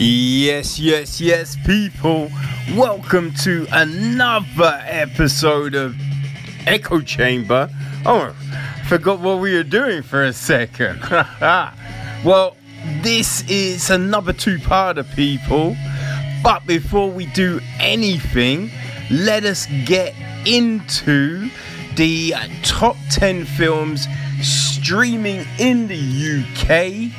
Yes, 0.00 0.78
yes, 0.78 1.20
yes, 1.20 1.56
people. 1.66 2.30
Welcome 2.76 3.34
to 3.42 3.66
another 3.72 4.80
episode 4.84 5.74
of 5.74 5.96
Echo 6.68 7.00
Chamber. 7.00 7.68
Oh, 8.06 8.32
forgot 8.86 9.18
what 9.18 9.40
we 9.40 9.54
were 9.54 9.64
doing 9.64 10.02
for 10.02 10.22
a 10.22 10.32
second. 10.32 11.00
well, 12.24 12.56
this 13.02 13.42
is 13.50 13.90
another 13.90 14.32
two 14.32 14.58
parter, 14.58 15.04
people. 15.16 15.76
But 16.44 16.64
before 16.64 17.10
we 17.10 17.26
do 17.26 17.58
anything, 17.80 18.70
let 19.10 19.44
us 19.44 19.66
get 19.84 20.14
into 20.46 21.50
the 21.96 22.34
top 22.62 22.94
10 23.10 23.44
films 23.46 24.06
streaming 24.42 25.44
in 25.58 25.88
the 25.88 27.10
UK 27.10 27.12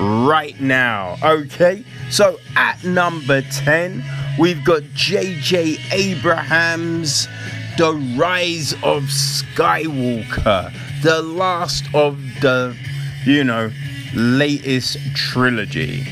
right 0.00 0.58
now. 0.58 1.18
Okay, 1.22 1.84
so 2.10 2.38
at 2.56 2.82
number 2.84 3.42
10, 3.42 4.04
we've 4.38 4.64
got 4.64 4.82
J.J. 4.94 5.78
Abrams' 5.92 7.28
The 7.76 7.92
Rise 8.16 8.72
of 8.74 9.04
Skywalker, 9.04 10.72
the 11.02 11.20
last 11.22 11.84
of 11.94 12.18
the, 12.40 12.76
you 13.24 13.44
know, 13.44 13.70
latest 14.14 14.98
trilogy. 15.14 16.06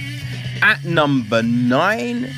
At 0.63 0.85
number 0.85 1.43
9, 1.43 2.31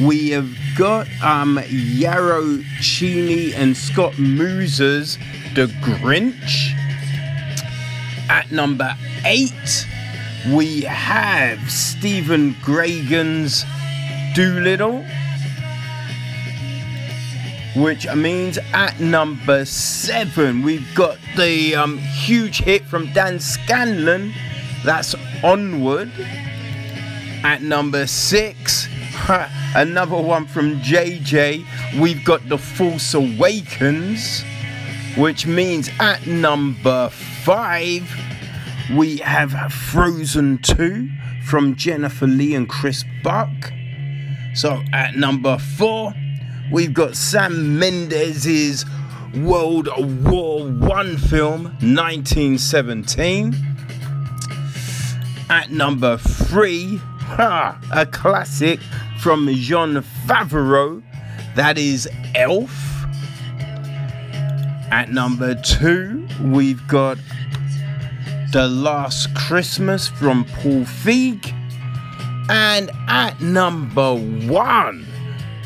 we 0.00 0.30
have 0.30 0.50
got 0.76 1.06
um, 1.22 1.60
Yarrow 1.68 2.62
Cheney 2.80 3.54
and 3.54 3.76
Scott 3.76 4.18
Mosier's 4.18 5.16
The 5.54 5.66
Grinch. 5.82 6.72
At 8.28 8.50
number 8.50 8.96
8, 9.24 9.52
we 10.50 10.82
have 10.82 11.70
Stephen 11.70 12.54
Gaghan's 12.64 13.64
Dolittle, 14.34 15.04
which 17.76 18.12
means 18.14 18.58
at 18.72 18.98
number 18.98 19.64
seven 19.64 20.62
we've 20.62 20.86
got 20.96 21.16
the 21.36 21.76
um, 21.76 21.98
huge 21.98 22.62
hit 22.62 22.84
from 22.84 23.12
Dan 23.12 23.38
Scanlon, 23.38 24.32
that's 24.84 25.14
Onward. 25.44 26.10
At 27.44 27.62
number 27.62 28.06
six, 28.06 28.88
another 29.76 30.20
one 30.20 30.46
from 30.46 30.80
JJ, 30.80 32.00
we've 32.00 32.24
got 32.24 32.48
The 32.48 32.58
Force 32.58 33.14
Awakens, 33.14 34.44
which 35.16 35.46
means 35.46 35.88
at 36.00 36.26
number 36.26 37.10
five 37.10 38.08
we 38.96 39.16
have 39.18 39.72
Frozen 39.72 40.58
2 40.58 41.08
from 41.44 41.76
Jennifer 41.76 42.26
Lee 42.26 42.54
and 42.54 42.68
Chris 42.68 43.04
Buck. 43.22 43.48
So 44.54 44.82
at 44.92 45.16
number 45.16 45.56
four, 45.58 46.12
we've 46.70 46.92
got 46.92 47.16
Sam 47.16 47.78
Mendes's 47.78 48.84
World 49.34 49.88
War 50.24 50.66
One 50.66 51.16
film, 51.16 51.64
1917. 51.80 53.54
At 55.48 55.70
number 55.70 56.18
three, 56.18 56.96
ha, 56.96 57.80
a 57.92 58.04
classic 58.04 58.80
from 59.20 59.48
Jon 59.54 60.02
Favreau, 60.26 61.02
that 61.54 61.78
is 61.78 62.08
Elf. 62.34 62.70
At 64.90 65.10
number 65.10 65.54
two, 65.54 66.26
we've 66.42 66.86
got 66.88 67.16
the 68.52 68.68
Last 68.68 69.34
Christmas 69.34 70.08
from 70.08 70.44
Paul 70.44 70.84
Feig. 70.84 71.54
And 72.50 72.90
at 73.08 73.40
number 73.40 74.14
one, 74.14 75.06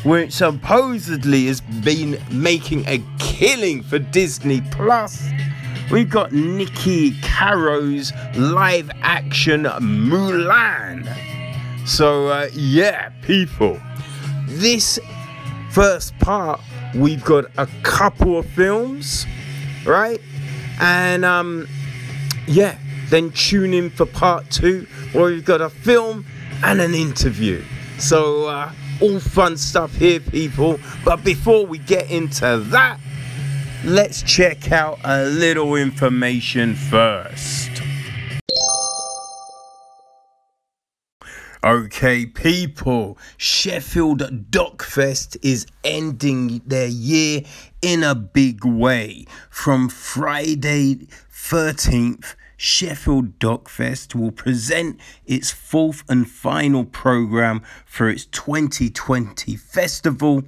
which 0.05 0.31
supposedly 0.31 1.47
has 1.47 1.59
been 1.59 2.17
making 2.31 2.87
a 2.87 3.03
killing 3.19 3.83
for 3.83 3.99
Disney 3.99 4.61
Plus, 4.71 5.27
we've 5.91 6.09
got 6.09 6.31
Niki 6.31 7.21
Caro's 7.21 8.13
live 8.37 8.89
action 9.01 9.63
Mulan. 9.63 11.13
So, 11.85 12.29
uh, 12.29 12.47
yeah, 12.53 13.09
people, 13.21 13.81
this 14.47 14.97
first 15.71 16.17
part, 16.19 16.61
we've 16.95 17.23
got 17.25 17.45
a 17.57 17.67
couple 17.83 18.39
of 18.39 18.45
films, 18.45 19.25
right? 19.85 20.21
And, 20.79 21.25
um, 21.25 21.67
yeah, 22.47 22.77
then 23.09 23.31
tune 23.31 23.73
in 23.73 23.89
for 23.89 24.05
part 24.05 24.49
two 24.49 24.87
where 25.11 25.25
we've 25.25 25.45
got 25.45 25.61
a 25.61 25.69
film 25.69 26.25
and 26.63 26.81
an 26.81 26.93
interview. 26.93 27.63
So, 27.99 28.47
uh, 28.47 28.71
all 29.01 29.19
fun 29.19 29.57
stuff 29.57 29.93
here, 29.95 30.19
people. 30.19 30.79
But 31.03 31.23
before 31.23 31.65
we 31.65 31.77
get 31.77 32.09
into 32.09 32.57
that, 32.57 32.99
let's 33.83 34.23
check 34.23 34.71
out 34.71 34.99
a 35.03 35.25
little 35.25 35.75
information 35.75 36.75
first. 36.75 37.69
Okay, 41.63 42.25
people, 42.25 43.17
Sheffield 43.35 44.19
DocFest 44.51 45.37
is 45.41 45.65
ending 45.83 46.61
their 46.65 46.87
year 46.87 47.41
in 47.81 48.03
a 48.03 48.15
big 48.15 48.63
way. 48.63 49.25
From 49.49 49.89
Friday 49.89 51.07
13th, 51.37 52.35
Sheffield 52.57 53.39
DocFest 53.39 54.15
will 54.15 54.31
present 54.31 54.99
its 55.25 55.51
fourth 55.51 56.03
and 56.09 56.29
final 56.29 56.83
programme 56.83 57.61
for 57.85 58.09
its 58.09 58.25
2020 58.25 59.55
festival, 59.55 60.43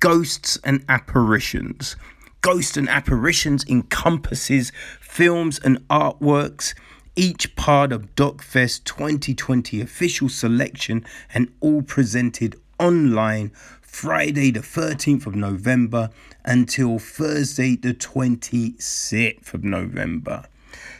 Ghosts 0.00 0.56
and 0.64 0.84
Apparitions. 0.88 1.96
Ghosts 2.40 2.78
and 2.78 2.88
Apparitions 2.88 3.66
encompasses 3.68 4.72
films 5.00 5.58
and 5.58 5.86
artworks, 5.88 6.72
each 7.14 7.54
part 7.56 7.92
of 7.92 8.14
DocFest 8.14 8.84
2020 8.84 9.82
official 9.82 10.30
selection 10.30 11.04
and 11.34 11.52
all 11.60 11.82
presented 11.82 12.54
online 12.78 13.50
Friday 13.82 14.52
the 14.52 14.60
13th 14.60 15.26
of 15.26 15.34
November 15.34 16.10
until 16.48 16.98
Thursday 16.98 17.76
the 17.76 17.92
26th 17.92 19.52
of 19.52 19.62
November. 19.62 20.46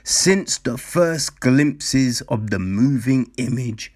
Since 0.04 0.58
the 0.58 0.76
first 0.76 1.40
glimpses 1.40 2.20
of 2.28 2.50
the 2.50 2.58
moving 2.58 3.32
image, 3.38 3.90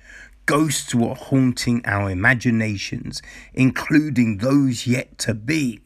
ghosts 0.47 0.95
were 0.95 1.15
haunting 1.15 1.83
our 1.85 2.11
imaginations, 2.11 3.21
including 3.53 4.39
those 4.39 4.87
yet 4.87 5.19
to 5.19 5.35
be. 5.35 5.81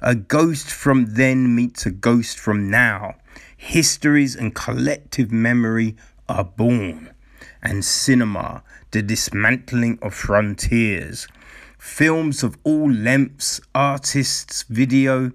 A 0.00 0.16
ghost 0.16 0.68
from 0.68 1.14
then 1.14 1.54
meets 1.54 1.86
a 1.86 1.92
ghost 1.92 2.36
from 2.36 2.68
now. 2.68 3.14
Histories 3.56 4.34
and 4.34 4.56
collective 4.56 5.30
memory 5.30 5.94
are 6.28 6.44
born. 6.44 7.14
And 7.62 7.84
cinema, 7.84 8.64
the 8.90 9.02
dismantling 9.02 10.00
of 10.02 10.14
frontiers 10.14 11.28
films 11.82 12.44
of 12.44 12.56
all 12.62 12.88
lengths, 12.88 13.60
artists, 13.74 14.62
video, 14.68 15.32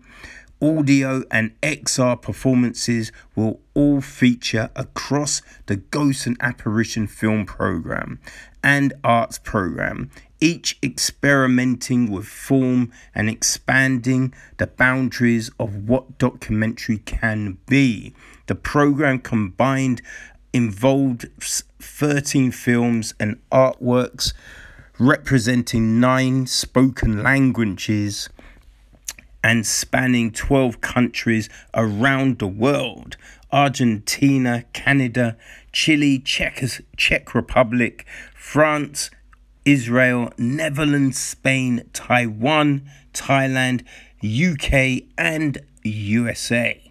audio, 0.61 1.21
and 1.29 1.51
XR 1.61 2.19
performances 2.21 3.11
will 3.35 3.59
all 3.73 3.99
feature 3.99 4.69
across 4.73 5.41
the 5.65 5.75
Ghost 5.75 6.25
and 6.25 6.37
Apparition 6.39 7.05
film 7.05 7.45
program 7.45 8.21
and 8.63 8.93
arts 9.03 9.37
program, 9.39 10.09
each 10.39 10.79
experimenting 10.81 12.09
with 12.09 12.25
form 12.25 12.93
and 13.13 13.29
expanding 13.29 14.33
the 14.55 14.67
boundaries 14.67 15.51
of 15.59 15.89
what 15.89 16.17
documentary 16.17 16.99
can 16.99 17.57
be. 17.67 18.13
The 18.45 18.55
program 18.55 19.19
combined 19.19 20.01
involved 20.53 21.27
13 21.41 22.51
films 22.51 23.13
and 23.19 23.37
artworks 23.51 24.31
representing 24.99 25.99
nine 25.99 26.47
spoken 26.47 27.21
languages 27.21 28.29
and 29.43 29.65
spanning 29.65 30.31
12 30.31 30.81
countries 30.81 31.49
around 31.73 32.39
the 32.39 32.47
world 32.47 33.15
Argentina, 33.51 34.65
Canada, 34.73 35.37
Chile, 35.71 36.19
Czech, 36.19 36.61
Czech 36.97 37.33
Republic, 37.33 38.05
France, 38.35 39.09
Israel, 39.63 40.33
Netherlands, 40.37 41.17
Spain, 41.17 41.83
Taiwan, 41.93 42.89
Thailand, 43.13 43.83
UK, 44.21 45.07
and 45.17 45.59
USA. 45.83 46.81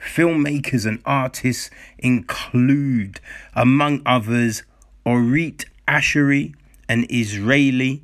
Filmmakers 0.00 0.86
and 0.86 1.02
artists 1.04 1.70
include, 1.98 3.20
among 3.54 4.02
others, 4.06 4.62
Oreet 5.04 5.64
Ashery, 5.88 6.54
an 6.88 7.06
Israeli 7.10 8.02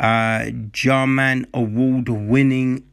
uh, 0.00 0.50
Jarman 0.72 1.46
Award 1.52 2.08
winning 2.08 2.84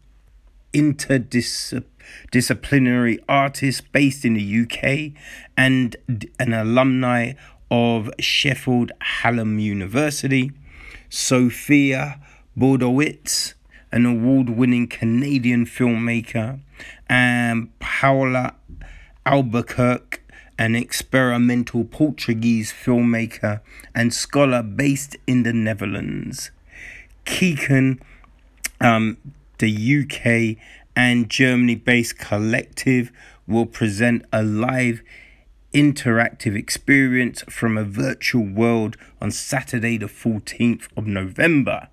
interdisciplinary 0.73 3.19
artist 3.29 3.91
based 3.91 4.25
in 4.25 4.33
the 4.33 4.61
UK 4.61 5.11
and 5.55 5.95
an 6.39 6.53
alumni 6.53 7.33
of 7.71 8.11
Sheffield 8.19 8.91
Hallam 9.01 9.59
University. 9.59 10.51
Sophia 11.09 12.19
Bordowitz, 12.57 13.53
an 13.91 14.05
award 14.05 14.49
winning 14.49 14.87
Canadian 14.87 15.65
filmmaker, 15.65 16.59
and 17.07 17.77
Paula 17.79 18.55
Albuquerque, 19.25 20.19
an 20.57 20.75
experimental 20.75 21.84
Portuguese 21.84 22.72
filmmaker 22.72 23.62
and 23.94 24.13
scholar 24.13 24.63
based 24.63 25.18
in 25.28 25.44
the 25.44 25.54
Netherlands. 25.54 26.52
Keegan, 27.25 28.02
um, 28.80 29.18
the 29.57 29.69
UK 30.02 30.63
and 30.96 31.30
Germany 31.30 31.75
based 31.75 32.18
collective, 32.18 33.12
will 33.48 33.66
present 33.66 34.24
a 34.31 34.44
live 34.44 35.02
interactive 35.74 36.57
experience 36.57 37.44
from 37.50 37.78
a 37.78 37.84
virtual 37.84 38.46
world 38.46 38.96
on 39.22 39.30
Saturday, 39.30 39.98
the 39.98 40.06
14th 40.06 40.88
of 40.96 41.06
November. 41.06 41.90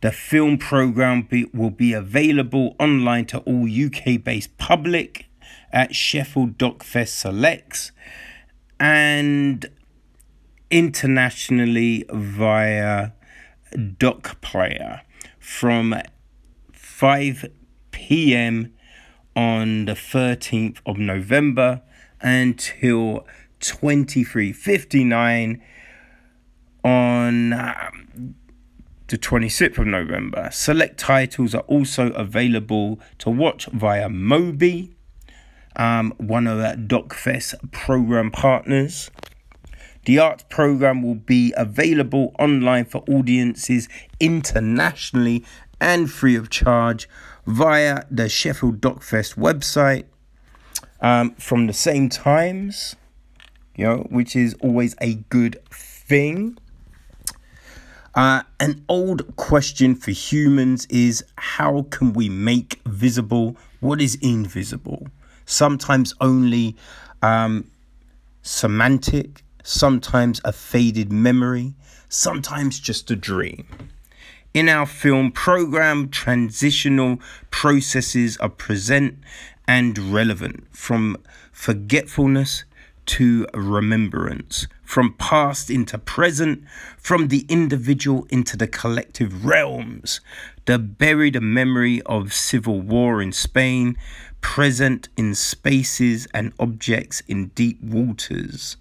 The 0.00 0.12
film 0.12 0.58
program 0.58 1.22
be, 1.22 1.44
will 1.52 1.70
be 1.70 1.92
available 1.92 2.76
online 2.78 3.26
to 3.26 3.40
all 3.40 3.68
UK 3.68 4.22
based 4.22 4.56
public 4.56 5.27
at 5.72 5.94
Sheffield 5.94 6.58
Docfest 6.58 7.08
Selects 7.08 7.92
and 8.80 9.66
internationally 10.70 12.04
via 12.10 13.12
Doc 13.98 14.40
Player 14.40 15.02
from 15.38 15.94
5 16.72 17.50
p.m. 17.90 18.72
on 19.34 19.86
the 19.86 19.92
13th 19.92 20.78
of 20.86 20.98
November 20.98 21.82
until 22.20 23.26
23:59 23.60 25.60
on 26.84 27.52
um, 27.52 28.34
the 29.08 29.18
26th 29.18 29.78
of 29.78 29.86
November. 29.86 30.48
Select 30.52 30.98
titles 30.98 31.54
are 31.54 31.62
also 31.62 32.12
available 32.12 33.00
to 33.18 33.30
watch 33.30 33.66
via 33.66 34.08
Mubi, 34.08 34.94
um, 35.78 36.12
one 36.18 36.46
of 36.46 36.58
our 36.58 36.74
DocFest 36.74 37.72
program 37.72 38.30
partners. 38.30 39.10
The 40.04 40.18
arts 40.18 40.44
program 40.48 41.02
will 41.02 41.14
be 41.14 41.52
available 41.56 42.34
online 42.38 42.86
for 42.86 43.04
audiences 43.08 43.88
internationally 44.20 45.44
and 45.80 46.10
free 46.10 46.34
of 46.34 46.50
charge 46.50 47.08
via 47.46 48.04
the 48.10 48.28
Sheffield 48.28 48.80
DocFest 48.80 49.36
website 49.36 50.04
um, 51.00 51.34
from 51.34 51.66
the 51.66 51.72
same 51.72 52.08
times, 52.08 52.96
you 53.76 53.84
know, 53.84 54.06
which 54.10 54.34
is 54.34 54.54
always 54.60 54.96
a 55.00 55.14
good 55.14 55.60
thing. 55.70 56.58
Uh, 58.14 58.42
an 58.58 58.84
old 58.88 59.36
question 59.36 59.94
for 59.94 60.10
humans 60.10 60.86
is 60.86 61.22
how 61.36 61.82
can 61.90 62.12
we 62.12 62.28
make 62.28 62.80
visible 62.86 63.56
what 63.80 64.00
is 64.00 64.16
invisible? 64.16 65.06
Sometimes 65.48 66.14
only 66.20 66.76
um, 67.22 67.70
semantic, 68.42 69.42
sometimes 69.64 70.42
a 70.44 70.52
faded 70.52 71.10
memory, 71.10 71.74
sometimes 72.10 72.78
just 72.78 73.10
a 73.10 73.16
dream. 73.16 73.66
In 74.52 74.68
our 74.68 74.84
film 74.84 75.32
program, 75.32 76.10
transitional 76.10 77.18
processes 77.50 78.36
are 78.36 78.50
present 78.50 79.20
and 79.66 79.96
relevant 79.98 80.66
from 80.70 81.16
forgetfulness 81.50 82.64
to 83.06 83.46
remembrance, 83.54 84.66
from 84.84 85.14
past 85.14 85.70
into 85.70 85.96
present, 85.96 86.62
from 86.98 87.28
the 87.28 87.46
individual 87.48 88.26
into 88.28 88.54
the 88.54 88.66
collective 88.66 89.46
realms. 89.46 90.20
The 90.66 90.78
buried 90.78 91.40
memory 91.40 92.02
of 92.02 92.34
civil 92.34 92.82
war 92.82 93.22
in 93.22 93.32
Spain, 93.32 93.96
present 94.40 95.08
in 95.16 95.34
spaces 95.34 96.26
and 96.32 96.52
objects 96.58 97.20
in 97.28 97.48
deep 97.48 97.82
waters. 97.82 98.76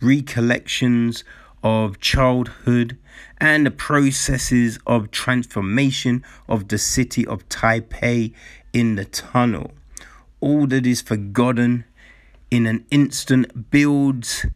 Recollections 0.00 1.24
of 1.62 2.00
childhood 2.00 2.96
and 3.38 3.66
the 3.66 3.70
processes 3.70 4.78
of 4.86 5.10
transformation 5.10 6.24
of 6.48 6.68
the 6.68 6.78
city 6.78 7.26
of 7.26 7.48
Taipei 7.48 8.32
in 8.72 8.94
the 8.94 9.04
tunnel 9.04 9.72
all 10.40 10.66
that 10.66 10.86
is 10.86 11.02
forgotten 11.02 11.84
in 12.50 12.66
an 12.66 12.84
instant 12.90 13.70
builds 13.70 14.46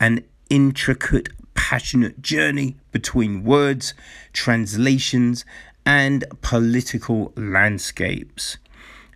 an 0.00 0.24
intricate, 0.50 1.28
passionate 1.54 2.20
journey 2.20 2.76
between 2.90 3.44
words, 3.44 3.94
translations, 4.32 5.44
and 5.86 6.24
political 6.40 7.32
landscapes. 7.36 8.56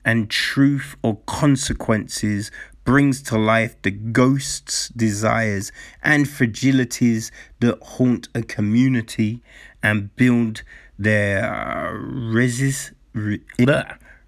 And 0.09 0.31
truth 0.31 0.97
or 1.03 1.17
consequences 1.27 2.51
brings 2.87 3.21
to 3.25 3.37
life 3.37 3.77
the 3.83 3.91
ghosts, 3.91 4.89
desires, 4.89 5.71
and 6.03 6.25
fragilities 6.25 7.31
that 7.61 7.79
haunt 7.83 8.29
a 8.35 8.43
community 8.43 9.43
and 9.83 10.17
build 10.17 10.63
their 10.99 11.45
uh, 11.45 11.93
resist. 11.93 12.93
Re- 13.13 13.43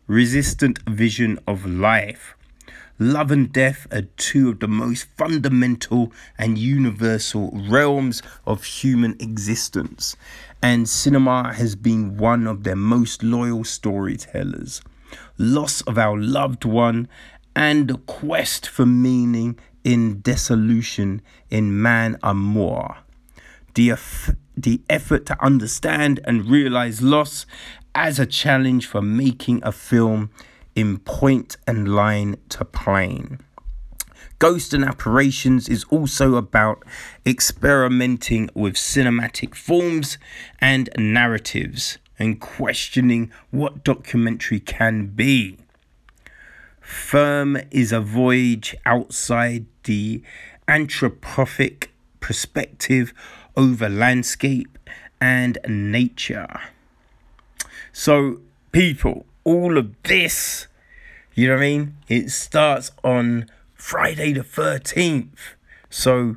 resistant 0.06 0.81
vision 0.87 1.38
of 1.47 1.65
life. 1.65 2.37
Love 2.99 3.31
and 3.31 3.50
death 3.50 3.87
are 3.91 4.03
two 4.19 4.50
of 4.50 4.61
the 4.61 4.69
most 4.69 5.06
fundamental 5.17 6.12
and 6.37 6.59
universal 6.59 7.59
realms 7.71 8.23
of 8.44 8.65
human 8.65 9.17
existence, 9.19 10.15
and 10.61 10.87
cinema 10.87 11.55
has 11.55 11.75
been 11.75 12.19
one 12.19 12.47
of 12.47 12.65
their 12.65 12.76
most 12.76 13.23
loyal 13.23 13.65
storytellers. 13.65 14.83
Loss 15.43 15.81
of 15.83 15.97
our 15.97 16.19
loved 16.19 16.67
one 16.67 17.09
and 17.57 17.89
the 17.89 17.97
quest 17.97 18.69
for 18.69 18.85
meaning 18.85 19.59
in 19.83 20.21
dissolution 20.21 21.23
in 21.49 21.81
man 21.81 22.19
amour. 22.23 22.99
The, 23.73 23.95
the 24.55 24.83
effort 24.91 25.25
to 25.25 25.43
understand 25.43 26.21
and 26.27 26.45
realize 26.45 27.01
loss 27.01 27.47
as 27.95 28.19
a 28.19 28.27
challenge 28.27 28.87
for 28.87 29.01
making 29.01 29.63
a 29.65 29.73
film 29.73 30.31
in 30.75 30.99
point 30.99 31.57
and 31.67 31.88
line 31.88 32.37
to 32.50 32.67
plane. 32.67 33.41
Ghost 34.38 34.75
and 34.75 34.85
Apparitions 34.85 35.71
is 35.71 35.85
also 35.85 36.35
about 36.35 36.85
experimenting 37.25 38.50
with 38.53 38.75
cinematic 38.75 39.55
forms 39.55 40.19
and 40.61 40.91
narratives 40.99 41.97
and 42.21 42.39
questioning 42.39 43.33
what 43.50 43.83
documentary 43.83 44.61
can 44.61 45.07
be. 45.07 45.57
Firm 46.81 47.57
is 47.71 47.93
a 47.93 48.00
voyage 48.00 48.77
outside 48.85 49.65
the 49.85 50.23
anthropopic 50.69 51.89
perspective 52.21 53.15
over 53.57 53.89
landscape 53.89 54.79
and 55.21 55.59
nature. 55.67 56.61
So, 57.93 58.41
people, 58.71 59.25
all 59.45 59.79
of 59.79 60.00
this, 60.03 60.67
you 61.35 61.49
know 61.49 61.55
what 61.55 61.62
I 61.62 61.67
mean? 61.67 61.97
It 62.09 62.31
starts 62.31 62.93
on 63.03 63.50
Friday 63.75 64.35
the 64.35 64.43
13th. 64.43 65.55
So, 65.89 66.37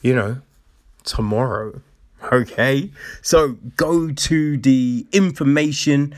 you 0.00 0.14
know, 0.14 0.40
tomorrow. 1.04 1.82
Okay? 2.32 2.90
So, 3.22 3.56
go 3.76 4.10
to 4.10 4.56
the 4.56 5.06
information 5.12 6.14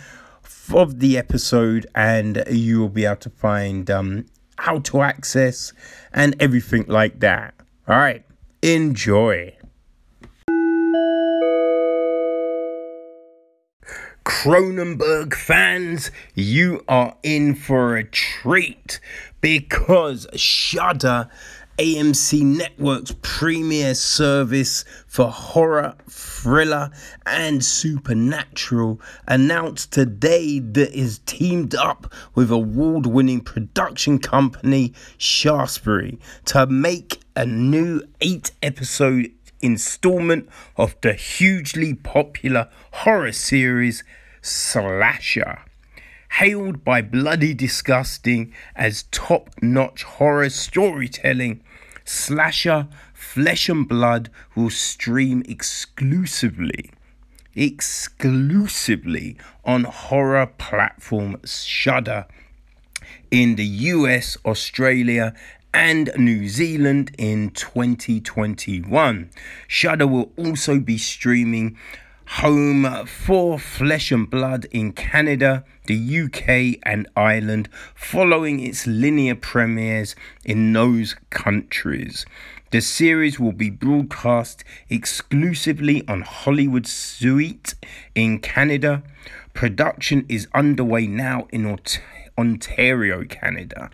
of 0.72 1.00
the 1.00 1.18
episode 1.18 1.86
and 1.94 2.42
you 2.50 2.80
will 2.80 2.88
be 2.88 3.04
able 3.04 3.16
to 3.16 3.30
find 3.30 3.90
um, 3.90 4.26
how 4.58 4.78
to 4.78 5.02
access 5.02 5.72
and 6.12 6.36
everything 6.40 6.84
like 6.86 7.20
that. 7.20 7.54
All 7.88 7.96
right. 7.96 8.24
Enjoy. 8.62 9.56
Cronenberg 14.24 15.34
fans, 15.34 16.12
you 16.34 16.84
are 16.86 17.16
in 17.24 17.56
for 17.56 17.96
a 17.96 18.04
treat 18.04 19.00
because 19.40 20.28
Shudder, 20.36 21.28
AMC 21.82 22.42
Network's 22.44 23.12
premier 23.22 23.96
service 23.96 24.84
for 25.08 25.26
horror, 25.32 25.96
thriller, 26.08 26.92
and 27.26 27.64
supernatural, 27.64 29.00
announced 29.26 29.90
today 29.90 30.60
that 30.60 30.96
is 30.96 31.18
teamed 31.26 31.74
up 31.74 32.14
with 32.36 32.52
award 32.52 33.06
winning 33.06 33.40
production 33.40 34.20
company 34.20 34.94
Shaftesbury 35.18 36.20
to 36.44 36.68
make 36.68 37.20
a 37.34 37.46
new 37.46 38.02
eight 38.20 38.52
episode 38.62 39.32
installment 39.60 40.48
of 40.76 40.94
the 41.00 41.14
hugely 41.14 41.94
popular 41.94 42.68
horror 42.92 43.32
series 43.32 44.04
Slasher. 44.40 45.58
Hailed 46.38 46.84
by 46.84 47.02
Bloody 47.02 47.54
Disgusting 47.54 48.54
as 48.76 49.02
top 49.10 49.50
notch 49.60 50.04
horror 50.04 50.48
storytelling, 50.48 51.60
Slasher 52.04 52.88
Flesh 53.12 53.68
and 53.68 53.88
Blood 53.88 54.30
will 54.54 54.70
stream 54.70 55.42
exclusively 55.48 56.90
exclusively 57.54 59.36
on 59.64 59.84
horror 59.84 60.46
platform 60.46 61.36
Shudder 61.44 62.26
in 63.30 63.56
the 63.56 63.64
US, 63.64 64.36
Australia, 64.44 65.34
and 65.74 66.10
New 66.18 66.48
Zealand 66.48 67.14
in 67.18 67.50
2021. 67.50 69.30
Shudder 69.66 70.06
will 70.06 70.32
also 70.36 70.78
be 70.78 70.98
streaming 70.98 71.78
home 72.26 73.06
for 73.06 73.58
Flesh 73.58 74.10
and 74.12 74.28
Blood 74.28 74.66
in 74.70 74.92
Canada, 74.92 75.64
the 75.86 76.20
UK, 76.20 76.80
and 76.82 77.08
Ireland, 77.16 77.68
following 77.94 78.60
its 78.60 78.86
linear 78.86 79.34
premieres 79.34 80.14
in 80.44 80.72
those 80.72 81.16
countries. 81.30 82.24
The 82.70 82.80
series 82.80 83.38
will 83.38 83.52
be 83.52 83.68
broadcast 83.68 84.64
exclusively 84.88 86.06
on 86.08 86.22
Hollywood 86.22 86.86
Suite 86.86 87.74
in 88.14 88.38
Canada. 88.38 89.02
Production 89.52 90.24
is 90.28 90.48
underway 90.54 91.06
now 91.06 91.48
in 91.52 91.78
Ontario, 92.38 93.24
Canada. 93.24 93.90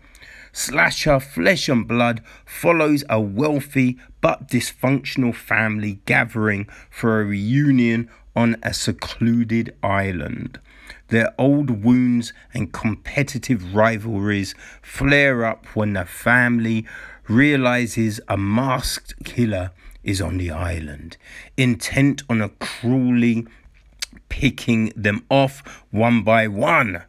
Slasher 0.53 1.21
Flesh 1.21 1.69
and 1.69 1.87
Blood 1.87 2.23
follows 2.45 3.05
a 3.09 3.21
wealthy 3.21 3.99
but 4.21 4.49
dysfunctional 4.49 5.35
family 5.35 6.01
gathering 6.07 6.69
for 6.91 7.21
a 7.21 7.25
reunion 7.25 8.09
on 8.35 8.57
a 8.63 8.73
secluded 8.73 9.75
island. 9.83 10.61
Their 11.09 11.33
old 11.39 11.83
wounds 11.85 12.33
and 12.53 12.73
competitive 12.73 13.75
rivalries 13.75 14.55
flare 14.83 15.45
up 15.45 15.67
when 15.75 15.95
the 15.95 16.05
family 16.05 16.87
realizes 17.29 18.21
a 18.29 18.37
masked 18.37 19.15
killer 19.25 19.71
is 20.03 20.21
on 20.21 20.39
the 20.39 20.51
island, 20.51 21.17
intent 21.57 22.23
on 22.29 22.41
a 22.41 22.49
cruelly 22.49 23.47
picking 24.29 24.93
them 24.95 25.25
off 25.31 25.85
one 25.91 26.23
by 26.23 26.47
one. 26.47 27.03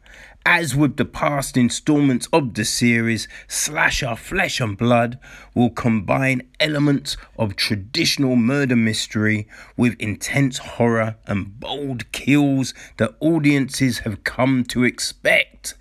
As 0.46 0.76
with 0.76 0.96
the 0.96 1.06
past 1.06 1.58
installments 1.58 2.28
of 2.32 2.54
the 2.54 2.64
series, 2.64 3.28
Slasher 3.48 4.16
Flesh 4.16 4.62
and 4.62 4.78
Blood 4.78 5.20
will 5.54 5.70
combine 5.70 6.44
elements 6.60 7.18
of 7.38 7.56
traditional 7.56 8.36
murder 8.36 8.76
mystery 8.76 9.48
with 9.76 10.00
intense 10.00 10.58
horror 10.58 11.18
and 11.28 11.60
bold 11.60 12.12
kills 12.14 12.74
that 12.98 13.16
audiences 13.20 14.00
have 14.00 14.24
come 14.24 14.64
to 14.66 14.86
expect. 14.86 15.76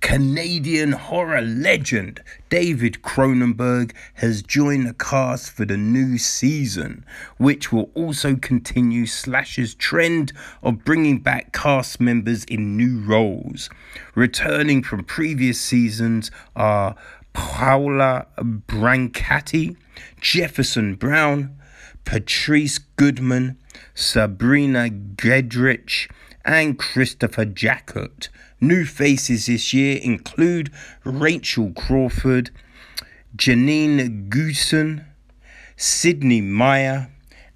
Canadian 0.00 0.92
horror 0.92 1.42
legend 1.42 2.22
David 2.48 3.02
Cronenberg 3.02 3.92
has 4.14 4.42
joined 4.42 4.86
the 4.86 4.94
cast 4.94 5.52
for 5.52 5.64
the 5.64 5.76
new 5.76 6.16
season, 6.18 7.04
which 7.36 7.70
will 7.70 7.90
also 7.94 8.34
continue 8.34 9.06
Slash's 9.06 9.74
trend 9.74 10.32
of 10.62 10.84
bringing 10.84 11.18
back 11.18 11.52
cast 11.52 12.00
members 12.00 12.44
in 12.44 12.76
new 12.76 13.00
roles. 13.00 13.68
Returning 14.14 14.82
from 14.82 15.04
previous 15.04 15.60
seasons 15.60 16.30
are 16.56 16.96
Paula 17.32 18.26
Brancati, 18.38 19.76
Jefferson 20.20 20.94
Brown, 20.94 21.56
Patrice 22.04 22.78
Goodman, 22.78 23.58
Sabrina 23.94 24.88
Gedrich, 24.88 26.10
and 26.44 26.78
Christopher 26.78 27.44
Jacot. 27.44 28.28
New 28.60 28.84
faces 28.84 29.46
this 29.46 29.72
year 29.72 29.98
include 30.02 30.70
Rachel 31.02 31.72
Crawford, 31.72 32.50
Jeananne 33.34 34.28
Goossen, 34.28 35.06
Sydney 35.76 36.42
Meyer, 36.42 37.10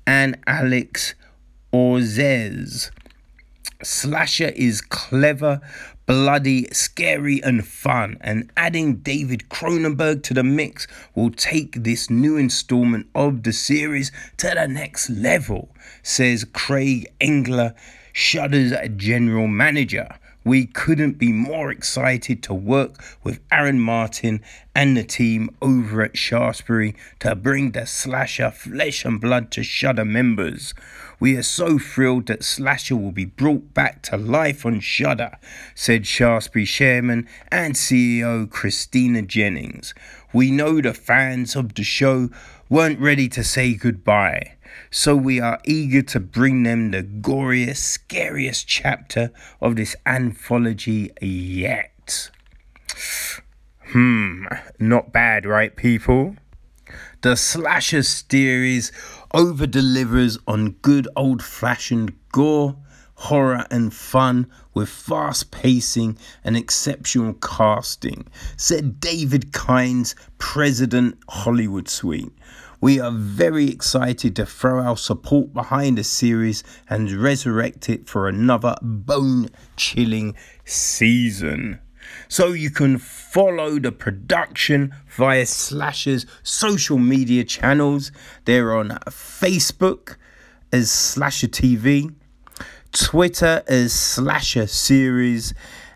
and 0.06 0.38
Alex 0.46 1.14
Orzez. 1.74 2.90
Slasher 3.82 4.52
is 4.56 4.80
clever, 4.80 5.60
bloody, 6.06 6.68
scary, 6.72 7.42
and 7.42 7.66
fun, 7.66 8.16
and 8.22 8.50
adding 8.56 8.96
David 8.96 9.50
Cronenberg 9.50 10.22
to 10.22 10.32
the 10.32 10.42
mix 10.42 10.86
will 11.14 11.30
take 11.30 11.82
this 11.82 12.08
new 12.08 12.38
installment 12.38 13.08
of 13.14 13.42
the 13.42 13.52
series 13.52 14.10
to 14.38 14.52
the 14.54 14.66
next 14.66 15.10
level, 15.10 15.68
says 16.02 16.46
Craig 16.54 17.12
Engler, 17.20 17.74
Shudder's 18.14 18.72
general 18.96 19.48
manager. 19.48 20.08
We 20.44 20.66
couldn't 20.66 21.16
be 21.16 21.32
more 21.32 21.70
excited 21.70 22.42
to 22.42 22.52
work 22.52 23.02
with 23.22 23.40
Aaron 23.50 23.80
Martin 23.80 24.42
and 24.74 24.94
the 24.94 25.02
team 25.02 25.48
over 25.62 26.02
at 26.02 26.18
Shaftesbury 26.18 26.94
to 27.20 27.34
bring 27.34 27.70
the 27.70 27.86
Slasher 27.86 28.50
Flesh 28.50 29.06
and 29.06 29.18
Blood 29.18 29.50
to 29.52 29.62
Shudder 29.62 30.04
members. 30.04 30.74
We 31.18 31.34
are 31.36 31.42
so 31.42 31.78
thrilled 31.78 32.26
that 32.26 32.44
Slasher 32.44 32.96
will 32.96 33.12
be 33.12 33.24
brought 33.24 33.72
back 33.72 34.02
to 34.02 34.18
life 34.18 34.66
on 34.66 34.80
Shudder, 34.80 35.38
said 35.74 36.06
Shaftesbury 36.06 36.66
chairman 36.66 37.26
and 37.48 37.74
CEO 37.74 38.50
Christina 38.50 39.22
Jennings. 39.22 39.94
We 40.34 40.50
know 40.50 40.82
the 40.82 40.92
fans 40.92 41.56
of 41.56 41.74
the 41.74 41.84
show 41.84 42.28
weren't 42.68 43.00
ready 43.00 43.28
to 43.30 43.42
say 43.42 43.74
goodbye. 43.74 44.53
So 44.90 45.16
we 45.16 45.40
are 45.40 45.60
eager 45.64 46.02
to 46.02 46.20
bring 46.20 46.62
them 46.62 46.90
the 46.90 47.02
goriest, 47.02 47.78
scariest 47.78 48.66
chapter 48.66 49.30
of 49.60 49.76
this 49.76 49.96
anthology 50.06 51.10
yet. 51.20 52.30
Hmm, 53.92 54.46
not 54.78 55.12
bad, 55.12 55.46
right, 55.46 55.74
people? 55.74 56.36
The 57.22 57.36
slasher 57.36 58.02
series 58.02 58.92
over 59.32 59.66
delivers 59.66 60.38
on 60.46 60.72
good 60.82 61.08
old 61.16 61.42
fashioned 61.42 62.12
gore, 62.32 62.76
horror, 63.14 63.66
and 63.70 63.94
fun 63.94 64.50
with 64.74 64.88
fast 64.88 65.50
pacing 65.50 66.18
and 66.42 66.56
exceptional 66.56 67.34
casting, 67.34 68.26
said 68.56 69.00
David 69.00 69.52
Kines, 69.52 70.14
President 70.38 71.16
Hollywood 71.28 71.88
Suite. 71.88 72.32
We 72.84 73.00
are 73.00 73.10
very 73.10 73.70
excited 73.70 74.36
to 74.36 74.44
throw 74.44 74.78
our 74.78 74.98
support 74.98 75.54
behind 75.54 75.96
the 75.96 76.04
series 76.04 76.62
and 76.86 77.10
resurrect 77.10 77.88
it 77.88 78.06
for 78.06 78.28
another 78.28 78.76
bone 78.82 79.48
chilling 79.78 80.34
season. 80.66 81.80
So 82.28 82.48
you 82.48 82.68
can 82.68 82.98
follow 82.98 83.78
the 83.78 83.90
production 83.90 84.94
via 85.08 85.46
Slasher's 85.46 86.26
social 86.42 86.98
media 86.98 87.42
channels. 87.44 88.12
They're 88.44 88.76
on 88.76 88.90
Facebook 89.08 90.16
as 90.70 90.90
Slasher 90.90 91.48
TV, 91.48 92.14
Twitter 92.92 93.62
as 93.66 93.94
Slasher 93.94 94.66
Series, 94.66 95.54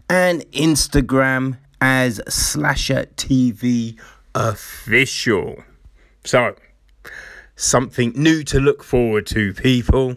and 0.08 0.40
Instagram 0.52 1.58
as 1.82 2.22
Slasher 2.30 3.04
TV 3.16 4.00
Official. 4.34 5.56
So, 6.24 6.54
something 7.58 8.12
new 8.14 8.44
to 8.44 8.60
look 8.60 8.82
forward 8.82 9.26
to, 9.26 9.52
people. 9.52 10.16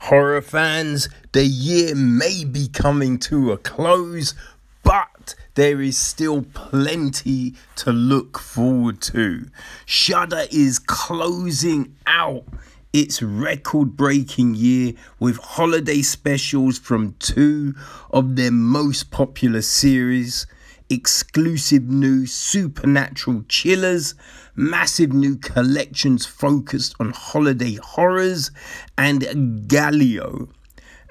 Horror 0.00 0.42
fans, 0.42 1.08
the 1.32 1.44
year 1.44 1.94
may 1.94 2.44
be 2.44 2.68
coming 2.68 3.18
to 3.20 3.52
a 3.52 3.58
close, 3.58 4.34
but 4.82 5.34
there 5.54 5.80
is 5.80 5.96
still 5.96 6.42
plenty 6.54 7.54
to 7.76 7.92
look 7.92 8.38
forward 8.38 9.00
to. 9.02 9.46
Shudder 9.86 10.46
is 10.50 10.78
closing 10.78 11.94
out 12.06 12.44
its 12.92 13.22
record 13.22 13.96
breaking 13.96 14.54
year 14.54 14.94
with 15.20 15.36
holiday 15.36 16.02
specials 16.02 16.78
from 16.78 17.14
two 17.18 17.74
of 18.10 18.34
their 18.34 18.50
most 18.50 19.10
popular 19.10 19.62
series 19.62 20.46
exclusive 20.90 21.84
new 21.84 22.26
supernatural 22.26 23.44
chillers, 23.48 24.14
massive 24.58 25.12
new 25.12 25.36
collections 25.36 26.26
focused 26.26 26.94
on 26.98 27.12
holiday 27.12 27.76
horrors, 27.76 28.50
and 28.98 29.68
Giallo, 29.68 30.48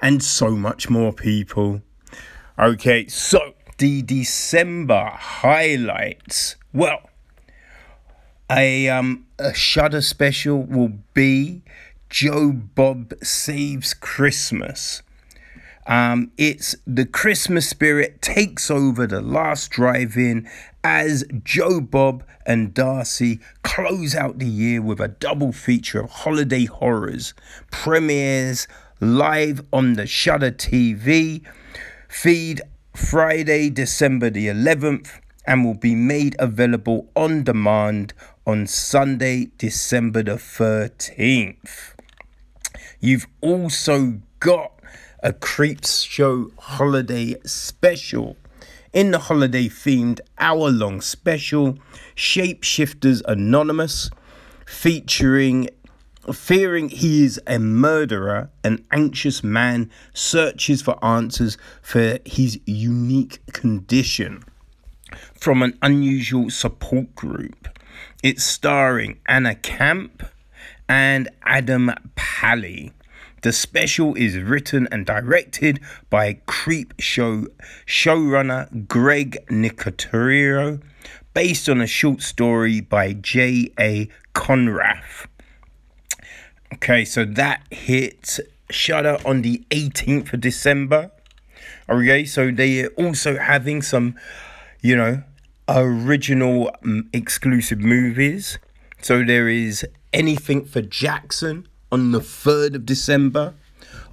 and 0.00 0.22
so 0.22 0.50
much 0.50 0.90
more, 0.90 1.12
people. 1.12 1.80
Okay, 2.58 3.06
so 3.08 3.54
the 3.78 4.02
December 4.02 5.10
highlights. 5.14 6.56
Well, 6.72 7.08
a 8.50 8.88
um 8.88 9.26
a 9.38 9.54
Shudder 9.54 10.02
special 10.02 10.62
will 10.62 10.92
be 11.14 11.62
Joe 12.10 12.52
Bob 12.52 13.14
Saves 13.22 13.94
Christmas. 13.94 15.02
Um, 15.88 16.32
it's 16.36 16.76
the 16.86 17.06
Christmas 17.06 17.66
spirit 17.66 18.20
takes 18.20 18.70
over 18.70 19.06
the 19.06 19.22
last 19.22 19.70
drive 19.70 20.18
in 20.18 20.46
as 20.84 21.24
Joe 21.42 21.80
Bob 21.80 22.24
and 22.44 22.74
Darcy 22.74 23.40
close 23.62 24.14
out 24.14 24.38
the 24.38 24.46
year 24.46 24.82
with 24.82 25.00
a 25.00 25.08
double 25.08 25.50
feature 25.50 26.00
of 26.00 26.10
holiday 26.10 26.66
horrors, 26.66 27.32
premieres 27.70 28.68
live 29.00 29.62
on 29.72 29.94
the 29.94 30.06
Shudder 30.06 30.50
TV 30.50 31.42
feed 32.06 32.60
Friday, 32.94 33.70
December 33.70 34.28
the 34.28 34.48
11th, 34.48 35.20
and 35.46 35.64
will 35.64 35.74
be 35.74 35.94
made 35.94 36.36
available 36.38 37.08
on 37.16 37.44
demand 37.44 38.12
on 38.46 38.66
Sunday, 38.66 39.50
December 39.56 40.22
the 40.22 40.32
13th. 40.32 41.94
You've 43.00 43.26
also 43.40 44.20
got 44.40 44.77
a 45.22 45.32
Creeps 45.32 46.02
Show 46.02 46.50
holiday 46.58 47.36
special. 47.44 48.36
In 48.92 49.10
the 49.10 49.18
holiday 49.18 49.68
themed 49.68 50.20
hour 50.38 50.70
long 50.70 51.00
special, 51.00 51.78
Shapeshifters 52.14 53.22
Anonymous, 53.26 54.10
featuring 54.66 55.68
Fearing 56.32 56.90
he 56.90 57.24
is 57.24 57.40
a 57.46 57.58
murderer, 57.58 58.50
an 58.62 58.84
anxious 58.92 59.42
man 59.42 59.90
searches 60.12 60.82
for 60.82 61.02
answers 61.02 61.56
for 61.80 62.18
his 62.26 62.60
unique 62.66 63.40
condition 63.54 64.44
from 65.34 65.62
an 65.62 65.78
unusual 65.80 66.50
support 66.50 67.14
group. 67.14 67.68
It's 68.22 68.44
starring 68.44 69.20
Anna 69.26 69.54
Camp 69.54 70.22
and 70.86 71.30
Adam 71.44 71.92
Pally. 72.14 72.92
The 73.42 73.52
special 73.52 74.14
is 74.14 74.36
written 74.38 74.88
and 74.90 75.06
directed 75.06 75.80
by 76.10 76.40
Creep 76.46 76.94
Show 76.98 77.46
showrunner 77.86 78.88
Greg 78.88 79.38
Nicotero, 79.48 80.82
based 81.34 81.68
on 81.68 81.80
a 81.80 81.86
short 81.86 82.22
story 82.22 82.80
by 82.80 83.12
J.A. 83.12 84.08
Konrath. 84.34 85.26
Okay, 86.74 87.04
so 87.04 87.24
that 87.24 87.62
hit 87.70 88.40
Shudder 88.70 89.18
on 89.24 89.42
the 89.42 89.64
18th 89.70 90.32
of 90.32 90.40
December. 90.40 91.10
Okay, 91.88 92.24
so 92.24 92.50
they 92.50 92.84
are 92.84 92.88
also 92.90 93.38
having 93.38 93.82
some, 93.82 94.14
you 94.82 94.96
know, 94.96 95.22
original 95.68 96.70
um, 96.84 97.08
exclusive 97.12 97.78
movies. 97.78 98.58
So 99.00 99.24
there 99.24 99.48
is 99.48 99.86
Anything 100.12 100.64
for 100.64 100.80
Jackson 100.80 101.68
on 101.90 102.12
the 102.12 102.20
3rd 102.20 102.74
of 102.74 102.86
December. 102.86 103.54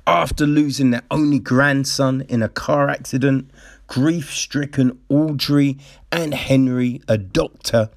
After 0.07 0.45
losing 0.45 0.91
their 0.91 1.03
only 1.09 1.39
grandson 1.39 2.21
in 2.29 2.43
a 2.43 2.49
car 2.49 2.89
accident, 2.89 3.49
grief 3.87 4.33
stricken 4.33 4.99
Audrey 5.09 5.77
and 6.11 6.33
Henry, 6.33 7.01
a 7.07 7.17
doctor, 7.17 7.89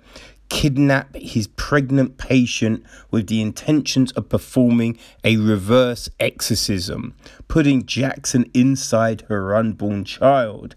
kidnap 0.49 1.15
his 1.15 1.47
pregnant 1.47 2.17
patient 2.17 2.83
with 3.11 3.27
the 3.27 3.43
intentions 3.43 4.13
of 4.13 4.29
performing 4.29 4.99
a 5.23 5.37
reverse 5.37 6.09
exorcism, 6.19 7.15
putting 7.49 7.85
Jackson 7.85 8.51
inside 8.55 9.23
her 9.29 9.55
unborn 9.55 10.05
child. 10.05 10.75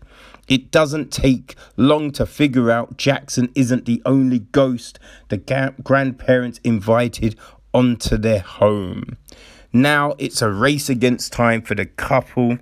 It 0.48 0.70
doesn't 0.70 1.14
take 1.14 1.56
long 1.78 2.12
to 2.12 2.26
figure 2.26 2.70
out 2.70 2.98
Jackson 2.98 3.50
isn't 3.56 3.86
the 3.86 4.02
only 4.06 4.40
ghost 4.40 5.00
the 5.30 5.38
ga- 5.38 5.72
grandparents 5.82 6.60
invited 6.66 7.38
onto 7.74 8.18
their 8.18 8.40
home. 8.40 9.18
Now 9.74 10.16
it's 10.18 10.42
a 10.42 10.52
race 10.52 10.90
against 10.90 11.32
time 11.32 11.62
for 11.62 11.76
the 11.76 11.86
couple 11.86 12.58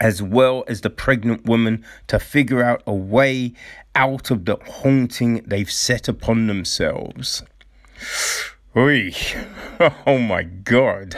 as 0.00 0.22
well 0.22 0.64
as 0.68 0.82
the 0.82 0.90
pregnant 0.90 1.44
woman 1.44 1.84
to 2.06 2.18
figure 2.18 2.62
out 2.62 2.82
a 2.86 2.94
way 2.94 3.52
out 3.94 4.30
of 4.30 4.44
the 4.44 4.56
haunting 4.64 5.42
they've 5.46 5.70
set 5.70 6.08
upon 6.08 6.46
themselves. 6.46 7.42
Oy. 8.76 9.12
Oh 10.06 10.18
my 10.18 10.42
god. 10.42 11.14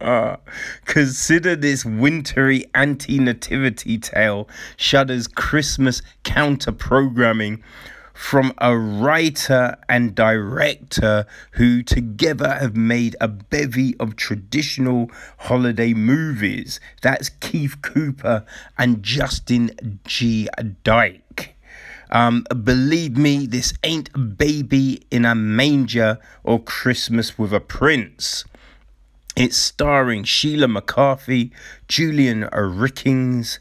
Consider 0.84 1.56
this 1.56 1.84
wintry 1.84 2.64
anti 2.72 3.18
nativity 3.18 3.98
tale 3.98 4.48
Shudder's 4.76 5.26
Christmas 5.26 6.00
counter 6.22 6.70
programming 6.70 7.64
from 8.18 8.52
a 8.58 8.76
writer 8.76 9.78
and 9.88 10.12
director 10.12 11.24
who 11.52 11.84
together 11.84 12.58
have 12.58 12.76
made 12.76 13.14
a 13.20 13.28
bevy 13.28 13.96
of 13.98 14.16
traditional 14.16 15.08
holiday 15.38 15.94
movies. 15.94 16.80
That's 17.00 17.28
Keith 17.28 17.80
Cooper 17.80 18.44
and 18.76 19.04
Justin 19.04 20.00
G. 20.04 20.48
Dyke. 20.82 21.54
Um, 22.10 22.44
believe 22.64 23.16
me, 23.16 23.46
this 23.46 23.72
ain't 23.84 24.36
baby 24.36 25.06
in 25.12 25.24
a 25.24 25.36
manger 25.36 26.18
or 26.42 26.60
Christmas 26.60 27.38
with 27.38 27.52
a 27.52 27.60
prince. 27.60 28.44
It's 29.36 29.56
starring 29.56 30.24
Sheila 30.24 30.66
McCarthy, 30.66 31.52
Julian 31.86 32.48
Richings, 32.52 33.60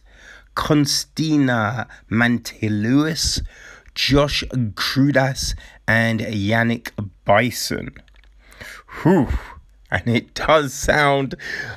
Constina 0.56 1.88
Mantelewis, 2.10 3.44
Josh 3.98 4.44
Cruddas, 4.76 5.56
and 5.88 6.20
Yannick 6.20 6.92
Bisson. 7.26 7.96
Whew. 9.02 9.28
And 9.90 10.08
it 10.08 10.36
does 10.36 10.72
sound 10.72 11.34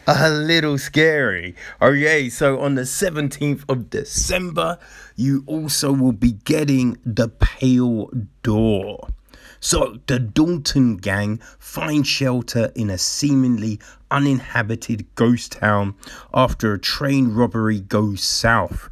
a 0.06 0.28
little 0.28 0.76
scary. 0.76 1.54
Okay, 1.80 2.28
so 2.28 2.60
on 2.60 2.74
the 2.74 2.82
17th 2.82 3.64
of 3.70 3.88
December, 3.88 4.78
you 5.16 5.44
also 5.46 5.92
will 5.92 6.12
be 6.12 6.32
getting 6.32 6.98
The 7.06 7.28
Pale 7.28 8.10
Door. 8.42 9.08
So 9.60 9.98
the 10.06 10.18
Dalton 10.18 10.98
gang 10.98 11.40
find 11.58 12.06
shelter 12.06 12.70
in 12.74 12.90
a 12.90 12.98
seemingly 12.98 13.80
uninhabited 14.10 15.06
ghost 15.14 15.52
town 15.52 15.94
after 16.34 16.74
a 16.74 16.78
train 16.78 17.32
robbery 17.32 17.80
goes 17.80 18.22
south. 18.22 18.89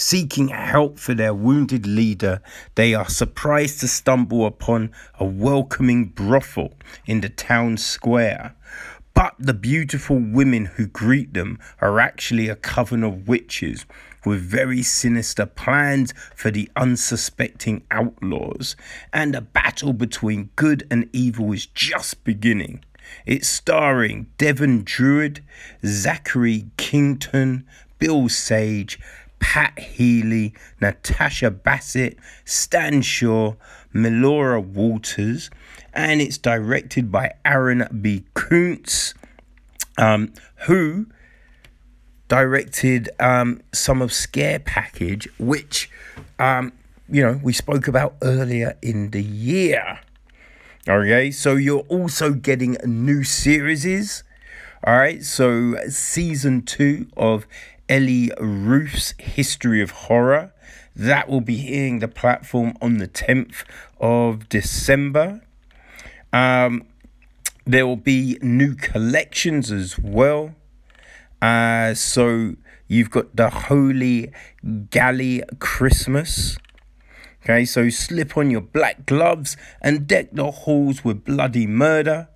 Seeking 0.00 0.48
help 0.48 0.98
for 0.98 1.12
their 1.12 1.34
wounded 1.34 1.86
leader, 1.86 2.40
they 2.74 2.94
are 2.94 3.10
surprised 3.10 3.80
to 3.80 3.86
stumble 3.86 4.46
upon 4.46 4.92
a 5.18 5.26
welcoming 5.26 6.06
brothel 6.06 6.72
in 7.04 7.20
the 7.20 7.28
town 7.28 7.76
square. 7.76 8.54
But 9.12 9.34
the 9.38 9.52
beautiful 9.52 10.16
women 10.16 10.64
who 10.64 10.86
greet 10.86 11.34
them 11.34 11.58
are 11.82 12.00
actually 12.00 12.48
a 12.48 12.56
coven 12.56 13.04
of 13.04 13.28
witches 13.28 13.84
with 14.24 14.40
very 14.40 14.82
sinister 14.82 15.44
plans 15.44 16.14
for 16.34 16.50
the 16.50 16.70
unsuspecting 16.76 17.82
outlaws, 17.90 18.76
and 19.12 19.34
a 19.34 19.42
battle 19.42 19.92
between 19.92 20.48
good 20.56 20.86
and 20.90 21.10
evil 21.12 21.52
is 21.52 21.66
just 21.66 22.24
beginning. 22.24 22.82
It's 23.26 23.48
starring 23.48 24.28
Devin 24.38 24.84
Druid, 24.84 25.44
Zachary 25.84 26.70
Knighton, 26.78 27.66
Bill 27.98 28.30
Sage, 28.30 28.98
Pat 29.40 29.78
Healy, 29.78 30.54
Natasha 30.80 31.50
Bassett, 31.50 32.16
Stan 32.44 33.02
Shaw, 33.02 33.54
Melora 33.92 34.64
Walters, 34.64 35.50
and 35.92 36.20
it's 36.20 36.38
directed 36.38 37.10
by 37.10 37.32
Aaron 37.44 37.88
B. 38.00 38.24
Koontz, 38.34 39.14
um, 39.98 40.32
who 40.66 41.06
directed 42.28 43.10
um, 43.18 43.60
some 43.72 44.00
of 44.00 44.12
Scare 44.12 44.60
Package, 44.60 45.28
which, 45.38 45.90
um, 46.38 46.72
you 47.08 47.22
know, 47.22 47.40
we 47.42 47.52
spoke 47.52 47.88
about 47.88 48.14
earlier 48.22 48.78
in 48.80 49.10
the 49.10 49.22
year. 49.22 49.98
Okay, 50.88 51.30
so 51.30 51.56
you're 51.56 51.86
also 51.88 52.32
getting 52.32 52.76
new 52.84 53.24
series. 53.24 54.22
All 54.84 54.96
right, 54.96 55.22
so 55.22 55.76
season 55.88 56.62
two 56.62 57.08
of 57.16 57.46
Eli 57.90 58.32
Roth's 58.38 59.14
History 59.18 59.82
of 59.82 59.90
Horror. 59.90 60.52
That 60.94 61.28
will 61.28 61.40
be 61.40 61.56
hitting 61.56 61.98
the 61.98 62.08
platform 62.08 62.76
on 62.80 62.98
the 62.98 63.08
10th 63.08 63.64
of 64.00 64.48
December. 64.48 65.40
Um, 66.32 66.86
there 67.66 67.86
will 67.86 67.96
be 67.96 68.38
new 68.40 68.74
collections 68.74 69.72
as 69.72 69.98
well. 69.98 70.54
Uh, 71.42 71.94
so 71.94 72.54
you've 72.86 73.10
got 73.10 73.34
the 73.34 73.50
Holy 73.50 74.32
Galley 74.90 75.42
Christmas. 75.58 76.58
Okay, 77.42 77.64
so 77.64 77.88
slip 77.88 78.36
on 78.36 78.50
your 78.50 78.60
black 78.60 79.06
gloves 79.06 79.56
and 79.80 80.06
deck 80.06 80.28
the 80.32 80.50
halls 80.50 81.04
with 81.04 81.24
bloody 81.24 81.66
murder. 81.66 82.28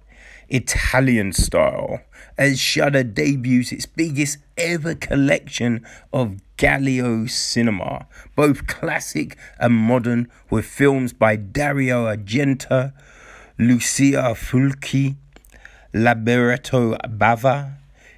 Italian 0.48 1.32
style, 1.32 2.00
as 2.36 2.58
Shudder 2.58 3.04
debuts 3.04 3.72
its 3.72 3.86
biggest 3.86 4.38
ever 4.56 4.94
collection 4.94 5.84
of 6.12 6.40
Giallo 6.56 7.26
cinema, 7.26 8.06
both 8.36 8.66
classic 8.66 9.36
and 9.58 9.74
modern, 9.74 10.28
with 10.50 10.64
films 10.64 11.12
by 11.12 11.36
Dario 11.36 12.06
Argento, 12.06 12.92
Lucio 13.58 14.34
Fulci, 14.34 15.16
Lamberto 15.92 16.96
Bava, 17.06 17.74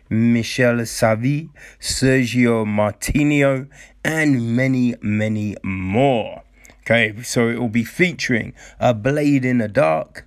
Michele 0.08 0.82
Soavi, 0.82 1.50
Sergio 1.80 2.66
Martino, 2.66 3.66
and 4.04 4.56
many, 4.56 4.94
many 5.02 5.56
more. 5.62 6.42
Okay, 6.82 7.20
so 7.22 7.48
it 7.48 7.58
will 7.58 7.68
be 7.68 7.84
featuring 7.84 8.54
A 8.78 8.94
Blade 8.94 9.44
in 9.44 9.58
the 9.58 9.68
Dark, 9.68 10.24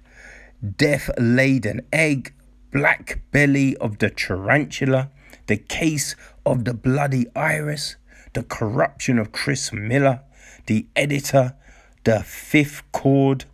Death 0.75 1.09
Laid 1.17 1.65
an 1.65 1.81
Egg, 1.93 2.33
Black 2.71 3.21
Belly 3.31 3.75
of 3.77 3.97
the 3.97 4.11
Tarantula, 4.11 5.09
The 5.47 5.57
Case 5.57 6.15
of 6.45 6.65
the 6.65 6.73
Bloody 6.75 7.25
Iris, 7.35 7.95
The 8.33 8.43
Corruption 8.43 9.17
of 9.17 9.31
Chris 9.31 9.73
Miller, 9.73 10.21
The 10.67 10.85
Editor, 10.95 11.55
The 12.03 12.21
Fifth 12.21 12.83
Chord, 12.91 13.45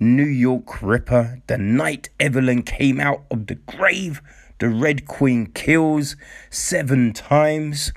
New 0.00 0.24
York 0.24 0.82
Ripper, 0.82 1.42
The 1.46 1.58
Night 1.58 2.08
Evelyn 2.18 2.62
Came 2.62 3.00
Out 3.00 3.24
of 3.30 3.48
the 3.48 3.56
Grave, 3.56 4.22
The 4.58 4.70
Red 4.70 5.06
Queen 5.06 5.46
Kills, 5.46 6.16
Seven 6.48 7.12
Times, 7.12 7.92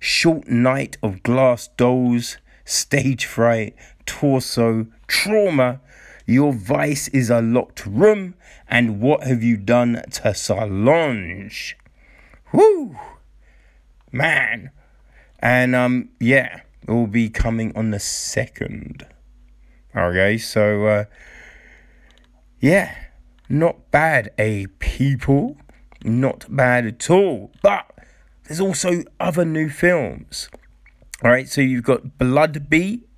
Short 0.00 0.48
Night 0.48 0.96
of 1.02 1.22
Glass 1.22 1.68
Dolls, 1.76 2.38
Stage 2.64 3.26
Fright, 3.26 3.76
Torso, 4.06 4.86
Trauma, 5.08 5.80
Your 6.26 6.52
Vice 6.52 7.06
is 7.08 7.30
a 7.30 7.40
Locked 7.40 7.86
Room, 7.86 8.34
and 8.68 9.00
What 9.00 9.22
Have 9.22 9.44
You 9.44 9.56
Done 9.56 10.02
to 10.10 10.34
Solange? 10.34 11.76
Whoo! 12.52 12.96
Man. 14.10 14.70
And 15.38 15.74
um 15.76 16.08
yeah, 16.18 16.62
it 16.82 16.90
will 16.90 17.06
be 17.06 17.28
coming 17.28 17.76
on 17.76 17.90
the 17.92 18.00
second. 18.00 19.06
Okay, 19.94 20.36
so 20.36 20.86
uh, 20.86 21.04
yeah, 22.60 22.94
not 23.48 23.90
bad, 23.90 24.30
a 24.38 24.66
people, 24.78 25.56
not 26.04 26.44
bad 26.48 26.86
at 26.86 27.08
all. 27.08 27.50
But 27.62 27.90
there's 28.44 28.60
also 28.60 29.04
other 29.18 29.44
new 29.44 29.68
films. 29.68 30.48
All 31.24 31.30
right, 31.30 31.48
so 31.48 31.60
you've 31.60 31.84
got 31.84 32.18
Blood 32.18 32.68
Beat, 32.68 33.08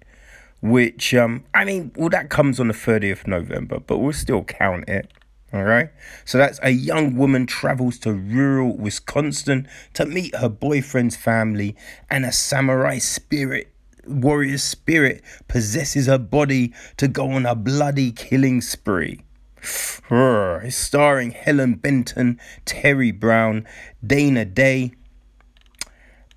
which 0.61 1.15
um, 1.15 1.45
I 1.55 1.65
mean, 1.65 1.93
well, 1.97 2.09
that 2.11 2.31
comes 2.31 2.59
on 2.61 2.69
the 2.69 2.75
30th 2.75 3.27
November, 3.27 3.81
but 3.81 3.99
we'll 3.99 4.13
still 4.13 4.45
count 4.45 4.89
it. 4.89 5.13
All 5.53 5.65
right. 5.65 5.89
So 6.27 6.37
that's 6.37 6.61
a 6.63 6.71
young 6.71 7.17
woman 7.17 7.47
travels 7.47 7.99
to 8.01 8.13
rural 8.13 8.77
Wisconsin 8.77 9.67
to 9.95 10.05
meet 10.05 10.35
her 10.37 10.49
boyfriend's 10.49 11.17
family, 11.17 11.75
and 12.11 12.27
a 12.27 12.33
samurai 12.33 12.99
spirit 12.99 13.73
warrior 14.07 14.59
spirit 14.59 15.23
possesses 15.49 16.07
her 16.07 16.19
body 16.19 16.73
to 16.97 17.09
go 17.09 17.31
on 17.31 17.47
a 17.47 17.55
bloody 17.55 18.13
killing 18.13 18.61
spree. 18.61 19.23
It's 20.11 20.77
starring 20.77 21.33
Helen 21.33 21.75
Benton, 21.75 22.41
Terry 22.65 23.11
Brown, 23.11 23.67
Dana 24.05 24.47
Day. 24.47 24.93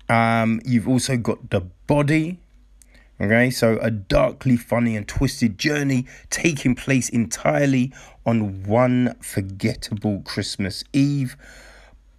Um, 0.08 0.60
you've 0.66 0.86
also 0.86 1.16
got 1.16 1.48
The 1.48 1.62
Body. 1.86 2.41
Okay, 3.22 3.50
so 3.50 3.78
a 3.80 3.88
darkly 3.88 4.56
funny 4.56 4.96
and 4.96 5.06
twisted 5.06 5.56
journey 5.56 6.06
taking 6.28 6.74
place 6.74 7.08
entirely 7.08 7.92
on 8.26 8.64
one 8.64 9.14
forgettable 9.20 10.22
Christmas 10.22 10.82
Eve. 10.92 11.36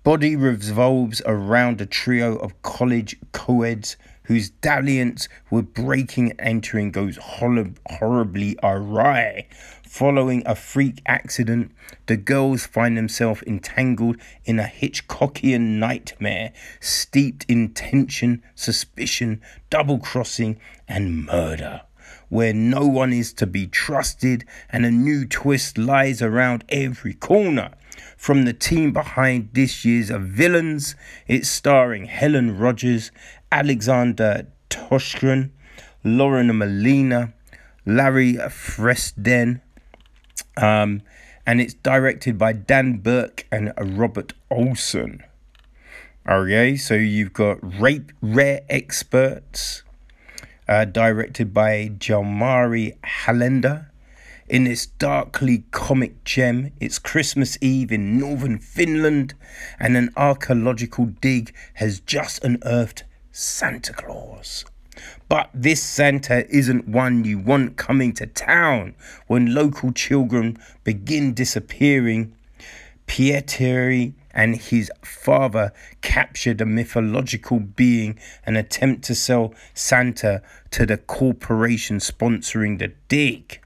Body 0.06 0.38
revolves 0.38 1.22
around 1.26 1.82
a 1.82 1.86
trio 1.86 2.38
of 2.38 2.62
college 2.62 3.18
co-eds 3.34 3.98
whose 4.24 4.50
dalliance 4.50 5.28
with 5.52 5.74
breaking 5.74 6.32
and 6.32 6.40
entering 6.40 6.90
goes 6.90 7.18
horribly 7.18 8.58
awry. 8.64 9.46
Following 9.94 10.42
a 10.48 10.56
freak 10.56 11.04
accident, 11.06 11.72
the 12.08 12.18
girls 12.18 12.66
find 12.66 12.98
themselves 12.98 13.44
entangled 13.46 14.18
in 14.44 14.58
a 14.58 14.64
Hitchcockian 14.64 15.78
nightmare 15.78 16.52
steeped 16.82 17.46
in 17.48 17.76
tension, 17.76 18.42
suspicion, 18.56 19.40
double 19.70 20.00
crossing, 20.00 20.60
and 20.88 21.28
murder. 21.28 21.82
Where 22.30 22.56
no 22.56 22.88
one 22.88 23.14
is 23.14 23.34
to 23.34 23.46
be 23.46 23.68
trusted, 23.68 24.46
and 24.68 24.84
a 24.84 24.90
new 24.90 25.28
twist 25.28 25.78
lies 25.78 26.24
around 26.24 26.64
every 26.70 27.14
corner. 27.14 27.70
From 28.18 28.46
the 28.46 28.54
team 28.54 28.94
behind 28.94 29.50
this 29.54 29.86
year's 29.86 30.10
Villains, 30.10 30.96
it's 31.28 31.50
starring 31.50 32.06
Helen 32.06 32.58
Rogers 32.58 33.12
Alexandra 33.52 34.48
Turshen, 34.72 35.52
Lauren 36.04 36.58
Molina, 36.58 37.36
Larry 37.86 38.38
Fessenden, 38.50 39.62
um, 40.58 41.02
and 41.46 41.60
it's 41.60 41.74
directed 41.74 42.38
by 42.38 42.54
Dan 42.54 42.98
Berk 42.98 43.46
and 43.52 43.74
Robert 43.78 44.34
Olsen. 44.50 45.24
Okay, 46.30 46.78
so 46.78 46.94
you've 46.94 47.34
got 47.34 47.58
Rape 47.82 48.12
Rare 48.22 48.62
Exports, 48.70 49.84
uh, 50.70 50.86
directed 50.86 51.54
by 51.54 51.90
Jalmari 51.98 52.98
Helander. 53.02 53.88
In 54.48 54.66
this 54.66 54.86
darkly 54.86 55.66
comic 55.72 56.24
gem, 56.24 56.72
it's 56.80 57.00
Christmas 57.00 57.58
Eve 57.60 57.92
in 57.92 58.18
northern 58.18 58.60
Finland, 58.60 59.34
and 59.80 59.98
an 59.98 60.12
archaeological 60.16 61.08
dig 61.08 61.54
has 61.76 62.00
just 62.00 62.44
unearthed 62.44 63.04
Santa 63.32 63.92
Claus. 63.92 64.64
But 65.30 65.50
this 65.54 65.82
Santa 65.82 66.48
isn't 66.56 66.88
one 66.88 67.24
you 67.24 67.40
want 67.40 67.78
coming 67.78 68.14
to 68.14 68.28
town 68.28 68.96
when 69.28 69.54
local 69.54 69.92
children 69.92 70.58
begin 70.84 71.34
disappearing. 71.34 72.36
Pietari 73.08 74.14
and 74.32 74.56
his 74.56 74.92
father 75.02 75.74
captured 76.02 76.62
a 76.62 76.66
mythological 76.66 77.60
being 77.60 78.18
and 78.46 78.58
attempt 78.58 79.04
to 79.06 79.16
sell 79.16 79.54
Santa 79.74 80.42
to 80.72 80.86
the 80.86 80.98
corporation 80.98 81.98
sponsoring 81.98 82.80
the 82.80 82.94
dig. 83.08 83.60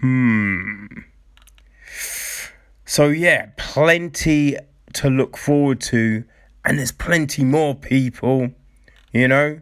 Hmm. 0.00 0.86
So, 2.84 3.08
yeah, 3.08 3.50
plenty 3.56 4.56
to 4.94 5.08
look 5.08 5.36
forward 5.36 5.80
to 5.82 6.24
and 6.64 6.78
there's 6.78 6.92
plenty 6.92 7.44
more 7.44 7.74
people, 7.74 8.50
you 9.12 9.28
know. 9.28 9.60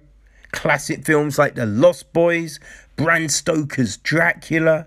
Classic 0.52 1.04
films 1.04 1.38
like 1.38 1.54
The 1.54 1.66
Lost 1.66 2.12
Boys, 2.12 2.58
Bram 2.96 3.28
Stoker's 3.28 3.96
Dracula. 3.96 4.86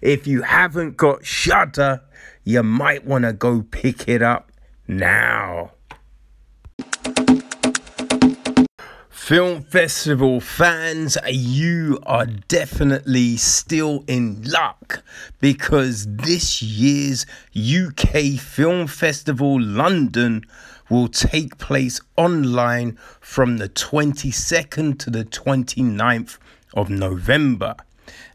if 0.00 0.26
you 0.26 0.42
haven't 0.42 0.96
got 0.96 1.24
Shudder, 1.24 2.02
you 2.44 2.62
might 2.62 3.04
want 3.04 3.24
to 3.24 3.32
go 3.32 3.62
pick 3.62 4.08
it 4.08 4.22
up 4.22 4.50
now. 4.86 5.72
Film 9.26 9.64
festival 9.64 10.40
fans, 10.40 11.18
you 11.28 11.98
are 12.06 12.26
definitely 12.26 13.36
still 13.36 14.04
in 14.06 14.40
luck 14.44 15.02
because 15.40 16.06
this 16.08 16.62
year's 16.62 17.26
UK 17.52 18.38
Film 18.38 18.86
Festival 18.86 19.60
London 19.60 20.44
will 20.88 21.08
take 21.08 21.58
place 21.58 22.00
online 22.16 22.96
from 23.20 23.58
the 23.58 23.68
22nd 23.68 24.98
to 24.98 25.10
the 25.10 25.24
29th 25.24 26.38
of 26.74 26.90
November 26.90 27.74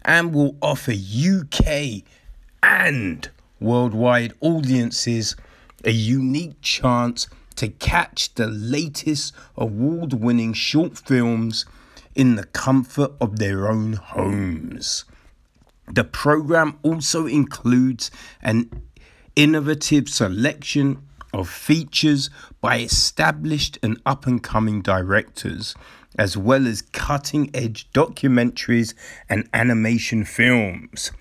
and 0.03 0.33
will 0.33 0.55
offer 0.61 0.91
UK 0.91 2.03
and 2.63 3.29
worldwide 3.59 4.33
audiences 4.41 5.35
a 5.83 5.91
unique 5.91 6.59
chance 6.61 7.27
to 7.55 7.67
catch 7.67 8.33
the 8.35 8.47
latest 8.47 9.33
award 9.55 10.13
winning 10.13 10.53
short 10.53 10.97
films 10.97 11.65
in 12.15 12.35
the 12.35 12.45
comfort 12.45 13.11
of 13.21 13.39
their 13.39 13.69
own 13.69 13.93
homes. 13.93 15.05
The 15.87 16.03
program 16.03 16.77
also 16.83 17.25
includes 17.25 18.11
an 18.41 18.69
innovative 19.35 20.09
selection 20.09 21.01
of 21.33 21.49
features 21.49 22.29
by 22.59 22.79
established 22.79 23.77
and 23.81 23.99
up 24.05 24.27
and 24.27 24.41
coming 24.41 24.81
directors, 24.81 25.75
as 26.17 26.35
well 26.37 26.67
as 26.67 26.81
cutting 26.81 27.49
edge 27.53 27.89
documentaries 27.91 28.93
and 29.29 29.47
animation 29.53 30.25
films. 30.25 31.11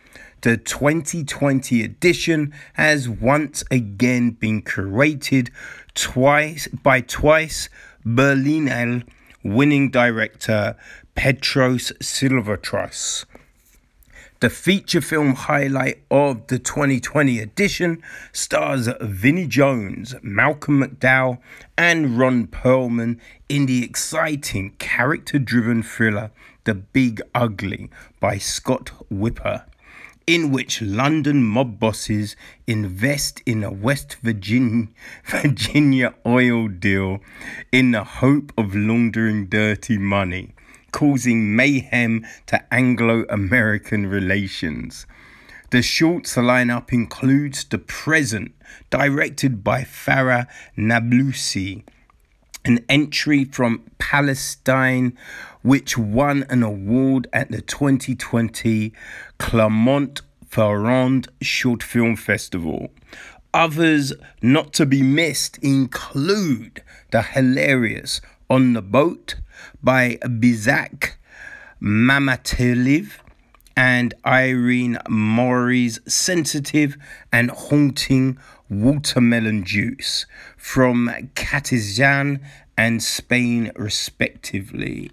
The 0.43 0.57
2020 0.57 1.83
edition 1.83 2.55
has 2.73 3.09
once 3.09 3.63
again 3.71 4.31
been 4.31 4.63
curated 4.63 5.51
twice 5.95 6.67
by 6.69 7.03
twice 7.03 7.69
Berlinale 8.07 9.05
winning 9.45 9.91
director 9.91 10.77
Petros 11.15 11.93
Silvatros. 12.01 13.27
The 14.41 14.49
feature 14.49 15.03
film 15.03 15.35
highlight 15.35 16.03
of 16.11 16.47
the 16.47 16.59
2020 16.59 17.41
edition 17.41 18.03
stars 18.33 18.89
Vinnie 18.99 19.47
Jones, 19.47 20.15
Malcolm 20.23 20.83
McDowell, 20.83 21.41
and 21.77 22.19
Ron 22.19 22.47
Perlman 22.47 23.21
in 23.51 23.67
the 23.67 23.85
exciting 23.85 24.71
character 24.79 25.39
driven 25.39 25.83
thriller 25.83 26.31
The 26.65 26.73
Big 26.73 27.21
Ugly 27.35 27.91
by 28.19 28.39
Scott 28.39 28.93
Wiper 29.11 29.67
in 30.27 30.51
which 30.53 30.81
London 30.81 31.43
mob 31.43 31.79
bosses 31.79 32.35
invest 32.67 33.43
in 33.45 33.63
a 33.63 33.71
West 33.71 34.17
Virginia, 34.23 34.89
Virginia 35.25 36.15
oil 36.25 36.67
deal 36.69 37.21
in 37.73 37.91
the 37.91 38.05
hope 38.05 38.53
of 38.57 38.75
laundering 38.75 39.47
dirty 39.49 39.99
money, 39.99 40.55
causing 40.93 41.55
mayhem 41.55 42.27
to 42.47 42.63
Anglo 42.73 43.25
American 43.29 44.07
relations. 44.07 45.07
The 45.71 45.83
shorts 45.83 46.35
lineup 46.35 46.93
includes 46.93 47.65
The 47.65 47.79
Present, 47.79 48.53
directed 48.91 49.63
by 49.63 49.83
Farah 49.83 50.49
Nabulsi, 50.77 51.85
an 52.65 52.85
entry 52.89 53.45
from 53.45 53.85
Palestine, 53.99 55.17
which 55.63 55.97
won 55.97 56.45
an 56.51 56.63
award 56.63 57.29
at 57.33 57.51
the 57.51 57.61
2020 57.61 58.93
Clermont 59.39 60.23
Ferrand 60.49 61.29
Short 61.41 61.83
Film 61.83 62.17
Festival. 62.17 62.91
Others 63.55 64.13
not 64.43 64.73
to 64.75 64.87
be 64.87 65.03
missed 65.03 65.59
include 65.59 66.83
the 67.13 67.23
hilarious 67.23 68.21
On 68.51 68.73
the 68.73 68.83
Boat 68.83 69.37
by 69.81 70.19
Bizak 70.23 71.13
Mamatiliv 71.81 73.13
and 73.77 74.13
Irene 74.27 74.99
Moray's 75.09 76.01
sensitive 76.13 76.97
and 77.33 77.53
haunting 77.53 78.39
watermelon 78.69 79.63
juice 79.63 80.27
from 80.57 81.09
Catizan 81.37 82.41
and 82.77 83.01
Spain, 83.01 83.71
respectively. 83.77 85.13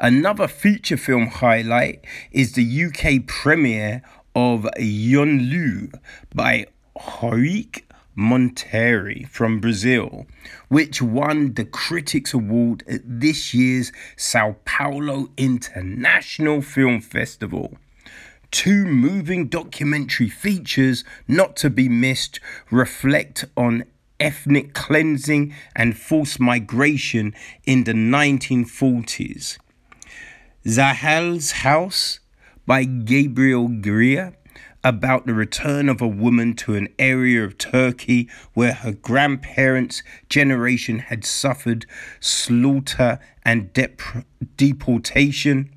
Another 0.00 0.48
feature 0.48 0.96
film 0.96 1.28
highlight 1.28 2.04
is 2.32 2.54
the 2.54 2.84
UK 2.84 3.26
premiere 3.28 4.02
of 4.34 4.68
Yon 4.76 5.38
Lu 5.38 5.90
by 6.34 6.66
Hoik 6.98 7.82
Monteri 8.16 9.28
from 9.28 9.60
Brazil, 9.60 10.26
which 10.68 11.02
won 11.02 11.54
the 11.54 11.64
Critics 11.64 12.32
Award 12.32 12.82
at 12.88 13.02
this 13.04 13.52
year's 13.52 13.92
Sao 14.16 14.56
Paulo 14.64 15.30
International 15.36 16.62
Film 16.62 17.00
Festival. 17.00 17.76
Two 18.50 18.86
moving 18.86 19.48
documentary 19.48 20.28
features, 20.28 21.04
not 21.28 21.56
to 21.56 21.68
be 21.68 21.88
missed, 21.88 22.40
reflect 22.70 23.44
on 23.56 23.84
ethnic 24.18 24.72
cleansing 24.72 25.54
and 25.74 25.96
forced 25.98 26.40
migration 26.40 27.34
in 27.66 27.84
the 27.84 27.92
1940s. 27.92 29.58
Zahel's 30.66 31.52
House 31.52 32.20
by 32.66 32.84
Gabriel 32.84 33.68
Greer 33.68 34.34
about 34.86 35.26
the 35.26 35.34
return 35.34 35.88
of 35.88 36.00
a 36.00 36.06
woman 36.06 36.54
to 36.54 36.76
an 36.76 36.86
area 36.96 37.42
of 37.42 37.58
Turkey 37.58 38.28
where 38.54 38.72
her 38.72 38.92
grandparents' 38.92 40.04
generation 40.28 41.00
had 41.00 41.24
suffered 41.24 41.84
slaughter 42.20 43.18
and 43.44 43.72
dep- 43.72 44.24
deportation, 44.56 45.68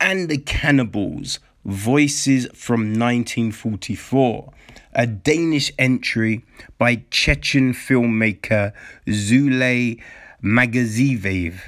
and 0.00 0.28
The 0.28 0.38
Cannibals 0.38 1.38
Voices 1.64 2.48
from 2.52 2.80
1944, 2.98 4.52
a 4.92 5.06
Danish 5.06 5.70
entry 5.78 6.44
by 6.78 7.04
Chechen 7.12 7.74
filmmaker 7.74 8.72
Zule 9.06 10.02
Magazivev 10.42 11.60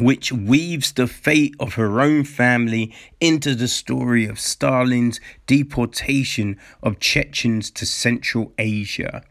which 0.00 0.32
weaves 0.32 0.92
the 0.92 1.06
fate 1.06 1.54
of 1.60 1.74
her 1.74 2.00
own 2.00 2.24
family 2.24 2.94
into 3.20 3.54
the 3.54 3.68
story 3.68 4.26
of 4.26 4.40
Stalin's 4.40 5.20
deportation 5.46 6.58
of 6.82 6.98
Chechens 6.98 7.70
to 7.72 7.84
Central 7.84 8.52
Asia. 8.58 9.22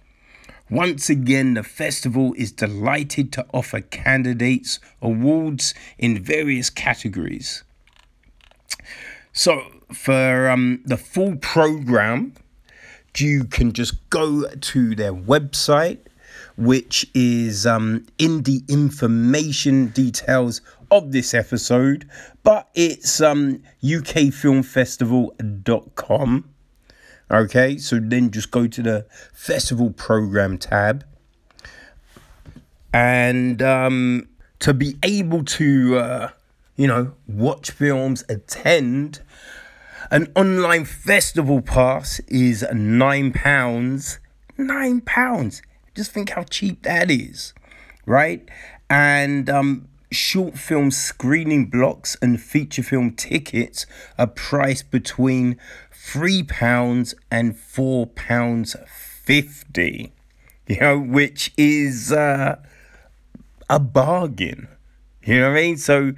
Once 0.70 1.10
again, 1.10 1.56
the 1.56 1.64
festival 1.64 2.36
is 2.38 2.52
delighted 2.52 3.34
to 3.34 3.46
offer 3.52 3.82
candidates 3.82 4.80
awards 5.02 5.74
in 5.98 6.24
various 6.24 6.70
categories. 6.70 7.64
So, 9.34 9.64
for 9.92 10.50
um, 10.50 10.82
the 10.86 10.98
full 10.98 11.38
program, 11.38 12.36
you 13.18 13.46
can 13.46 13.74
just 13.74 14.10
go 14.12 14.48
to 14.48 14.96
their 14.96 15.14
website 15.14 16.00
which 16.60 17.10
is 17.14 17.66
um, 17.66 18.06
in 18.18 18.44
the 18.44 18.62
information 18.68 19.88
details 19.88 20.60
of 20.92 21.14
this 21.14 21.34
episode, 21.34 22.06
but 22.44 22.68
it's 22.76 23.22
um, 23.22 23.64
ukfilmfestival.com. 23.82 26.50
Okay, 27.32 27.78
so 27.78 28.00
then 28.00 28.32
just 28.32 28.52
go 28.52 28.68
to 28.68 28.82
the 28.82 29.06
festival 29.34 29.92
program 29.92 30.58
tab. 30.58 31.06
And 32.92 33.62
um, 33.62 34.28
to 34.60 34.74
be 34.74 34.98
able 35.02 35.46
to, 35.46 35.98
uh, 35.98 36.32
you 36.76 36.88
know, 36.88 37.14
watch 37.26 37.72
films, 37.72 38.26
attend, 38.28 39.22
an 40.12 40.30
online 40.36 40.84
festival 40.84 41.62
pass 41.62 42.20
is 42.28 42.66
£9. 42.70 44.20
£9. 44.58 45.62
Just 45.96 46.12
think 46.12 46.32
how 46.32 46.44
cheap 46.44 46.84
that 46.84 47.10
is, 47.12 47.54
right? 48.06 48.48
And 48.90 49.50
um, 49.50 49.88
short 50.12 50.58
film 50.58 50.92
screening 50.92 51.68
blocks 51.68 52.18
and 52.22 52.42
feature 52.42 52.84
film 52.84 53.12
tickets 53.12 53.86
are 54.18 54.28
priced 54.28 54.92
between 54.92 55.58
three 55.92 56.44
pounds 56.44 57.14
and 57.30 57.58
four 57.58 58.08
pounds 58.08 58.76
fifty. 58.88 60.14
You 60.68 60.80
know, 60.80 61.00
which 61.00 61.52
is 61.58 62.12
uh, 62.12 62.60
a 63.70 63.80
bargain. 63.80 64.68
You 65.24 65.40
know 65.40 65.50
what 65.52 65.58
I 65.58 65.62
mean? 65.62 65.78
So, 65.78 66.14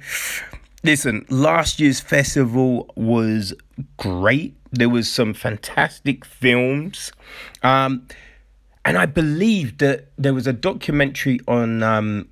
listen, 0.84 1.26
last 1.28 1.80
year's 1.80 2.00
festival 2.00 2.90
was 2.94 3.54
great. 3.96 4.54
There 4.70 4.88
was 4.88 5.10
some 5.10 5.34
fantastic 5.34 6.24
films. 6.24 7.12
Um, 7.62 8.06
and 8.84 8.98
I 8.98 9.06
believe 9.06 9.78
that 9.78 10.08
there 10.18 10.34
was 10.34 10.46
a 10.46 10.52
documentary 10.52 11.40
on 11.46 11.82
um, 11.82 12.28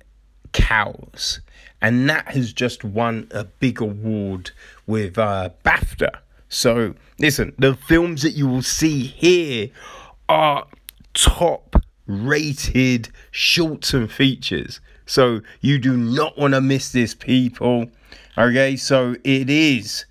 cows, 0.51 1.39
and 1.81 2.09
that 2.09 2.29
has 2.29 2.51
just 2.51 2.83
won 2.83 3.27
a 3.31 3.45
big 3.45 3.79
award 3.79 4.51
with 4.85 5.17
uh, 5.17 5.49
BAFTA. 5.63 6.17
So, 6.49 6.95
listen, 7.17 7.53
the 7.57 7.75
films 7.75 8.21
that 8.23 8.31
you 8.31 8.47
will 8.47 8.61
see 8.61 9.03
here 9.03 9.69
are 10.27 10.67
top 11.13 11.81
rated 12.05 13.09
shorts 13.31 13.93
and 13.93 14.11
features. 14.11 14.81
So, 15.05 15.41
you 15.61 15.79
do 15.79 15.95
not 15.95 16.37
want 16.37 16.53
to 16.53 16.61
miss 16.61 16.91
this, 16.91 17.15
people. 17.15 17.87
Okay, 18.37 18.75
so 18.75 19.15
it 19.23 19.49
is 19.49 20.05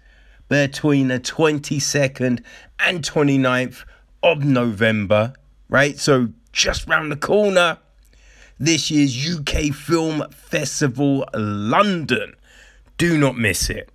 between 0.48 1.08
the 1.08 1.20
22nd 1.20 2.42
and 2.78 3.02
29th 3.02 3.84
of 4.22 4.44
November 4.44 5.34
right? 5.70 5.98
So 5.98 6.28
just 6.52 6.86
round 6.86 7.10
the 7.10 7.16
corner, 7.16 7.78
this 8.58 8.90
year's 8.90 9.38
UK 9.38 9.74
Film 9.74 10.24
Festival 10.30 11.24
London. 11.32 12.34
Do 12.98 13.16
not 13.16 13.38
miss 13.38 13.70
it. 13.70 13.88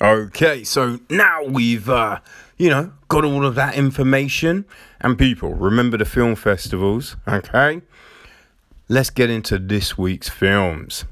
Okay, 0.00 0.64
so 0.64 0.98
now 1.08 1.44
we've, 1.44 1.88
uh, 1.88 2.18
you 2.58 2.68
know, 2.68 2.92
got 3.08 3.24
all 3.24 3.46
of 3.46 3.54
that 3.54 3.76
information. 3.76 4.64
And 5.00 5.16
people, 5.16 5.54
remember 5.54 5.96
the 5.96 6.04
film 6.04 6.34
festivals, 6.34 7.16
okay? 7.28 7.80
Let's 8.88 9.10
get 9.10 9.30
into 9.30 9.58
this 9.58 9.96
week's 9.96 10.28
films. 10.28 11.04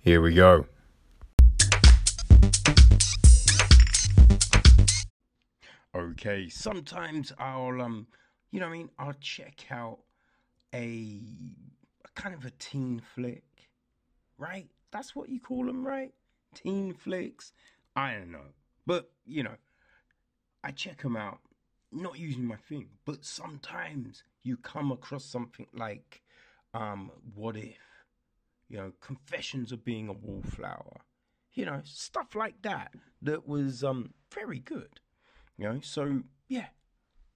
Here 0.00 0.22
we 0.22 0.34
go. 0.34 0.66
Okay. 5.94 6.48
Sometimes 6.48 7.32
I'll 7.38 7.80
um, 7.80 8.06
you 8.52 8.60
know, 8.60 8.66
I 8.66 8.70
mean, 8.70 8.90
I'll 8.98 9.14
check 9.14 9.66
out 9.70 10.00
a, 10.74 11.20
a 12.04 12.08
kind 12.14 12.34
of 12.34 12.44
a 12.44 12.50
teen 12.50 13.00
flick, 13.14 13.44
right? 14.38 14.68
That's 14.92 15.16
what 15.16 15.30
you 15.30 15.40
call 15.40 15.64
them, 15.64 15.84
right? 15.86 16.12
Teen 16.54 16.92
flicks. 16.92 17.52
I 17.96 18.12
don't 18.12 18.30
know, 18.30 18.52
but 18.86 19.10
you 19.24 19.42
know, 19.42 19.56
I 20.62 20.70
check 20.70 21.02
them 21.02 21.16
out. 21.16 21.40
Not 21.90 22.18
using 22.18 22.44
my 22.46 22.56
thing, 22.56 22.88
but 23.04 23.24
sometimes 23.24 24.22
you 24.42 24.56
come 24.56 24.92
across 24.92 25.24
something 25.24 25.66
like, 25.74 26.22
um, 26.72 27.10
what 27.34 27.56
if? 27.56 27.76
You 28.68 28.78
know, 28.78 28.92
confessions 29.00 29.72
of 29.72 29.84
being 29.84 30.08
a 30.08 30.14
wallflower. 30.14 31.02
You 31.52 31.66
know, 31.66 31.80
stuff 31.84 32.34
like 32.34 32.62
that 32.62 32.92
that 33.20 33.46
was 33.46 33.84
um 33.84 34.14
very 34.34 34.58
good. 34.58 35.00
Know, 35.62 35.78
so 35.80 36.22
yeah, 36.48 36.66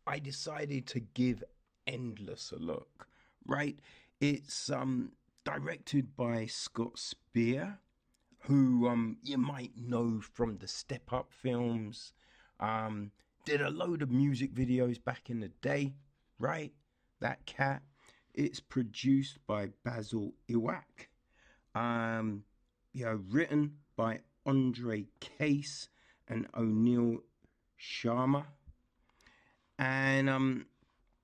I 0.06 0.18
decided 0.18 0.86
to 0.88 1.00
give 1.00 1.44
Endless 1.86 2.52
a 2.52 2.58
look. 2.58 3.06
Right? 3.46 3.78
It's 4.20 4.68
um 4.70 5.12
directed 5.44 6.16
by 6.16 6.46
Scott 6.46 6.98
Speer, 6.98 7.78
who 8.40 8.88
um 8.88 9.18
you 9.22 9.38
might 9.38 9.76
know 9.76 10.20
from 10.20 10.58
the 10.58 10.66
Step 10.66 11.12
Up 11.12 11.28
films. 11.30 12.12
Um, 12.58 13.12
did 13.44 13.60
a 13.60 13.70
load 13.70 14.02
of 14.02 14.10
music 14.10 14.52
videos 14.52 15.02
back 15.02 15.30
in 15.30 15.38
the 15.38 15.52
day, 15.62 15.94
right? 16.40 16.72
That 17.20 17.46
cat. 17.46 17.82
It's 18.34 18.60
produced 18.60 19.38
by 19.46 19.68
Basil 19.84 20.34
Iwak. 20.50 21.08
Um, 21.74 22.42
you 22.92 23.04
know, 23.04 23.20
written 23.30 23.76
by 23.96 24.20
Andre 24.44 25.06
Case 25.20 25.88
and 26.28 26.46
O'Neill 26.56 27.18
Sharma. 27.80 28.44
and 29.78 30.28
um, 30.30 30.66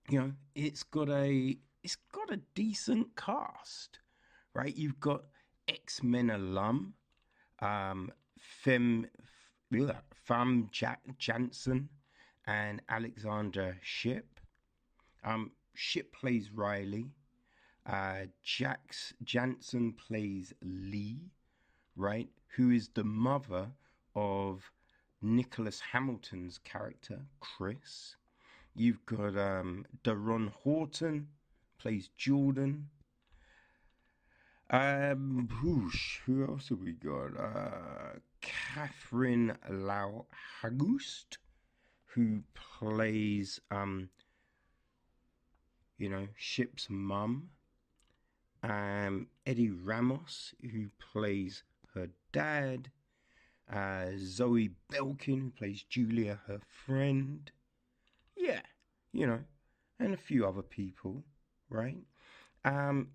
you 0.08 0.20
know, 0.20 0.32
it's 0.54 0.82
got 0.82 1.08
a 1.08 1.56
it's 1.82 1.96
got 2.12 2.32
a 2.32 2.40
decent 2.54 3.16
cast, 3.16 3.98
right? 4.54 4.74
You've 4.76 5.00
got 5.00 5.24
X 5.68 6.02
Men 6.02 6.30
alum, 6.30 6.94
um, 7.60 8.12
Fem, 8.38 9.06
Fam 10.24 10.68
Jack 10.70 11.00
Janssen, 11.18 11.88
and 12.46 12.82
Alexandra 12.88 13.76
Shipp. 13.82 14.40
Um, 15.24 15.52
Shipp 15.74 16.12
plays 16.12 16.50
Riley. 16.52 17.06
Uh, 17.84 18.26
Jax 18.44 19.12
Janssen 19.24 19.92
plays 19.92 20.52
Lee, 20.62 21.30
right? 21.96 22.28
Who 22.56 22.70
is 22.70 22.88
the 22.88 23.02
mother 23.04 23.72
of 24.14 24.70
Nicholas 25.22 25.80
Hamilton's 25.92 26.58
character, 26.58 27.20
Chris. 27.40 28.16
You've 28.74 29.04
got 29.06 29.37
um, 29.37 29.87
DeRon 30.02 30.50
Horton 30.50 31.28
plays 31.82 32.08
Jordan. 32.16 32.88
Um, 34.70 35.48
whoosh, 35.62 36.18
who 36.24 36.46
else 36.46 36.68
have 36.68 36.78
we 36.78 36.92
got? 36.92 37.37
Uh, 37.38 38.18
Catherine 38.40 39.56
Lough 39.68 40.26
Haggquist, 40.62 41.38
who 42.06 42.42
plays, 42.54 43.61
um, 43.70 44.08
you 45.98 46.08
know, 46.08 46.28
Shipp's 46.37 46.88
mum. 46.88 47.50
Um, 48.62 49.26
Eddie 49.44 49.70
Ramos, 49.70 50.54
who 50.62 50.87
plays 51.12 51.64
her 51.94 52.08
dad. 52.30 52.90
Uh, 53.70 54.07
Zoe 54.18 54.70
Belkin, 54.90 55.40
who 55.40 55.51
plays 55.51 55.83
Julia, 55.88 56.40
her 56.46 56.61
friend. 56.87 57.51
Yeah, 58.37 58.61
you 59.12 59.27
know, 59.27 59.40
and 59.98 60.14
a 60.14 60.18
few 60.18 60.46
other 60.46 60.62
people, 60.62 61.25
right? 61.68 61.98
Um, 62.64 63.09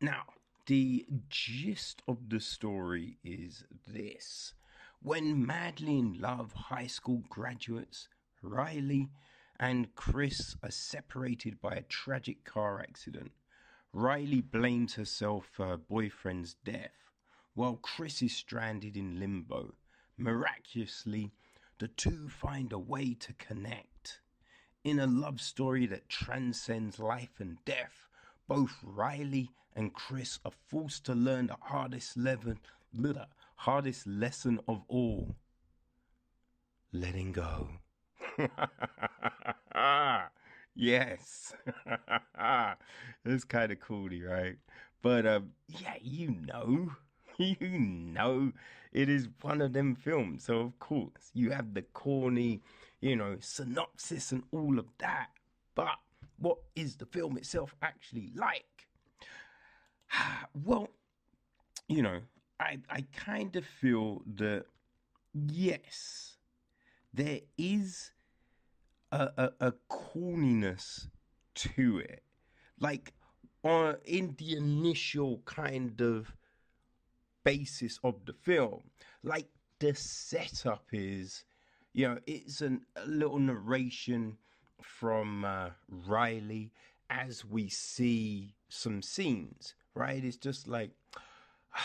now, 0.00 0.24
the 0.66 1.06
gist 1.28 2.02
of 2.08 2.28
the 2.28 2.40
story 2.40 3.18
is 3.24 3.64
this. 3.86 4.54
When 5.02 5.46
madly 5.46 5.98
in 5.98 6.20
love 6.20 6.52
high 6.52 6.86
school 6.86 7.22
graduates, 7.28 8.08
Riley 8.42 9.10
and 9.58 9.94
Chris 9.94 10.56
are 10.62 10.70
separated 10.70 11.60
by 11.60 11.74
a 11.74 11.82
tragic 11.82 12.44
car 12.44 12.80
accident. 12.80 13.32
Riley 13.92 14.40
blames 14.40 14.94
herself 14.94 15.48
for 15.52 15.66
her 15.66 15.76
boyfriend's 15.76 16.54
death, 16.64 17.05
while 17.56 17.76
Chris 17.76 18.22
is 18.22 18.36
stranded 18.36 18.96
in 18.96 19.18
limbo. 19.18 19.74
Miraculously, 20.18 21.32
the 21.78 21.88
two 21.88 22.28
find 22.28 22.70
a 22.72 22.78
way 22.78 23.14
to 23.14 23.32
connect. 23.32 24.20
In 24.84 25.00
a 25.00 25.06
love 25.06 25.40
story 25.40 25.86
that 25.86 26.08
transcends 26.08 26.98
life 26.98 27.40
and 27.40 27.56
death, 27.64 28.06
both 28.46 28.76
Riley 28.82 29.50
and 29.74 29.94
Chris 29.94 30.38
are 30.44 30.52
forced 30.68 31.06
to 31.06 31.14
learn 31.14 31.46
the 31.46 31.56
hardest 31.60 32.16
level, 32.16 32.54
the 32.92 33.26
hardest 33.56 34.06
lesson 34.06 34.60
of 34.68 34.82
all 34.86 35.34
letting 36.92 37.32
go. 37.32 37.70
yes. 40.74 41.54
it's 43.24 43.44
kind 43.44 43.72
of 43.72 43.80
coolly, 43.80 44.22
right? 44.22 44.56
But 45.02 45.26
um, 45.26 45.52
yeah, 45.68 45.94
you 46.02 46.36
know. 46.46 46.92
you 47.60 47.78
know 47.78 48.52
it 48.92 49.08
is 49.08 49.28
one 49.42 49.60
of 49.60 49.72
them 49.72 49.94
films. 49.94 50.44
So 50.44 50.60
of 50.60 50.78
course 50.78 51.30
you 51.34 51.50
have 51.50 51.74
the 51.74 51.82
corny, 51.82 52.62
you 53.00 53.16
know, 53.16 53.36
synopsis 53.40 54.32
and 54.32 54.42
all 54.52 54.78
of 54.78 54.86
that. 54.98 55.28
But 55.74 55.98
what 56.38 56.58
is 56.74 56.96
the 56.96 57.06
film 57.06 57.36
itself 57.36 57.74
actually 57.82 58.32
like? 58.34 58.86
well, 60.64 60.88
you 61.88 62.02
know, 62.02 62.20
I 62.58 62.78
I 62.88 63.04
kind 63.14 63.54
of 63.56 63.64
feel 63.66 64.22
that 64.36 64.64
yes, 65.34 66.36
there 67.12 67.40
is 67.58 68.12
a, 69.12 69.28
a, 69.36 69.50
a 69.60 69.72
corniness 69.90 71.08
to 71.54 71.98
it. 71.98 72.22
Like 72.80 73.12
on 73.62 73.96
in 74.04 74.34
the 74.38 74.56
initial 74.56 75.42
kind 75.44 76.00
of 76.00 76.34
basis 77.46 78.00
of 78.02 78.16
the 78.26 78.32
film. 78.32 78.82
Like 79.22 79.46
the 79.78 79.94
setup 79.94 80.84
is, 80.92 81.44
you 81.92 82.08
know, 82.08 82.18
it's 82.26 82.60
an, 82.60 82.82
a 82.96 83.06
little 83.06 83.38
narration 83.38 84.36
from 84.82 85.44
uh, 85.44 85.70
Riley 85.88 86.72
as 87.08 87.44
we 87.44 87.68
see 87.68 88.56
some 88.68 89.00
scenes, 89.00 89.74
right? 89.94 90.22
It's 90.24 90.36
just 90.36 90.66
like, 90.66 90.90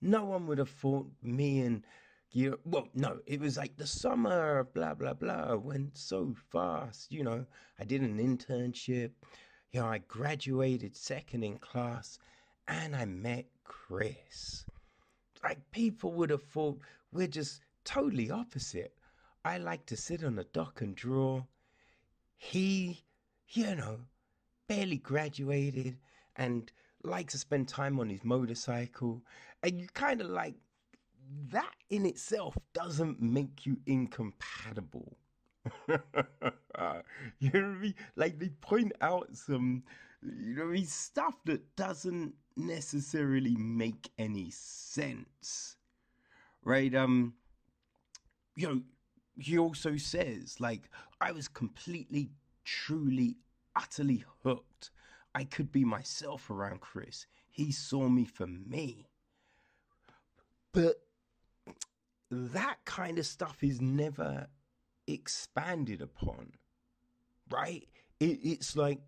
no 0.00 0.24
one 0.24 0.46
would 0.46 0.58
have 0.58 0.70
thought 0.70 1.06
me 1.22 1.60
and 1.60 1.82
you 2.30 2.58
well 2.64 2.86
no 2.94 3.18
it 3.26 3.40
was 3.40 3.56
like 3.56 3.74
the 3.78 3.86
summer 3.86 4.68
blah 4.74 4.92
blah 4.92 5.14
blah 5.14 5.54
went 5.54 5.96
so 5.96 6.34
fast 6.52 7.10
you 7.10 7.24
know 7.24 7.44
i 7.80 7.84
did 7.84 8.02
an 8.02 8.18
internship 8.18 9.10
you 9.72 9.80
know 9.80 9.86
i 9.86 9.96
graduated 10.06 10.94
second 10.94 11.42
in 11.42 11.56
class 11.56 12.18
and 12.68 12.94
i 12.94 13.06
met 13.06 13.46
Chris. 13.68 14.64
Like 15.44 15.70
people 15.70 16.12
would 16.14 16.30
have 16.30 16.42
thought 16.42 16.80
we're 17.12 17.28
just 17.28 17.60
totally 17.84 18.30
opposite. 18.30 18.92
I 19.44 19.58
like 19.58 19.86
to 19.86 19.96
sit 19.96 20.24
on 20.24 20.38
a 20.38 20.44
dock 20.44 20.80
and 20.80 20.96
draw. 20.96 21.44
He, 22.36 23.04
you 23.50 23.76
know, 23.76 24.00
barely 24.66 24.96
graduated 24.96 25.96
and 26.36 26.70
likes 27.02 27.32
to 27.32 27.38
spend 27.38 27.68
time 27.68 28.00
on 28.00 28.10
his 28.10 28.24
motorcycle. 28.24 29.22
And 29.62 29.80
you 29.80 29.86
kind 29.94 30.20
of 30.20 30.28
like 30.28 30.56
that 31.50 31.74
in 31.90 32.04
itself 32.06 32.56
doesn't 32.72 33.20
make 33.20 33.64
you 33.64 33.78
incompatible. 33.86 35.16
you 35.88 37.50
know 37.52 37.60
what 37.60 37.64
I 37.64 37.78
mean? 37.80 37.94
Like 38.16 38.38
they 38.38 38.48
point 38.48 38.92
out 39.00 39.28
some, 39.36 39.84
you 40.22 40.54
know, 40.54 40.70
I 40.70 40.92
stuff 40.92 41.34
that 41.44 41.76
doesn't 41.76 42.34
necessarily 42.56 43.56
make 43.56 44.10
any 44.18 44.50
sense, 44.50 45.76
right? 46.64 46.94
Um, 46.94 47.34
you 48.56 48.68
know, 48.68 48.82
he 49.36 49.58
also 49.58 49.96
says 49.96 50.56
like 50.60 50.90
I 51.20 51.32
was 51.32 51.48
completely, 51.48 52.30
truly, 52.64 53.36
utterly 53.76 54.24
hooked. 54.42 54.90
I 55.34 55.44
could 55.44 55.70
be 55.70 55.84
myself 55.84 56.50
around 56.50 56.80
Chris. 56.80 57.26
He 57.50 57.70
saw 57.72 58.08
me 58.08 58.24
for 58.24 58.46
me. 58.46 59.08
But 60.72 60.96
that 62.30 62.76
kind 62.84 63.18
of 63.18 63.26
stuff 63.26 63.62
is 63.62 63.80
never 63.80 64.48
expanded 65.06 66.02
upon, 66.02 66.52
right? 67.50 67.86
It, 68.20 68.40
it's 68.42 68.76
like, 68.76 69.00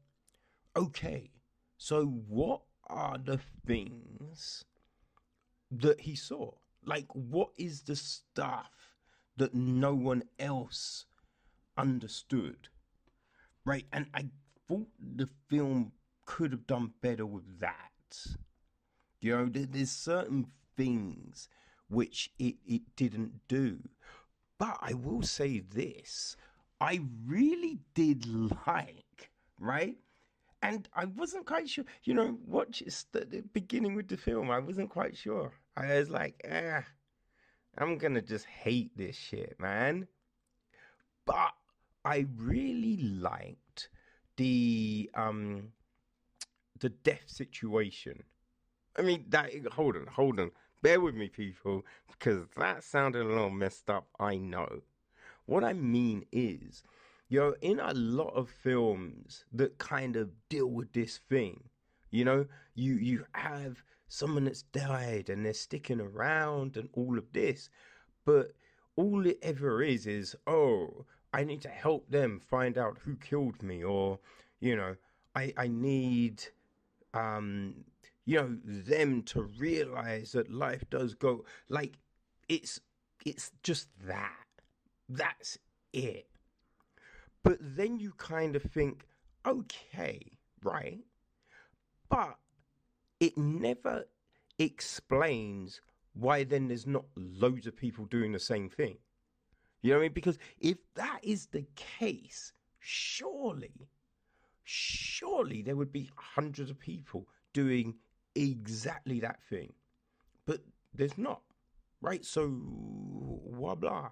okay, 0.77 1.31
so 1.77 2.05
what 2.05 2.63
are 2.87 3.19
the 3.19 3.41
things 3.67 4.65
that 5.71 6.01
he 6.01 6.15
saw? 6.15 6.53
Like, 6.85 7.07
what 7.13 7.51
is 7.57 7.83
the 7.83 7.97
stuff 7.97 8.71
that 9.37 9.55
no 9.55 9.95
one 9.95 10.25
else 10.39 11.07
understood? 11.77 12.69
Right? 13.65 13.87
And 13.93 14.07
I 14.15 14.27
thought 14.67 14.89
the 14.99 15.29
film 15.49 15.93
could 16.25 16.53
have 16.53 16.67
done 16.67 16.93
better 17.01 17.27
with 17.27 17.61
that. 17.61 17.91
You 19.21 19.37
know, 19.37 19.49
there's 19.51 19.91
certain 19.91 20.47
things 20.77 21.49
which 21.89 22.31
it, 22.39 22.57
it 22.67 22.83
didn't 22.97 23.47
do. 23.49 23.81
But 24.59 24.79
I 24.81 24.95
will 24.95 25.23
say 25.23 25.61
this 25.61 26.37
I 26.81 27.01
really 27.27 27.81
did 27.95 28.27
like, 28.67 29.31
right? 29.59 29.99
And 30.63 30.89
I 30.95 31.07
wasn't 31.07 31.47
quite 31.47 31.69
sure. 31.69 31.85
You 32.05 32.15
know, 32.15 32.39
watch 32.47 32.83
the 33.13 33.45
beginning 33.53 33.95
with 33.95 34.09
the 34.09 34.17
film. 34.17 34.51
I 34.51 34.59
wasn't 34.59 34.91
quite 34.91 35.17
sure. 35.17 35.53
I 35.77 35.95
was 35.99 36.11
like, 36.11 36.45
ah, 36.51 36.85
I'm 37.79 37.99
gonna 37.99 38.23
just 38.23 38.47
hate 38.47 38.97
this 38.97 39.17
shit, 39.17 39.57
man. 39.59 40.07
But 41.25 41.53
I 42.05 42.27
really 42.37 42.97
liked 42.99 43.89
the 44.37 45.11
um 45.15 45.73
the 46.79 46.91
death 46.91 47.25
situation. 47.27 48.23
I 48.97 49.03
mean, 49.03 49.27
that 49.29 49.51
hold 49.73 49.97
on, 49.97 50.07
hold 50.07 50.41
on, 50.41 50.51
bear 50.83 51.01
with 51.01 51.15
me, 51.15 51.29
people, 51.29 51.85
because 52.09 52.47
that 52.57 52.85
sounded 52.85 53.23
a 53.23 53.29
little 53.29 53.51
messed 53.51 53.89
up. 53.89 54.09
I 54.19 54.37
know. 54.37 54.83
What 55.47 55.65
I 55.65 55.73
mean 55.73 56.27
is 56.33 56.83
you're 57.31 57.57
in 57.63 57.79
a 57.79 57.95
lot 57.95 58.35
of 58.35 58.51
films 58.51 59.45
that 59.53 59.79
kind 59.79 60.17
of 60.17 60.29
deal 60.49 60.67
with 60.67 60.93
this 60.93 61.19
thing. 61.29 61.63
You 62.11 62.25
know, 62.25 62.47
you 62.75 62.95
you 62.95 63.25
have 63.33 63.83
someone 64.09 64.45
that's 64.45 64.63
died 64.63 65.31
and 65.31 65.47
they're 65.47 65.55
sticking 65.55 66.01
around 66.01 66.77
and 66.77 66.89
all 66.93 67.17
of 67.17 67.33
this, 67.33 67.71
but 68.27 68.53
all 68.97 69.25
it 69.27 69.39
ever 69.43 69.81
is 69.81 70.07
is 70.07 70.35
oh, 70.49 71.07
I 71.33 71.45
need 71.45 71.63
to 71.63 71.69
help 71.69 72.11
them 72.11 72.41
find 72.41 72.77
out 72.77 72.99
who 73.05 73.15
killed 73.15 73.63
me, 73.63 73.85
or 73.85 74.19
you 74.59 74.75
know, 74.75 74.97
I 75.37 75.55
I 75.57 75.69
need 75.69 76.43
um 77.15 77.85
you 78.27 78.39
know 78.39 78.57
them 78.65 79.23
to 79.23 79.43
realize 79.43 80.33
that 80.33 80.51
life 80.51 80.85
does 80.91 81.15
go 81.15 81.45
like 81.69 81.97
it's 82.49 82.81
it's 83.25 83.53
just 83.63 83.89
that 84.05 84.47
that's 85.09 85.59
it 85.93 86.30
but 87.43 87.59
then 87.61 87.99
you 87.99 88.13
kind 88.19 88.57
of 88.57 88.63
think 88.63 89.07
okay 89.47 90.21
right 90.63 91.01
but 92.09 92.37
it 93.19 93.37
never 93.37 94.05
explains 94.59 95.81
why 96.15 96.45
then 96.45 96.69
there's 96.69 96.87
not 96.87 97.05
loads 97.17 97.67
of 97.67 97.77
people 97.77 98.05
doing 98.07 98.33
the 98.33 98.39
same 98.39 98.69
thing 98.69 98.97
you 99.83 99.91
know 99.91 99.97
what 99.97 100.03
i 100.03 100.05
mean 100.05 100.13
because 100.13 100.39
if 100.61 100.77
that 100.95 101.21
is 101.23 101.47
the 101.47 101.67
case 101.75 102.53
surely 102.79 103.89
surely 104.65 105.63
there 105.63 105.77
would 105.77 105.93
be 105.93 106.11
hundreds 106.17 106.71
of 106.71 106.79
people 106.79 107.27
doing 107.53 107.95
exactly 108.35 109.21
that 109.21 109.43
thing. 109.43 109.73
But 110.47 110.61
there's 110.95 111.19
not, 111.19 111.43
right? 112.01 112.25
So, 112.25 112.49
blah, 112.49 113.75
blah. 113.75 114.11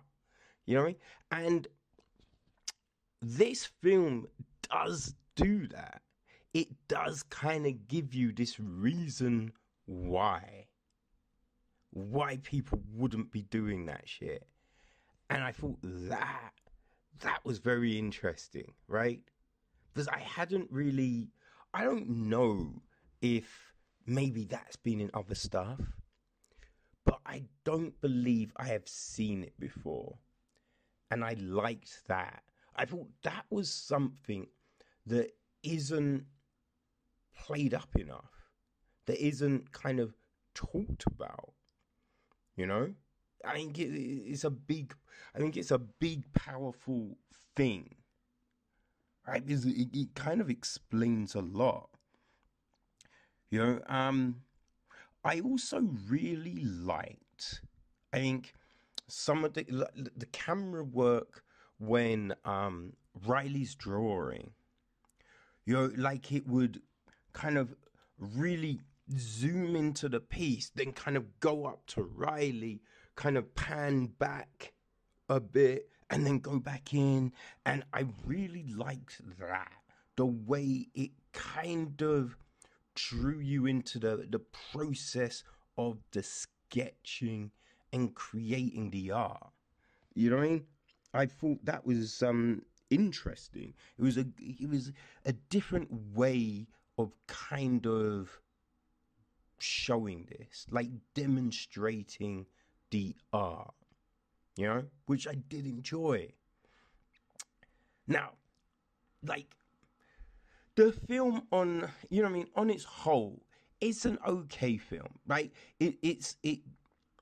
You 0.66 0.76
know 0.76 0.82
what 0.82 0.94
I 1.30 1.38
mean? 1.42 1.46
And 1.46 1.68
this 3.20 3.66
film 3.82 4.26
does 4.70 5.14
do 5.36 5.66
that. 5.68 6.02
It 6.54 6.68
does 6.88 7.22
kind 7.24 7.66
of 7.66 7.88
give 7.88 8.14
you 8.14 8.32
this 8.32 8.58
reason 8.58 9.52
why. 9.86 10.66
Why 11.90 12.38
people 12.42 12.80
wouldn't 12.94 13.32
be 13.32 13.42
doing 13.42 13.86
that 13.86 14.08
shit. 14.08 14.46
And 15.30 15.42
I 15.42 15.52
thought 15.52 15.78
that 15.82 16.52
that 17.20 17.44
was 17.44 17.58
very 17.58 17.98
interesting, 17.98 18.72
right? 18.86 19.20
Because 19.92 20.08
I 20.08 20.18
hadn't 20.18 20.70
really 20.70 21.30
I 21.74 21.84
don't 21.84 22.08
know 22.08 22.82
if 23.20 23.72
maybe 24.06 24.44
that's 24.44 24.76
been 24.76 25.00
in 25.00 25.10
other 25.12 25.34
stuff, 25.34 25.80
but 27.04 27.20
I 27.26 27.44
don't 27.64 28.00
believe 28.00 28.52
I 28.56 28.66
have 28.68 28.88
seen 28.88 29.42
it 29.42 29.58
before. 29.58 30.18
And 31.10 31.24
I 31.24 31.36
liked 31.38 32.06
that. 32.08 32.42
I 32.78 32.84
thought 32.84 33.08
that 33.24 33.44
was 33.50 33.68
something 33.68 34.46
that 35.06 35.32
isn't 35.64 36.24
played 37.36 37.74
up 37.74 37.94
enough, 37.96 38.32
that 39.06 39.18
isn't 39.22 39.72
kind 39.72 39.98
of 39.98 40.14
talked 40.54 41.04
about. 41.06 41.52
You 42.56 42.66
know? 42.66 42.94
I 43.44 43.54
think 43.54 43.78
it's 43.78 44.44
a 44.44 44.50
big, 44.50 44.94
I 45.34 45.38
think 45.38 45.56
it's 45.56 45.70
a 45.72 45.78
big, 45.78 46.32
powerful 46.32 47.18
thing, 47.56 47.96
right? 49.26 49.42
It, 49.46 49.88
it 49.92 50.14
kind 50.14 50.40
of 50.40 50.50
explains 50.50 51.34
a 51.34 51.40
lot. 51.40 51.90
You 53.50 53.58
know, 53.60 53.80
um, 53.88 54.42
I 55.24 55.40
also 55.40 55.80
really 56.08 56.64
liked, 56.64 57.62
I 58.12 58.18
think, 58.18 58.54
some 59.06 59.44
of 59.44 59.54
the 59.54 59.64
the 60.16 60.26
camera 60.26 60.84
work 60.84 61.44
when 61.78 62.34
um, 62.44 62.92
Riley's 63.26 63.74
drawing. 63.74 64.52
You 65.64 65.74
know, 65.74 65.90
like 65.96 66.32
it 66.32 66.46
would 66.46 66.80
kind 67.32 67.58
of 67.58 67.74
really 68.18 68.80
zoom 69.16 69.76
into 69.76 70.08
the 70.08 70.20
piece, 70.20 70.70
then 70.74 70.92
kind 70.92 71.16
of 71.16 71.40
go 71.40 71.66
up 71.66 71.86
to 71.88 72.02
Riley, 72.02 72.80
kind 73.16 73.36
of 73.36 73.54
pan 73.54 74.06
back 74.18 74.72
a 75.28 75.40
bit, 75.40 75.88
and 76.10 76.26
then 76.26 76.38
go 76.38 76.58
back 76.58 76.94
in. 76.94 77.32
And 77.66 77.84
I 77.92 78.06
really 78.24 78.64
liked 78.74 79.20
that. 79.38 79.72
The 80.16 80.26
way 80.26 80.88
it 80.94 81.10
kind 81.32 82.00
of 82.02 82.36
drew 82.94 83.38
you 83.38 83.66
into 83.66 83.98
the, 83.98 84.26
the 84.28 84.40
process 84.72 85.44
of 85.76 85.98
the 86.10 86.22
sketching 86.22 87.52
and 87.92 88.14
creating 88.14 88.90
the 88.90 89.12
art. 89.12 89.50
You 90.14 90.30
know 90.30 90.36
what 90.36 90.44
I 90.44 90.48
mean? 90.48 90.66
I 91.14 91.26
thought 91.26 91.64
that 91.64 91.86
was 91.86 92.22
um 92.22 92.62
interesting. 92.90 93.74
It 93.98 94.02
was 94.02 94.16
a 94.18 94.26
it 94.38 94.68
was 94.68 94.92
a 95.24 95.32
different 95.32 95.88
way 96.14 96.66
of 96.98 97.12
kind 97.26 97.86
of 97.86 98.40
showing 99.58 100.28
this, 100.38 100.66
like 100.70 100.90
demonstrating 101.14 102.46
the 102.90 103.14
art. 103.32 103.74
You 104.56 104.66
know, 104.66 104.84
which 105.06 105.28
I 105.28 105.34
did 105.34 105.66
enjoy. 105.66 106.32
Now, 108.08 108.32
like 109.22 109.54
the 110.78 110.92
film 110.92 111.42
on 111.50 111.90
you 112.08 112.22
know 112.22 112.28
I 112.28 112.32
mean 112.32 112.46
on 112.54 112.70
its 112.70 112.84
whole 112.84 113.42
it's 113.80 114.04
an 114.04 114.16
okay 114.24 114.76
film 114.76 115.18
right 115.26 115.52
it 115.80 115.96
it's 116.02 116.36
it 116.44 116.60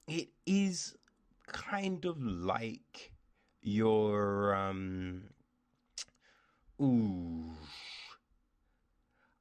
it 0.06 0.28
is 0.44 0.94
kind 1.46 2.04
of 2.04 2.22
like 2.22 3.12
your 3.66 4.54
um 4.54 5.24
ooh 6.80 7.50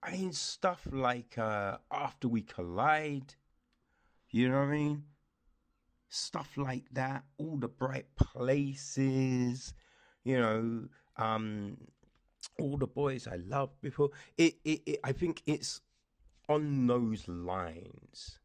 I 0.01 0.11
mean 0.11 0.33
stuff 0.33 0.87
like 0.91 1.37
uh 1.37 1.77
after 1.91 2.27
we 2.27 2.41
collide 2.41 3.35
you 4.31 4.49
know 4.49 4.59
what 4.59 4.69
I 4.69 4.71
mean 4.71 5.03
stuff 6.09 6.57
like 6.57 6.85
that 6.93 7.23
all 7.37 7.57
the 7.57 7.67
bright 7.67 8.15
places 8.15 9.73
you 10.23 10.39
know 10.39 10.87
um 11.17 11.77
all 12.59 12.77
the 12.77 12.87
boys 12.87 13.27
I 13.27 13.37
loved 13.37 13.81
before. 13.81 14.09
It, 14.37 14.55
it, 14.63 14.81
it, 14.85 14.99
I 15.03 15.11
think 15.11 15.41
it's 15.45 15.81
on 16.47 16.87
those 16.87 17.27
lines. 17.27 18.39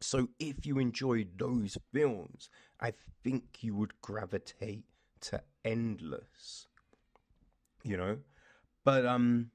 So 0.00 0.28
if 0.38 0.64
you 0.64 0.78
enjoy 0.78 1.26
those 1.36 1.76
films, 1.92 2.48
I 2.80 2.92
think 3.22 3.62
you 3.62 3.74
would 3.76 4.00
gravitate 4.00 4.84
to 5.22 5.42
Endless. 5.64 6.66
You 7.82 7.96
know, 7.96 8.18
but 8.84 9.06
um, 9.06 9.50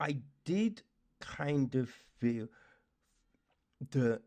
I 0.00 0.18
did 0.44 0.82
kind 1.20 1.74
of 1.74 1.90
feel 2.18 2.48
that 3.90 4.22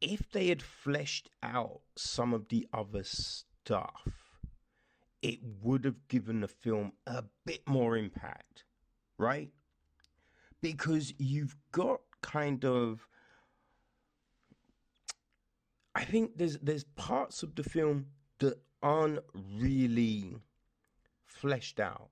if 0.00 0.30
they 0.32 0.48
had 0.48 0.62
fleshed 0.62 1.30
out 1.42 1.80
some 1.96 2.34
of 2.34 2.48
the 2.48 2.66
other 2.72 3.04
stuff 3.04 4.32
it 5.22 5.38
would 5.62 5.84
have 5.84 6.08
given 6.08 6.40
the 6.40 6.48
film 6.48 6.92
a 7.06 7.22
bit 7.46 7.66
more 7.68 7.96
impact, 7.96 8.64
right? 9.16 9.50
Because 10.60 11.14
you've 11.16 11.56
got 11.70 12.00
kind 12.20 12.64
of 12.64 13.06
I 15.94 16.04
think 16.04 16.36
there's 16.36 16.58
there's 16.58 16.84
parts 16.84 17.42
of 17.42 17.54
the 17.54 17.62
film 17.62 18.06
that 18.38 18.58
aren't 18.82 19.20
really 19.34 20.36
fleshed 21.26 21.80
out. 21.80 22.10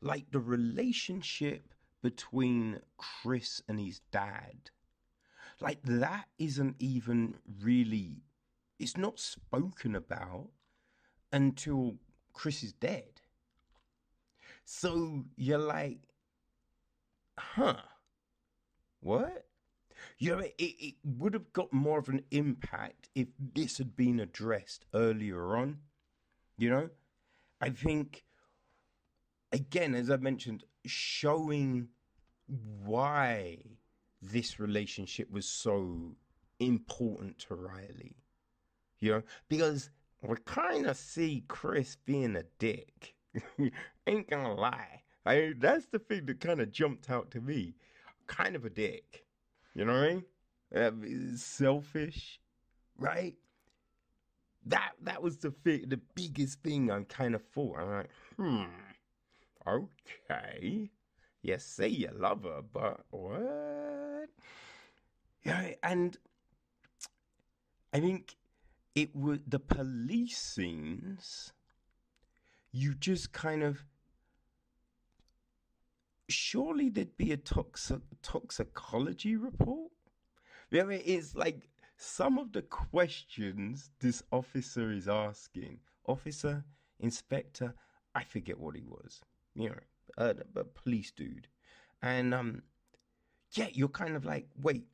Like 0.00 0.30
the 0.30 0.40
relationship 0.40 1.72
between 2.02 2.80
Chris 2.98 3.62
and 3.68 3.80
his 3.80 4.00
dad. 4.12 4.70
Like 5.60 5.82
that 5.84 6.26
isn't 6.38 6.76
even 6.78 7.36
really 7.62 8.22
it's 8.78 8.96
not 8.96 9.18
spoken 9.18 9.94
about 9.94 10.50
until 11.32 11.96
Chris 12.32 12.62
is 12.62 12.72
dead. 12.74 13.20
So 14.64 15.24
you're 15.36 15.58
like, 15.58 16.00
huh? 17.38 17.76
What? 19.00 19.45
You 20.18 20.36
know, 20.36 20.38
it, 20.38 20.52
it 20.58 20.94
would 21.04 21.34
have 21.34 21.52
got 21.52 21.72
more 21.72 21.98
of 21.98 22.08
an 22.08 22.22
impact 22.30 23.08
if 23.14 23.28
this 23.54 23.78
had 23.78 23.96
been 23.96 24.20
addressed 24.20 24.84
earlier 24.94 25.56
on. 25.56 25.78
You 26.58 26.70
know, 26.70 26.90
I 27.60 27.70
think, 27.70 28.24
again, 29.52 29.94
as 29.94 30.10
I 30.10 30.16
mentioned, 30.16 30.64
showing 30.84 31.88
why 32.84 33.58
this 34.22 34.58
relationship 34.58 35.30
was 35.30 35.46
so 35.46 36.16
important 36.58 37.38
to 37.40 37.54
Riley. 37.54 38.16
You 38.98 39.12
know, 39.12 39.22
because 39.48 39.90
we 40.22 40.36
kind 40.44 40.86
of 40.86 40.96
see 40.96 41.44
Chris 41.48 41.96
being 42.04 42.36
a 42.36 42.44
dick. 42.58 43.14
Ain't 44.06 44.30
gonna 44.30 44.54
lie. 44.54 45.02
I 45.26 45.52
that's 45.58 45.86
the 45.86 45.98
thing 45.98 46.26
that 46.26 46.40
kind 46.40 46.60
of 46.60 46.72
jumped 46.72 47.10
out 47.10 47.30
to 47.32 47.40
me. 47.40 47.74
Kind 48.26 48.56
of 48.56 48.64
a 48.64 48.70
dick. 48.70 49.25
You 49.76 49.84
know 49.84 49.92
what 49.92 50.02
I 50.74 50.88
mean? 50.88 51.34
Uh, 51.34 51.36
selfish, 51.36 52.40
right? 52.98 53.34
That 54.64 54.92
that 55.02 55.22
was 55.22 55.36
the 55.36 55.52
the 55.64 56.00
biggest 56.14 56.62
thing 56.62 56.90
I'm 56.90 57.04
kind 57.04 57.34
of 57.34 57.42
for. 57.42 57.78
I'm 57.78 57.90
like, 57.90 58.10
hmm, 58.36 58.64
okay. 59.68 60.90
You 61.42 61.58
say 61.58 61.88
you 61.88 62.08
love 62.16 62.44
her, 62.44 62.62
but 62.62 63.04
what? 63.10 64.30
Yeah, 65.44 65.74
and 65.82 66.16
I 67.92 68.00
think 68.00 68.34
it 68.94 69.14
would 69.14 69.50
the 69.50 69.60
police 69.60 70.38
scenes 70.38 71.52
you 72.72 72.94
just 72.94 73.32
kind 73.32 73.62
of 73.62 73.84
surely 76.28 76.88
there'd 76.88 77.16
be 77.16 77.32
a 77.32 77.36
toxic 77.36 78.00
toxicology 78.22 79.36
report. 79.36 79.90
There 80.70 80.90
is 80.90 81.34
like 81.34 81.68
some 81.96 82.38
of 82.38 82.52
the 82.52 82.62
questions 82.62 83.90
this 84.00 84.22
officer 84.32 84.90
is 84.90 85.08
asking. 85.08 85.78
Officer, 86.06 86.64
inspector, 87.00 87.74
I 88.14 88.24
forget 88.24 88.58
what 88.58 88.76
he 88.76 88.82
was. 88.82 89.20
You 89.54 89.70
know, 89.70 89.78
a, 90.18 90.34
a 90.56 90.64
police 90.64 91.10
dude, 91.10 91.48
and 92.02 92.34
um, 92.34 92.62
yeah, 93.52 93.68
you're 93.72 93.88
kind 93.88 94.16
of 94.16 94.24
like, 94.24 94.48
wait. 94.60 94.86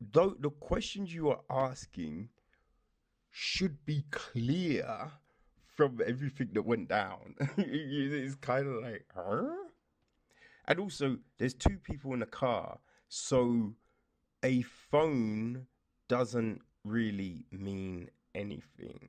Though 0.00 0.36
the 0.38 0.50
questions 0.50 1.12
you 1.12 1.30
are 1.30 1.40
asking 1.50 2.28
should 3.30 3.84
be 3.84 4.04
clear 4.10 5.10
from 5.78 6.00
everything 6.04 6.48
that 6.54 6.62
went 6.62 6.88
down. 6.88 7.36
it's 7.56 8.34
kind 8.34 8.66
of 8.66 8.82
like, 8.82 9.06
huh? 9.14 9.46
And 10.66 10.80
also, 10.80 11.18
there's 11.38 11.54
two 11.54 11.78
people 11.84 12.12
in 12.14 12.18
the 12.18 12.26
car, 12.26 12.80
so 13.08 13.74
a 14.42 14.62
phone 14.62 15.68
doesn't 16.08 16.62
really 16.82 17.44
mean 17.52 18.10
anything, 18.34 19.08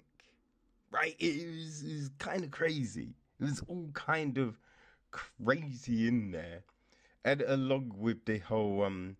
right? 0.91 1.15
It 1.17 1.47
was, 1.47 1.83
was 1.83 2.11
kind 2.19 2.43
of 2.43 2.51
crazy. 2.51 3.15
It 3.39 3.45
was 3.45 3.63
all 3.67 3.89
kind 3.93 4.37
of 4.37 4.59
crazy 5.09 6.07
in 6.07 6.29
there, 6.29 6.61
and 7.25 7.41
along 7.41 7.95
with 7.97 8.25
the 8.25 8.37
whole 8.37 8.83
um 8.83 9.17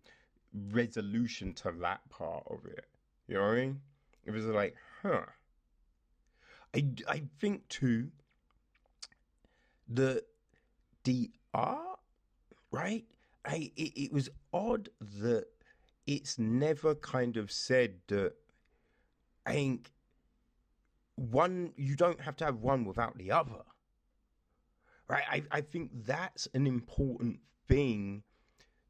resolution 0.70 1.52
to 1.54 1.72
that 1.80 2.08
part 2.10 2.44
of 2.48 2.64
it, 2.64 2.86
you 3.26 3.34
know 3.34 3.40
what 3.40 3.54
I 3.54 3.56
mean? 3.56 3.80
It 4.24 4.30
was 4.30 4.46
like, 4.46 4.76
huh 5.02 5.26
I, 6.74 6.86
I 7.08 7.22
think 7.38 7.68
too 7.68 8.10
the 9.88 10.22
the 11.04 11.30
art 11.52 11.98
right? 12.70 13.04
I 13.44 13.72
it, 13.76 13.92
it 13.96 14.12
was 14.12 14.28
odd 14.52 14.88
that 15.20 15.46
it's 16.06 16.38
never 16.38 16.94
kind 16.94 17.36
of 17.36 17.50
said 17.50 17.94
that 18.08 18.34
I 19.46 19.52
think 19.54 19.90
one 21.16 21.72
you 21.76 21.96
don't 21.96 22.20
have 22.20 22.36
to 22.36 22.44
have 22.44 22.56
one 22.56 22.84
without 22.84 23.18
the 23.18 23.32
other. 23.32 23.62
Right? 25.08 25.24
I, 25.28 25.42
I 25.50 25.60
think 25.60 25.90
that's 26.04 26.46
an 26.54 26.68
important 26.68 27.40
thing 27.66 28.22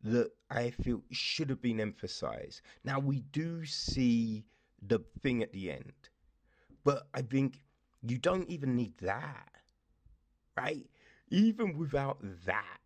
that 0.02 0.30
I 0.50 0.70
feel 0.70 1.02
should 1.10 1.48
have 1.48 1.62
been 1.62 1.80
emphasized. 1.80 2.60
Now 2.84 2.98
we 2.98 3.20
do 3.32 3.64
see 3.64 4.44
the 4.86 5.02
thing 5.22 5.42
at 5.42 5.52
the 5.52 5.70
end 5.70 6.10
but 6.84 7.08
I 7.14 7.22
think 7.22 7.60
you 8.06 8.18
don't 8.18 8.48
even 8.48 8.76
need 8.76 8.96
that, 8.98 9.48
right? 10.56 10.86
Even 11.30 11.76
without 11.76 12.18
that, 12.46 12.80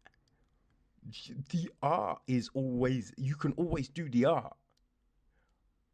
the 1.50 1.70
art 1.82 2.20
is 2.26 2.50
always, 2.54 3.12
you 3.16 3.36
can 3.36 3.52
always 3.52 3.88
do 3.88 4.08
the 4.08 4.24
art, 4.24 4.56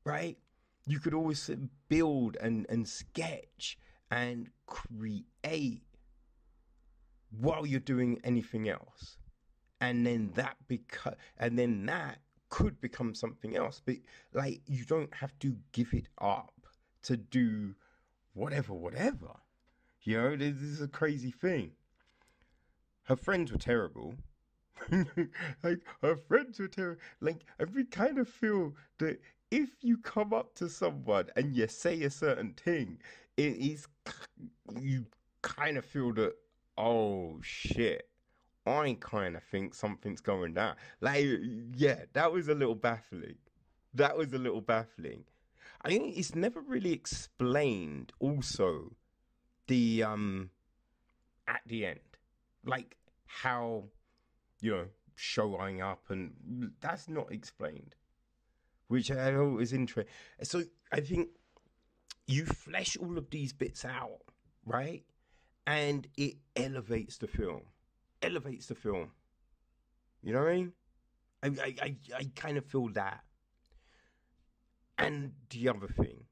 right? 0.04 0.38
You 0.86 0.98
could 0.98 1.14
always 1.14 1.50
build 1.88 2.36
and, 2.40 2.66
and 2.68 2.88
sketch 2.88 3.78
and 4.10 4.48
create 4.66 5.82
while 7.30 7.66
you're 7.66 7.80
doing 7.80 8.20
anything 8.24 8.68
else. 8.68 9.18
And 9.80 10.06
then 10.06 10.32
that 10.34 10.56
beca- 10.68 11.16
and 11.38 11.58
then 11.58 11.86
that 11.86 12.18
could 12.48 12.80
become 12.80 13.14
something 13.14 13.56
else. 13.56 13.80
But 13.84 13.96
like 14.32 14.60
you 14.66 14.84
don't 14.84 15.14
have 15.14 15.38
to 15.40 15.56
give 15.72 15.94
it 15.94 16.08
up 16.20 16.52
to 17.02 17.16
do 17.16 17.74
whatever, 18.34 18.74
whatever. 18.74 19.32
You 20.02 20.16
know, 20.18 20.36
this 20.36 20.56
is 20.56 20.80
a 20.80 20.88
crazy 20.88 21.30
thing. 21.30 21.72
Her 23.04 23.16
friends 23.16 23.52
were 23.52 23.58
terrible. 23.58 24.14
like 25.62 25.80
her 26.02 26.16
friends 26.16 26.58
were 26.58 26.68
terrible. 26.68 27.00
Like 27.20 27.44
I 27.58 27.64
we 27.64 27.84
kind 27.84 28.18
of 28.18 28.28
feel 28.28 28.74
that 28.98 29.20
if 29.50 29.70
you 29.80 29.98
come 29.98 30.32
up 30.32 30.54
to 30.56 30.68
someone 30.68 31.26
and 31.36 31.54
you 31.54 31.66
say 31.68 32.02
a 32.02 32.10
certain 32.10 32.54
thing, 32.54 32.98
it 33.36 33.56
is 33.56 33.86
you 34.80 35.06
kind 35.42 35.76
of 35.76 35.84
feel 35.84 36.12
that 36.14 36.34
oh 36.78 37.38
shit. 37.42 38.06
I 38.66 38.96
kind 39.00 39.36
of 39.36 39.42
think 39.44 39.74
something's 39.74 40.20
going 40.20 40.54
down. 40.54 40.76
Like, 41.00 41.24
yeah, 41.74 42.04
that 42.12 42.30
was 42.30 42.48
a 42.48 42.54
little 42.54 42.74
baffling. 42.74 43.36
That 43.94 44.16
was 44.16 44.32
a 44.32 44.38
little 44.38 44.60
baffling. 44.60 45.24
I 45.82 45.88
think 45.88 46.16
it's 46.16 46.34
never 46.34 46.60
really 46.60 46.92
explained. 46.92 48.12
Also, 48.18 48.96
the 49.66 50.02
um 50.02 50.50
at 51.48 51.62
the 51.66 51.86
end, 51.86 52.00
like 52.64 52.96
how 53.26 53.84
you 54.60 54.72
know 54.72 54.86
showing 55.14 55.80
up, 55.80 56.04
and 56.10 56.72
that's 56.80 57.08
not 57.08 57.32
explained, 57.32 57.94
which 58.88 59.10
I 59.10 59.30
know 59.30 59.58
is 59.58 59.72
interesting. 59.72 60.12
So 60.42 60.64
I 60.92 61.00
think 61.00 61.28
you 62.26 62.44
flesh 62.46 62.96
all 62.96 63.16
of 63.18 63.30
these 63.30 63.52
bits 63.52 63.84
out, 63.84 64.20
right, 64.66 65.04
and 65.66 66.06
it 66.16 66.36
elevates 66.56 67.16
the 67.18 67.26
film, 67.26 67.62
elevates 68.22 68.66
the 68.66 68.74
film. 68.74 69.12
You 70.22 70.34
know 70.34 70.40
what 70.40 70.48
I 70.48 70.56
mean? 70.56 70.72
I 71.42 71.46
I 71.48 71.74
I, 71.82 71.96
I 72.16 72.30
kind 72.36 72.58
of 72.58 72.66
feel 72.66 72.88
that. 72.90 73.24
And 75.00 75.32
the 75.50 75.68
other 75.68 75.88
thing, 75.88 76.24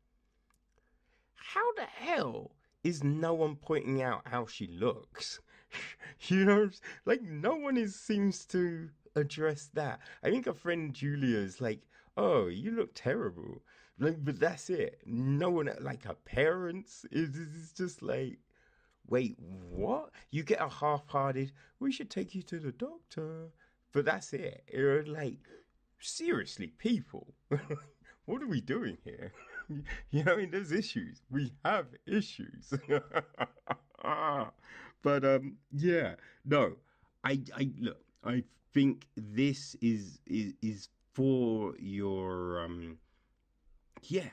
how 1.34 1.72
the 1.74 1.84
hell 1.84 2.52
is 2.84 3.02
no 3.02 3.34
one 3.34 3.56
pointing 3.56 4.02
out 4.02 4.22
how 4.26 4.46
she 4.46 4.66
looks? 4.66 5.40
you 6.28 6.44
know, 6.44 6.70
like 7.04 7.22
no 7.22 7.56
one 7.56 7.76
is 7.76 7.94
seems 7.98 8.44
to 8.46 8.90
address 9.16 9.70
that. 9.74 10.00
I 10.22 10.30
think 10.30 10.46
a 10.46 10.54
friend 10.54 10.92
Julia 10.94 11.38
is 11.38 11.60
like, 11.60 11.82
"Oh, 12.16 12.46
you 12.48 12.70
look 12.72 12.92
terrible," 12.94 13.62
like, 13.98 14.24
but 14.24 14.38
that's 14.40 14.70
it. 14.70 15.00
No 15.06 15.50
one, 15.50 15.70
like 15.80 16.04
her 16.04 16.14
parents, 16.14 17.04
is 17.10 17.72
just 17.72 18.02
like, 18.02 18.38
"Wait, 19.08 19.38
what?" 19.70 20.10
You 20.30 20.42
get 20.42 20.60
a 20.60 20.68
half-hearted. 20.68 21.52
We 21.80 21.92
should 21.92 22.10
take 22.10 22.34
you 22.34 22.42
to 22.44 22.58
the 22.60 22.72
doctor, 22.72 23.50
but 23.92 24.04
that's 24.04 24.32
it. 24.32 24.64
You're 24.72 25.04
like, 25.06 25.40
seriously, 26.00 26.68
people. 26.68 27.34
what 28.28 28.42
are 28.42 28.46
we 28.46 28.60
doing 28.60 28.98
here? 29.04 29.32
you 30.10 30.22
know, 30.22 30.34
I 30.34 30.36
mean, 30.36 30.50
there's 30.50 30.70
issues. 30.70 31.22
We 31.30 31.50
have 31.64 31.86
issues. 32.06 32.74
but 34.02 35.24
um, 35.24 35.56
yeah, 35.72 36.14
no, 36.44 36.74
I, 37.24 37.40
I 37.56 37.70
look. 37.80 37.98
I 38.22 38.44
think 38.74 39.06
this 39.16 39.74
is 39.80 40.20
is 40.26 40.52
is 40.60 40.88
for 41.14 41.74
your 41.78 42.62
um, 42.64 42.98
yeah, 44.02 44.30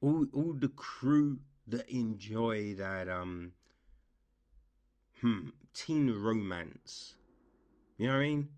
all 0.00 0.26
all 0.32 0.52
the 0.52 0.68
crew 0.68 1.38
that 1.66 1.88
enjoy 1.88 2.74
that 2.74 3.08
um, 3.08 3.50
hmm, 5.20 5.48
teen 5.74 6.12
romance. 6.12 7.14
You 7.96 8.06
know 8.06 8.12
what 8.12 8.20
I 8.20 8.22
mean? 8.28 8.48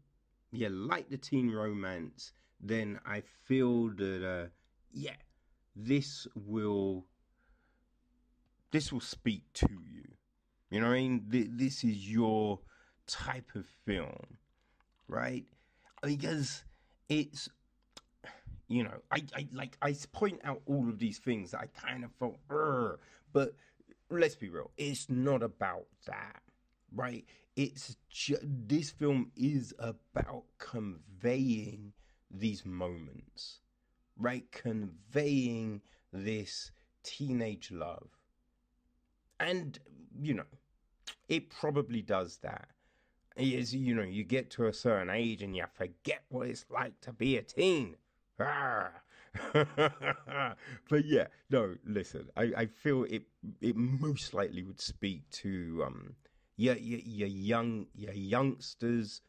Yeah, 0.53 0.69
like 0.71 1.09
the 1.09 1.17
teen 1.17 1.51
romance 1.51 2.33
then 2.61 3.01
I 3.07 3.23
feel 3.45 3.89
that 3.89 4.27
uh, 4.27 4.49
yeah, 4.93 5.17
this 5.75 6.27
will 6.35 7.07
this 8.71 8.93
will 8.93 9.01
speak 9.01 9.43
to 9.55 9.69
you. 9.71 10.05
You 10.71 10.81
know 10.81 10.89
what 10.89 10.95
I 10.95 11.01
mean? 11.01 11.25
This 11.29 11.83
is 11.83 12.09
your 12.09 12.61
type 13.07 13.51
of 13.55 13.67
film, 13.85 14.39
right? 15.09 15.45
Because 16.03 16.65
it's 17.09 17.49
you 18.69 18.85
know, 18.85 19.03
I, 19.11 19.25
I 19.35 19.49
like 19.53 19.77
I 19.83 19.97
point 20.13 20.41
out 20.45 20.63
all 20.67 20.89
of 20.89 20.99
these 20.99 21.19
things 21.19 21.51
that 21.51 21.61
I 21.61 21.67
kind 21.67 22.05
of 22.05 22.13
felt, 22.13 22.39
but 23.33 23.55
let's 24.11 24.35
be 24.35 24.49
real, 24.49 24.71
it's 24.77 25.09
not 25.09 25.43
about 25.43 25.87
that, 26.07 26.43
right? 26.95 27.25
It's 27.57 27.97
just, 28.09 28.43
this 28.45 28.91
film 28.91 29.31
is 29.37 29.75
about 29.79 30.45
conveying 30.59 31.93
these 32.31 32.65
moments, 32.65 33.61
right? 34.17 34.51
Conveying 34.53 35.83
this 36.13 36.71
teenage 37.03 37.71
love. 37.71 38.09
And, 39.39 39.79
you 40.21 40.35
know, 40.35 40.45
it 41.29 41.51
probably 41.51 42.03
does 42.03 42.39
that. 42.39 42.69
Is 43.37 43.75
you 43.75 43.95
know, 43.95 44.03
you 44.03 44.25
get 44.25 44.51
to 44.51 44.67
a 44.67 44.73
certain 44.73 45.09
age 45.09 45.41
and 45.41 45.57
you 45.57 45.65
forget 45.73 46.25
what 46.29 46.49
it's 46.49 46.67
like 46.69 47.01
to 47.03 47.13
be 47.13 47.37
a 47.37 47.43
teen. 47.43 47.97
Ah. 48.39 48.91
but 49.53 51.05
yeah, 51.05 51.29
no, 51.49 51.77
listen, 51.87 52.29
I, 52.37 52.53
I 52.57 52.67
feel 52.67 53.05
it 53.05 53.23
it 53.61 53.77
most 53.77 54.35
likely 54.35 54.65
would 54.65 54.81
speak 54.81 55.31
to 55.31 55.85
um 55.87 56.15
your, 56.57 56.75
your, 56.75 56.99
your 56.99 57.29
young 57.29 57.87
your 57.95 58.13
youngsters, 58.13 59.23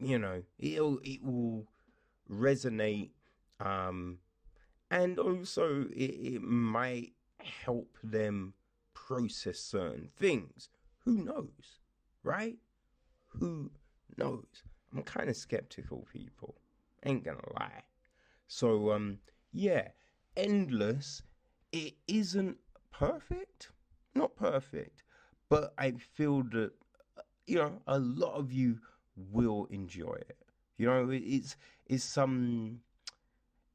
you 0.00 0.18
know, 0.18 0.42
it'll 0.58 0.98
it 1.04 1.22
will 1.22 1.68
resonate 2.30 3.10
um, 3.60 4.18
and 4.90 5.18
also 5.18 5.86
it, 5.94 6.34
it, 6.34 6.42
might 6.42 7.12
help 7.38 7.96
them 8.02 8.54
process 8.94 9.58
certain 9.58 10.08
things. 10.18 10.68
Who 11.04 11.24
knows, 11.24 11.78
right? 12.22 12.56
Who 13.28 13.70
knows? 14.16 14.64
I'm 14.92 15.02
kind 15.02 15.28
of 15.28 15.36
skeptical, 15.36 16.06
people. 16.12 16.56
Ain't 17.04 17.24
gonna 17.24 17.38
lie. 17.58 17.84
So, 18.48 18.92
um, 18.92 19.18
yeah, 19.52 19.88
endless. 20.36 21.22
It 21.72 21.94
isn't 22.08 22.56
perfect, 22.90 23.70
not 24.14 24.34
perfect, 24.34 25.04
but 25.48 25.72
I 25.78 25.92
feel 25.92 26.42
that 26.50 26.72
you 27.46 27.56
know 27.56 27.80
a 27.86 27.98
lot 27.98 28.34
of 28.34 28.52
you 28.52 28.78
will 29.16 29.66
enjoy 29.70 30.14
it. 30.14 30.39
You 30.80 30.86
know, 30.86 31.10
it's 31.12 31.56
it's 31.86 32.04
some 32.04 32.80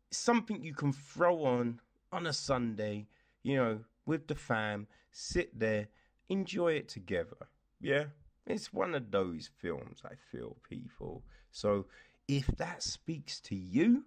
something 0.10 0.64
you 0.64 0.74
can 0.74 0.91
throw 0.91 1.45
on 1.45 1.80
on 2.12 2.26
a 2.26 2.34
Sunday. 2.34 3.06
You 3.43 3.58
know, 3.58 3.80
with 4.08 4.26
the 4.26 4.34
fam, 4.34 4.88
sit 5.12 5.60
there, 5.60 5.89
enjoy 6.30 6.74
it 6.74 6.89
together. 6.89 7.47
Yeah, 7.80 8.06
it's 8.47 8.74
one 8.74 8.95
of 8.95 9.12
those 9.12 9.51
films. 9.56 10.01
I 10.03 10.16
feel 10.32 10.58
people. 10.68 11.22
So 11.51 11.86
if 12.28 12.47
that 12.58 12.82
speaks 12.82 13.39
to 13.41 13.56
you, 13.56 14.06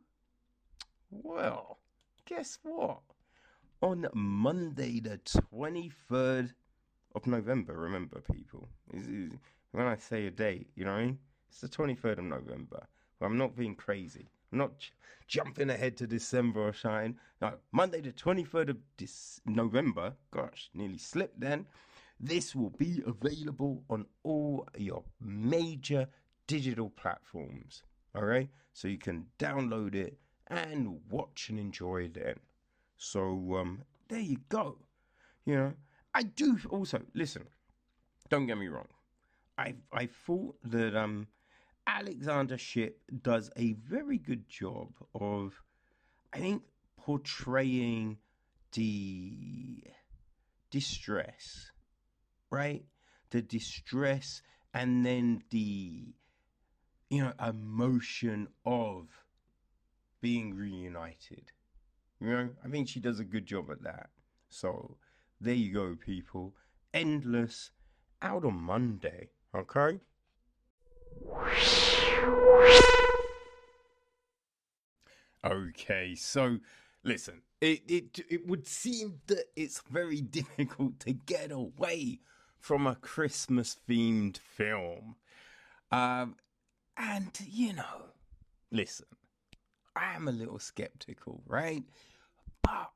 well, 1.13 1.79
guess 2.25 2.59
what? 2.65 2.99
On 3.81 4.09
Monday, 4.13 4.99
the 4.99 5.19
23rd 5.19 6.53
of 7.15 7.27
November, 7.29 7.75
remember, 7.75 8.21
people, 8.33 8.69
when 8.91 9.87
I 9.87 9.95
say 9.99 10.27
a 10.27 10.33
date, 10.33 10.67
you 10.75 10.85
know 10.85 10.91
what 10.91 10.99
I 10.99 11.05
mean? 11.05 11.19
It's 11.49 11.61
the 11.61 11.69
23rd 11.69 12.19
of 12.19 12.25
November. 12.25 12.87
Well, 13.19 13.31
I'm 13.31 13.39
not 13.39 13.57
being 13.57 13.75
crazy. 13.75 14.29
I'm 14.53 14.59
not 14.59 14.79
j- 14.79 14.91
jumping 15.27 15.71
ahead 15.71 15.97
to 15.99 16.07
December 16.07 16.69
or 16.69 16.73
shine. 16.73 17.19
No, 17.41 17.55
Monday, 17.73 18.01
the 18.01 18.13
23rd 18.13 18.71
of 18.71 18.77
Dis- 18.97 19.41
November, 19.47 20.15
gosh, 20.31 20.71
nearly 20.75 20.99
slipped 20.99 21.41
then. 21.41 21.67
This 22.21 22.55
will 22.55 22.71
be 22.71 23.03
available 23.07 23.85
on 23.89 24.07
all 24.23 24.67
your 24.77 25.05
major 25.21 26.09
digital 26.47 26.91
platforms. 26.91 27.83
All 28.15 28.25
right, 28.25 28.49
so 28.73 28.89
you 28.89 28.99
can 28.99 29.27
download 29.39 29.95
it 29.95 30.19
and 30.49 30.99
watch 31.11 31.49
and 31.51 31.59
enjoy 31.59 32.09
then. 32.09 32.37
So 32.97 33.57
um, 33.57 33.83
there 34.09 34.21
you 34.21 34.39
go. 34.49 34.79
You 35.45 35.55
know, 35.55 35.73
I 36.15 36.25
do 36.25 36.59
also 36.71 37.01
listen. 37.15 37.47
Don't 38.29 38.47
get 38.47 38.59
me 38.59 38.69
wrong. 38.69 38.89
I 39.57 39.75
I 39.93 40.07
thought 40.07 40.57
that 40.65 40.97
um, 40.97 41.29
Alexandra 41.89 42.59
Shipp 42.59 43.01
does 43.23 43.51
a 43.57 43.73
very 43.73 44.19
good 44.19 44.47
job 44.47 44.91
of, 45.15 45.55
I 46.35 46.39
think, 46.39 46.63
portraying 46.99 48.19
the 48.73 49.83
distress, 50.71 51.71
right? 52.51 52.85
The 53.31 53.41
distress 53.41 54.43
and 54.75 55.05
then 55.05 55.43
the, 55.51 56.15
you 57.09 57.23
know, 57.23 57.33
emotion 57.43 58.49
of 58.67 59.07
being 60.21 60.55
reunited. 60.55 61.53
You 62.21 62.29
know, 62.29 62.49
I 62.63 62.69
think 62.69 62.89
she 62.89 63.01
does 63.01 63.19
a 63.19 63.25
good 63.25 63.47
job 63.47 63.71
at 63.71 63.83
that. 63.85 64.11
So 64.51 64.99
there 65.41 65.55
you 65.55 65.73
go, 65.73 65.97
people. 65.97 66.55
Endless 66.93 67.71
out 68.21 68.45
on 68.45 68.61
Monday, 68.61 69.31
okay? 69.55 70.01
Okay, 75.45 76.15
so 76.15 76.59
listen, 77.05 77.43
it, 77.61 77.83
it 77.89 78.19
it 78.29 78.47
would 78.47 78.67
seem 78.67 79.21
that 79.29 79.45
it's 79.57 79.83
very 79.91 80.21
difficult 80.39 81.01
to 81.01 81.13
get 81.13 81.51
away 81.51 82.21
from 82.59 82.87
a 82.87 82.97
Christmas 82.97 83.77
themed 83.89 84.39
film. 84.39 85.17
Um, 85.91 86.37
and 86.97 87.31
you 87.47 87.73
know, 87.75 88.13
listen, 88.71 89.07
I 89.99 90.15
am 90.15 90.29
a 90.29 90.33
little 90.33 90.61
skeptical, 90.61 91.43
right? 91.47 91.83
But, 92.63 92.91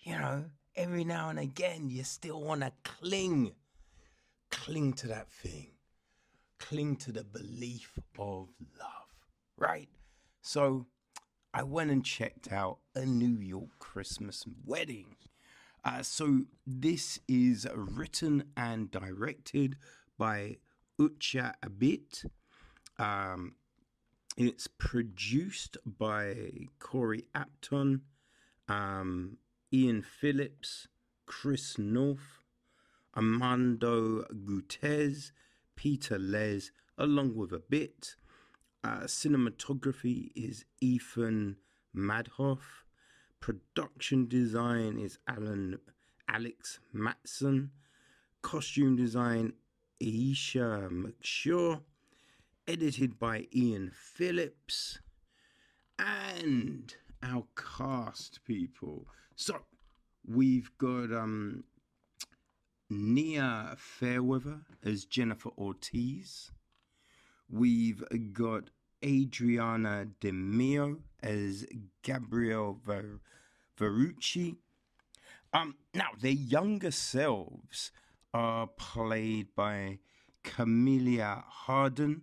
you 0.00 0.12
know, 0.12 0.46
every 0.74 1.04
now 1.04 1.28
and 1.28 1.38
again, 1.38 1.90
you 1.90 2.02
still 2.04 2.40
want 2.40 2.62
to 2.62 2.72
cling, 2.82 3.52
cling 4.50 4.94
to 4.94 5.08
that 5.08 5.30
thing, 5.30 5.73
cling 6.58 6.96
to 6.96 7.12
the 7.12 7.24
belief 7.24 7.98
of 8.18 8.48
love, 8.78 9.14
right? 9.56 9.88
So 10.42 10.86
I 11.52 11.62
went 11.62 11.90
and 11.90 12.04
checked 12.04 12.52
out 12.52 12.78
a 12.94 13.04
New 13.04 13.40
York 13.40 13.78
Christmas 13.78 14.44
wedding. 14.64 15.16
Uh, 15.84 16.02
so 16.02 16.42
this 16.66 17.20
is 17.28 17.66
written 17.74 18.44
and 18.56 18.90
directed 18.90 19.76
by 20.18 20.56
Otoja 20.98 21.54
Abit. 21.62 22.24
Um, 22.98 23.56
it's 24.36 24.66
produced 24.66 25.76
by 25.84 26.34
Corey 26.78 27.24
Apton, 27.34 28.00
um, 28.68 29.38
Ian 29.72 30.02
Phillips, 30.02 30.88
Chris 31.26 31.78
Noth, 31.78 32.42
Armando 33.16 34.24
Gutierrez, 34.44 35.32
Peter 35.76 36.18
Les, 36.18 36.70
along 36.98 37.34
with 37.34 37.52
Abit. 37.52 38.16
Uh, 38.82 39.04
cinematography 39.04 40.30
is 40.34 40.64
Ethan 40.80 41.56
Madhoff. 41.96 42.84
Production 43.40 44.28
design 44.28 44.98
is 44.98 45.18
Alan 45.28 45.78
Alex 46.28 46.80
Matson. 46.92 47.70
Costume 48.42 48.96
design 48.96 49.52
Aisha 50.02 50.90
McShaw 50.90 51.80
edited 52.66 53.18
by 53.18 53.46
Ian 53.54 53.90
Phillips, 53.92 54.98
and 55.98 56.94
our 57.22 57.44
cast 57.56 58.40
people. 58.44 59.06
So 59.36 59.60
we've 60.26 60.70
got 60.78 61.12
um, 61.12 61.64
Nia 62.94 63.74
Fairweather 63.76 64.60
as 64.84 65.04
Jennifer 65.04 65.50
Ortiz. 65.58 66.50
We've 67.50 68.02
got 68.32 68.70
Adriana 69.04 70.06
DeMeo 70.20 71.00
as 71.22 71.66
Gabrielle 72.02 72.80
Ver- 72.84 73.20
Verrucci. 73.78 74.56
Um, 75.52 75.76
now, 75.92 76.08
their 76.20 76.32
younger 76.32 76.90
selves 76.90 77.92
are 78.32 78.66
played 78.66 79.54
by 79.54 79.98
Camelia 80.42 81.44
Harden 81.46 82.22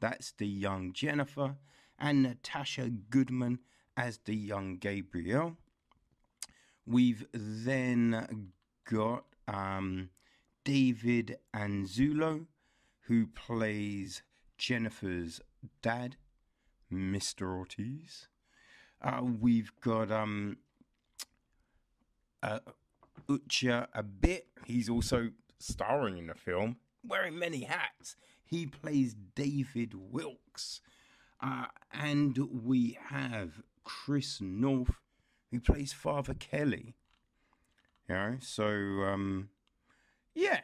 that's 0.00 0.32
the 0.32 0.46
young 0.46 0.92
Jennifer, 0.92 1.56
and 1.98 2.22
Natasha 2.22 2.88
Goodman 2.88 3.58
as 3.96 4.18
the 4.18 4.34
young 4.34 4.76
Gabrielle. 4.76 5.56
We've 6.86 7.26
then 7.32 8.52
got 8.84 9.24
um, 9.48 10.10
David 10.64 11.38
Anzuelo, 11.56 12.46
who 13.06 13.26
plays 13.26 14.22
Jennifer's 14.58 15.40
dad, 15.82 16.16
Mr. 16.92 17.56
Ortiz. 17.56 18.28
Uh, 19.00 19.22
we've 19.22 19.72
got 19.80 20.12
um, 20.12 20.58
uh, 22.42 22.60
Otoja 23.28 23.86
Abit. 23.94 24.46
He's 24.64 24.88
also 24.88 25.30
starring 25.58 26.18
in 26.18 26.26
the 26.26 26.34
film, 26.34 26.76
wearing 27.06 27.38
many 27.38 27.64
hats. 27.64 28.16
He 28.44 28.66
plays 28.66 29.14
David 29.34 29.94
Wilkes. 29.94 30.80
Uh, 31.40 31.66
and 31.92 32.36
we 32.64 32.98
have 33.10 33.62
Chris 33.84 34.40
Noth, 34.40 35.00
who 35.50 35.60
plays 35.60 35.92
Father 35.92 36.34
Kelly. 36.34 36.96
You 38.08 38.14
know, 38.14 38.36
so 38.40 38.66
um, 38.66 39.50
yeah, 40.34 40.60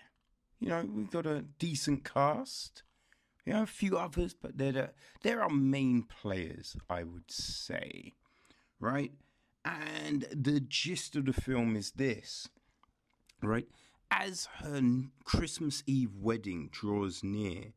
you 0.60 0.68
know, 0.68 0.88
we've 0.90 1.10
got 1.10 1.26
a 1.26 1.44
decent 1.58 2.04
cast. 2.04 2.82
You 3.44 3.52
know, 3.52 3.62
a 3.62 3.66
few 3.66 3.98
others, 3.98 4.34
but 4.34 4.56
they're 4.56 4.72
the, 4.72 4.90
they're 5.22 5.42
our 5.42 5.50
main 5.50 6.04
players, 6.04 6.76
I 6.88 7.02
would 7.02 7.30
say, 7.30 8.14
right? 8.80 9.12
And 9.66 10.26
the 10.32 10.60
gist 10.60 11.14
of 11.16 11.26
the 11.26 11.34
film 11.34 11.76
is 11.76 11.90
this, 11.90 12.48
right? 13.42 13.66
As 14.10 14.48
her 14.60 14.80
Christmas 15.24 15.82
Eve 15.86 16.16
wedding 16.18 16.70
draws 16.72 17.22
near, 17.22 17.74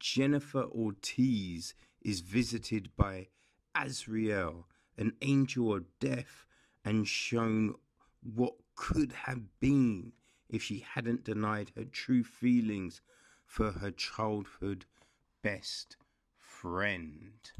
Jennifer 0.00 0.64
Ortiz 0.64 1.74
is 2.00 2.20
visited 2.20 2.90
by 2.96 3.28
Azrael, 3.74 4.66
an 4.96 5.12
angel 5.20 5.74
of 5.74 5.84
death, 5.98 6.46
and 6.84 7.06
shown 7.06 7.74
what 8.22 8.54
could 8.74 9.12
have 9.12 9.60
been 9.60 10.12
if 10.48 10.62
she 10.62 10.84
hadn't 10.94 11.24
denied 11.24 11.72
her 11.76 11.84
true 11.84 12.24
feelings 12.24 13.00
for 13.46 13.72
her 13.72 13.90
childhood 13.90 14.84
best 15.42 15.96
friend. 16.38 17.50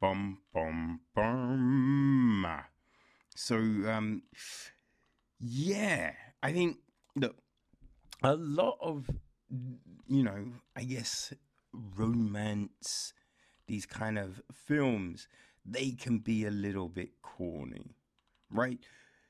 Bum 0.00 0.38
bum 0.52 1.00
bum. 1.14 2.46
So 3.34 3.56
um 3.56 4.22
yeah, 5.40 6.12
I 6.42 6.52
think 6.52 6.78
look, 7.14 7.36
a 8.22 8.34
lot 8.34 8.78
of, 8.80 9.10
you 10.08 10.22
know, 10.22 10.52
I 10.74 10.84
guess 10.84 11.32
romance, 11.72 13.12
these 13.66 13.86
kind 13.86 14.18
of 14.18 14.40
films, 14.52 15.28
they 15.64 15.90
can 15.90 16.18
be 16.18 16.44
a 16.44 16.50
little 16.50 16.88
bit 16.88 17.20
corny, 17.22 17.96
right? 18.50 18.80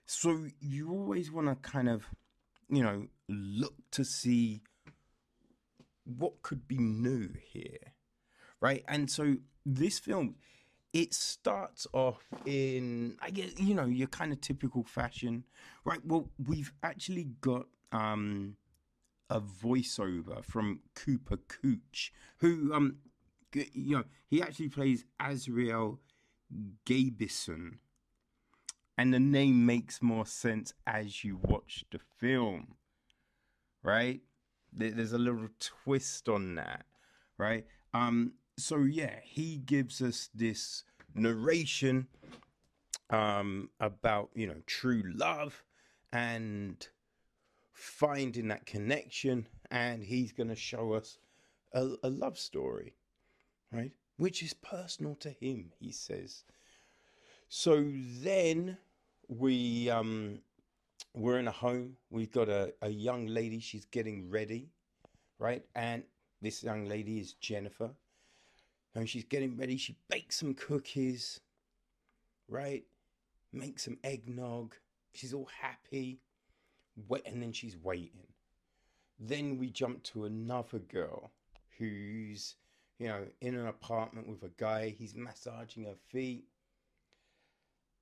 So 0.07 0.47
you 0.61 0.91
always 0.91 1.33
want 1.33 1.49
to 1.49 1.69
kind 1.69 1.89
of, 1.89 2.05
you 2.69 2.83
know, 2.83 3.09
look 3.29 3.75
to 3.93 4.05
see 4.05 4.63
what 6.05 6.43
could 6.43 6.69
be 6.69 6.79
new 6.79 7.31
here, 7.53 7.93
right? 8.61 8.85
And 8.87 9.11
so 9.11 9.37
this 9.65 9.99
film, 9.99 10.37
it 10.93 11.13
starts 11.13 11.87
off 11.93 12.23
in, 12.47 13.17
I 13.21 13.31
guess, 13.31 13.59
you 13.59 13.75
know, 13.75 13.87
your 13.87 14.07
kind 14.07 14.33
of 14.33 14.41
typical 14.41 14.85
fashion, 14.85 15.45
right? 15.85 16.01
Well, 16.05 16.31
we've 16.47 16.73
actually 16.85 17.25
got 17.41 17.67
um, 17.91 18.57
a 19.29 19.41
voiceover 19.41 20.45
from 20.45 20.81
Cooper 20.95 21.39
Cooch, 21.49 22.13
who, 22.39 22.73
um, 22.73 22.99
you 23.53 23.97
know, 23.97 24.05
he 24.29 24.41
actually 24.41 24.69
plays 24.69 25.05
Azrael 25.21 25.99
Gabison. 26.87 27.79
And 28.99 29.13
the 29.13 29.21
name 29.21 29.67
makes 29.67 30.01
more 30.01 30.25
sense 30.25 30.73
as 30.87 31.23
you 31.23 31.39
watch 31.43 31.85
the 31.91 31.99
film, 32.19 32.77
right? 33.83 34.21
There's 34.73 35.13
a 35.13 35.19
little 35.19 35.49
twist 35.59 36.29
on 36.29 36.55
that, 36.55 36.87
right? 37.39 37.67
Um, 37.93 38.33
so 38.59 38.85
yeah, 38.85 39.17
he 39.23 39.59
gives 39.59 40.01
us 40.01 40.31
this 40.35 40.85
narration 41.15 42.07
um, 43.11 43.71
about 43.81 44.31
you 44.35 44.47
know 44.47 44.63
true 44.67 45.03
love 45.15 45.63
and 46.13 46.87
finding 47.73 48.49
that 48.49 48.67
connection, 48.67 49.47
and 49.71 50.03
he's 50.03 50.33
going 50.33 50.49
to 50.49 50.57
show 50.57 50.95
us 50.95 51.19
a, 51.75 51.87
a 52.03 52.09
love 52.09 52.39
story, 52.39 52.95
right? 53.73 53.93
Which 54.17 54.43
is 54.43 54.55
personal 54.55 55.15
to 55.17 55.31
him, 55.31 55.73
he 55.79 55.93
says. 55.93 56.45
So 57.49 57.85
then 57.95 58.79
we 59.29 59.91
um, 59.91 60.41
we're 61.15 61.39
in 61.39 61.49
a 61.49 61.53
home. 61.53 61.97
We've 62.11 62.31
got 62.31 62.49
a, 62.49 62.73
a 62.83 62.89
young 62.89 63.27
lady. 63.27 63.61
She's 63.61 63.87
getting 63.87 64.31
ready, 64.31 64.69
right? 65.39 65.65
And 65.75 66.03
this 66.43 66.63
young 66.63 66.87
lady 66.87 67.19
is 67.19 67.33
Jennifer. 67.35 67.91
And 68.95 69.09
she's 69.09 69.25
getting 69.25 69.57
ready. 69.57 69.77
She 69.77 69.97
bakes 70.09 70.37
some 70.37 70.55
cookies, 70.55 71.41
right? 72.49 72.85
Makes 73.53 73.85
some 73.85 73.99
eggnog. 74.05 74.75
She's 75.13 75.35
all 75.35 75.49
happy. 75.61 76.21
Wait, 77.09 77.23
and 77.27 77.43
then 77.43 77.53
she's 77.53 77.77
waiting. 77.77 78.27
Then 79.19 79.59
we 79.59 79.71
jump 79.71 80.03
to 80.05 80.25
another 80.25 80.79
girl 80.79 81.33
who's, 81.79 82.57
you 82.99 83.09
know, 83.09 83.25
in 83.41 83.55
an 83.55 83.67
apartment 83.67 84.29
with 84.29 84.43
a 84.43 84.53
guy. 84.57 84.95
He's 84.99 85.15
massaging 85.15 85.85
her 85.85 85.97
feet. 86.09 86.45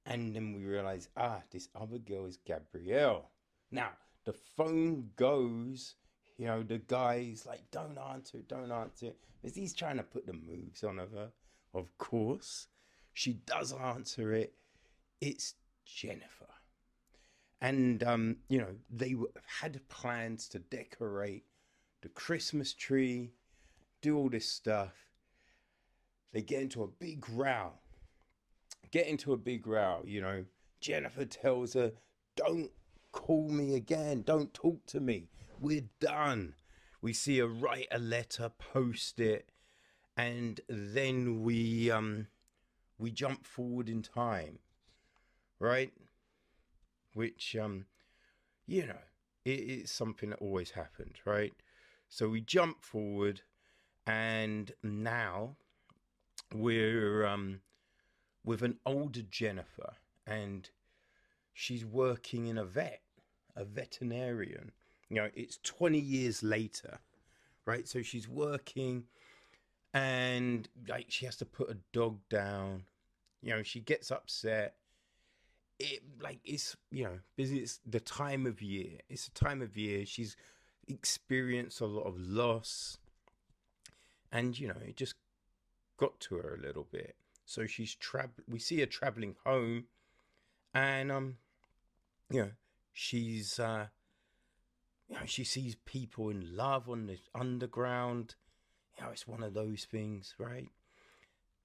And 0.07 0.35
then 0.35 0.53
we 0.53 0.65
realize, 0.65 1.09
ah, 1.17 1.43
this 1.51 1.69
other 1.75 1.99
girl 1.99 2.27
is 2.27 2.39
Gabrielle. 2.45 3.31
Now, 3.71 3.91
the 4.25 4.35
phone 4.57 5.11
goes 5.17 5.95
you 6.37 6.47
know, 6.47 6.63
the 6.63 6.79
guy's 6.79 7.47
like, 7.47 7.63
don't 7.71 7.99
answer, 7.99 8.39
it, 8.39 8.49
don't 8.49 8.73
answer. 8.73 9.07
it. 9.07 9.19
Because 9.41 9.57
he's 9.57 9.75
trying 9.75 9.99
to 9.99 10.03
put 10.03 10.27
the 10.27 10.33
moves 10.33 10.83
on 10.83 10.99
of 10.99 11.13
her. 11.13 11.31
Of 11.73 11.97
course, 11.99 12.67
she 13.13 13.35
does 13.47 13.73
answer 13.73 14.33
it. 14.33 14.55
It's 15.21 15.55
Jennifer. 15.85 16.47
And, 17.61 18.03
um, 18.03 18.37
you 18.49 18.59
know, 18.59 18.75
they 18.91 19.15
had 19.61 19.89
plans 19.89 20.49
to 20.49 20.59
decorate 20.59 21.45
the 22.03 22.09
Christmas 22.09 22.75
tree, 22.75 23.33
do 24.03 24.17
all 24.17 24.29
this 24.29 24.49
stuff. 24.49 24.93
They 26.33 26.43
get 26.43 26.63
into 26.63 26.83
a 26.83 26.89
big 26.89 27.29
row. 27.31 27.73
Get 28.95 29.09
into 29.09 29.33
a 29.33 29.37
big 29.37 29.67
row, 29.67 30.05
you 30.07 30.21
know. 30.21 30.45
Jennifer 30.81 31.25
tells 31.25 31.75
her, 31.75 31.91
don't 32.37 32.71
call 33.11 33.49
me 33.49 33.75
again. 33.75 34.23
Don't 34.23 34.55
talk 34.55 34.87
to 34.87 35.01
me. 35.01 35.31
We're 35.61 35.89
done. 35.99 36.55
We 37.03 37.13
see 37.13 37.39
her 37.39 37.49
write 37.49 37.89
a 37.91 37.99
letter, 37.99 38.53
post 38.57 39.19
it, 39.19 39.51
and 40.17 40.61
then 40.69 41.43
we 41.43 41.91
um 41.91 42.29
we 42.97 43.11
jump 43.11 43.45
forward 43.45 43.89
in 43.89 44.01
time. 44.01 44.61
Right? 45.59 45.93
Which 47.15 47.57
um 47.57 47.87
you 48.65 48.87
know, 48.87 49.03
it, 49.45 49.51
it's 49.51 49.93
something 49.93 50.31
that 50.31 50.39
always 50.39 50.71
happens, 50.71 51.17
right? 51.25 51.53
So 52.09 52.29
we 52.29 52.43
jump 52.43 52.85
forward 52.85 53.41
and 54.07 54.71
now 54.85 55.57
we're 56.55 57.27
um 57.27 57.61
with 58.45 58.63
an 58.63 58.79
older 58.85 59.23
Jennifer 59.23 59.95
and 60.27 60.71
she's 61.53 61.85
working 61.85 62.47
in 62.47 62.59
a 62.59 62.65
vet 62.65 63.01
a 63.57 63.65
veterinarian. 63.65 64.73
You 65.09 65.17
know, 65.17 65.31
it's 65.35 65.59
20 65.63 65.99
years 65.99 66.43
later, 66.43 66.99
right? 67.67 67.87
So 67.87 68.03
she's 68.03 68.29
working 68.29 69.05
and 69.93 70.69
like 70.89 71.07
she 71.09 71.25
has 71.25 71.37
to 71.37 71.47
put 71.47 71.71
a 71.71 71.77
dog 71.93 72.19
down. 72.29 72.85
You 73.43 73.51
know, 73.51 73.63
she 73.63 73.81
gets 73.81 74.11
upset. 74.11 74.75
It 75.79 76.03
like 76.21 76.41
it's 76.45 76.77
you 76.91 77.05
know, 77.05 77.19
busy 77.37 77.59
it's 77.59 77.81
the 77.87 78.01
time 78.01 78.47
of 78.47 78.63
year. 78.63 78.99
It's 79.09 79.29
a 79.29 79.33
time 79.33 79.63
of 79.63 79.77
year. 79.77 80.07
She's 80.07 80.37
experienced 80.89 81.81
a 81.81 81.87
lot 81.87 82.07
of 82.07 82.19
loss. 82.19 82.99
And 84.33 84.59
you 84.59 84.69
know, 84.69 84.77
it 84.87 84.97
just 84.97 85.15
got 85.97 86.19
to 86.21 86.37
her 86.37 86.59
a 86.61 86.67
little 86.67 86.87
bit. 86.91 87.15
So 87.45 87.67
she's 87.67 87.95
tra- 87.95 88.31
we 88.49 88.59
see 88.59 88.81
her 88.81 88.87
traveling 88.87 89.37
home 89.45 89.85
and 90.73 91.13
um 91.13 91.37
you 92.31 92.41
know, 92.41 92.51
she's 92.93 93.61
uh, 93.61 93.87
you 95.09 95.17
know 95.17 95.27
she 95.27 95.45
sees 95.45 95.77
people 95.85 96.31
in 96.31 96.57
love 96.57 96.89
on 96.89 97.07
the 97.07 97.19
underground. 97.35 98.35
You 98.99 99.05
know 99.05 99.11
it's 99.11 99.29
one 99.29 99.43
of 99.43 99.55
those 99.55 99.85
things 99.85 100.35
right? 100.39 100.69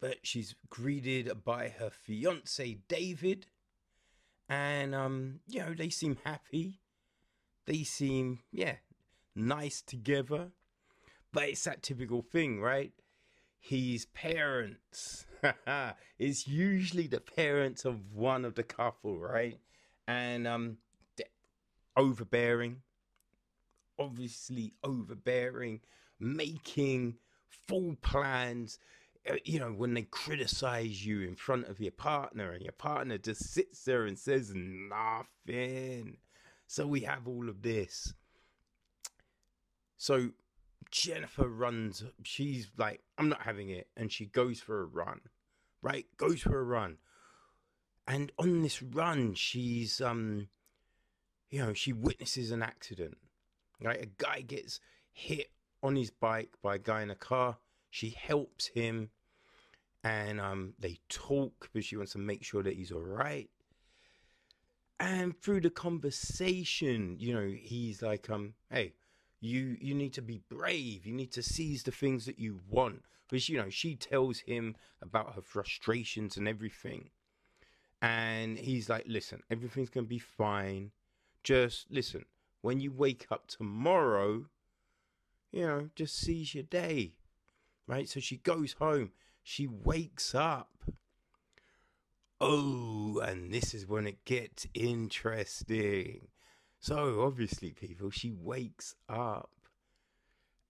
But 0.01 0.17
she's 0.23 0.55
greeted 0.69 1.43
by 1.43 1.69
her 1.69 1.89
fiance 1.89 2.77
david. 2.87 3.47
And 4.47 4.93
um 4.93 5.39
you 5.47 5.59
know 5.59 5.73
they 5.73 5.89
seem 5.89 6.17
happy. 6.23 6.81
They 7.65 7.83
seem 7.83 8.39
yeah 8.51 8.75
nice 9.35 9.81
together. 9.81 10.51
But 11.31 11.49
it's 11.49 11.63
that 11.63 11.83
typical 11.83 12.21
thing 12.21 12.59
right? 12.59 12.91
His 13.59 14.05
parents 14.07 15.25
it's 16.19 16.47
usually 16.47 17.07
the 17.07 17.19
parents 17.19 17.85
of 17.85 18.13
one 18.13 18.45
of 18.45 18.55
the 18.55 18.63
couple 18.63 19.17
right 19.19 19.59
and 20.07 20.47
um 20.47 20.77
overbearing, 21.99 22.77
obviously 23.99 24.73
overbearing, 24.83 25.81
making 26.19 27.17
full 27.67 27.95
plans. 28.01 28.79
Uh, 29.29 29.35
you 29.43 29.59
know, 29.59 29.71
when 29.71 29.93
they 29.93 30.03
criticize 30.03 31.05
you 31.05 31.21
in 31.21 31.35
front 31.35 31.67
of 31.67 31.79
your 31.79 31.91
partner, 31.91 32.51
and 32.51 32.63
your 32.63 32.71
partner 32.71 33.17
just 33.17 33.53
sits 33.53 33.83
there 33.83 34.05
and 34.05 34.17
says 34.17 34.53
nothing. 34.55 36.17
So 36.67 36.87
we 36.87 37.01
have 37.01 37.27
all 37.27 37.49
of 37.49 37.61
this. 37.61 38.13
So 39.97 40.29
Jennifer 40.91 41.47
runs, 41.47 42.03
she's 42.23 42.69
like, 42.77 43.01
I'm 43.17 43.29
not 43.29 43.41
having 43.43 43.69
it. 43.69 43.87
And 43.95 44.11
she 44.11 44.25
goes 44.25 44.59
for 44.59 44.81
a 44.81 44.85
run, 44.85 45.21
right? 45.81 46.05
Goes 46.17 46.41
for 46.41 46.59
a 46.59 46.63
run. 46.63 46.97
And 48.07 48.31
on 48.39 48.63
this 48.63 48.81
run, 48.81 49.35
she's 49.35 50.01
um 50.01 50.47
you 51.49 51.59
know, 51.59 51.73
she 51.73 51.93
witnesses 51.93 52.51
an 52.51 52.61
accident. 52.61 53.17
Right, 53.81 54.03
a 54.03 54.07
guy 54.07 54.41
gets 54.41 54.81
hit 55.13 55.51
on 55.81 55.95
his 55.95 56.11
bike 56.11 56.51
by 56.61 56.75
a 56.75 56.79
guy 56.79 57.01
in 57.01 57.09
a 57.09 57.15
car. 57.15 57.57
She 57.89 58.09
helps 58.09 58.67
him, 58.67 59.09
and 60.03 60.39
um, 60.41 60.73
they 60.77 60.99
talk 61.07 61.69
because 61.71 61.85
she 61.85 61.95
wants 61.95 62.11
to 62.11 62.17
make 62.17 62.43
sure 62.43 62.61
that 62.61 62.75
he's 62.75 62.91
all 62.91 62.99
right. 62.99 63.49
And 64.99 65.41
through 65.41 65.61
the 65.61 65.69
conversation, 65.69 67.15
you 67.19 67.33
know, 67.33 67.47
he's 67.47 68.01
like, 68.01 68.29
um, 68.29 68.53
hey, 68.69 68.93
you 69.41 69.77
you 69.79 69.93
need 69.93 70.13
to 70.13 70.21
be 70.21 70.41
brave. 70.49 71.05
You 71.05 71.13
need 71.13 71.31
to 71.33 71.43
seize 71.43 71.83
the 71.83 71.91
things 71.91 72.25
that 72.25 72.39
you 72.39 72.59
want. 72.69 73.03
Because 73.29 73.49
you 73.49 73.57
know, 73.57 73.69
she 73.69 73.95
tells 73.95 74.39
him 74.39 74.75
about 75.01 75.35
her 75.35 75.41
frustrations 75.41 76.37
and 76.37 76.47
everything. 76.47 77.09
And 78.01 78.57
he's 78.57 78.89
like, 78.89 79.05
listen, 79.07 79.43
everything's 79.51 79.89
gonna 79.89 80.07
be 80.07 80.19
fine 80.19 80.91
just 81.43 81.87
listen, 81.89 82.25
when 82.61 82.79
you 82.79 82.91
wake 82.91 83.27
up 83.31 83.47
tomorrow, 83.47 84.45
you 85.51 85.65
know, 85.65 85.89
just 85.95 86.17
seize 86.17 86.53
your 86.53 86.63
day. 86.63 87.13
Right? 87.87 88.07
So 88.07 88.19
she 88.19 88.37
goes 88.37 88.73
home, 88.73 89.11
she 89.41 89.67
wakes 89.67 90.35
up. 90.35 90.69
Oh, 92.41 93.19
and 93.19 93.51
this 93.51 93.73
is 93.73 93.87
when 93.87 94.07
it 94.07 94.23
gets 94.25 94.67
interesting. 94.73 96.27
So 96.79 97.21
obviously, 97.21 97.71
people, 97.71 98.09
she 98.09 98.31
wakes 98.31 98.95
up 99.07 99.51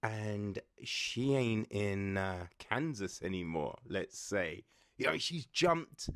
and 0.01 0.59
she 0.83 1.35
ain't 1.35 1.67
in 1.71 2.17
uh, 2.17 2.47
Kansas 2.57 3.21
anymore, 3.21 3.77
let's 3.87 4.17
say. 4.17 4.63
You 4.97 5.07
know, 5.07 5.17
she's 5.17 5.45
jumped 5.45 6.09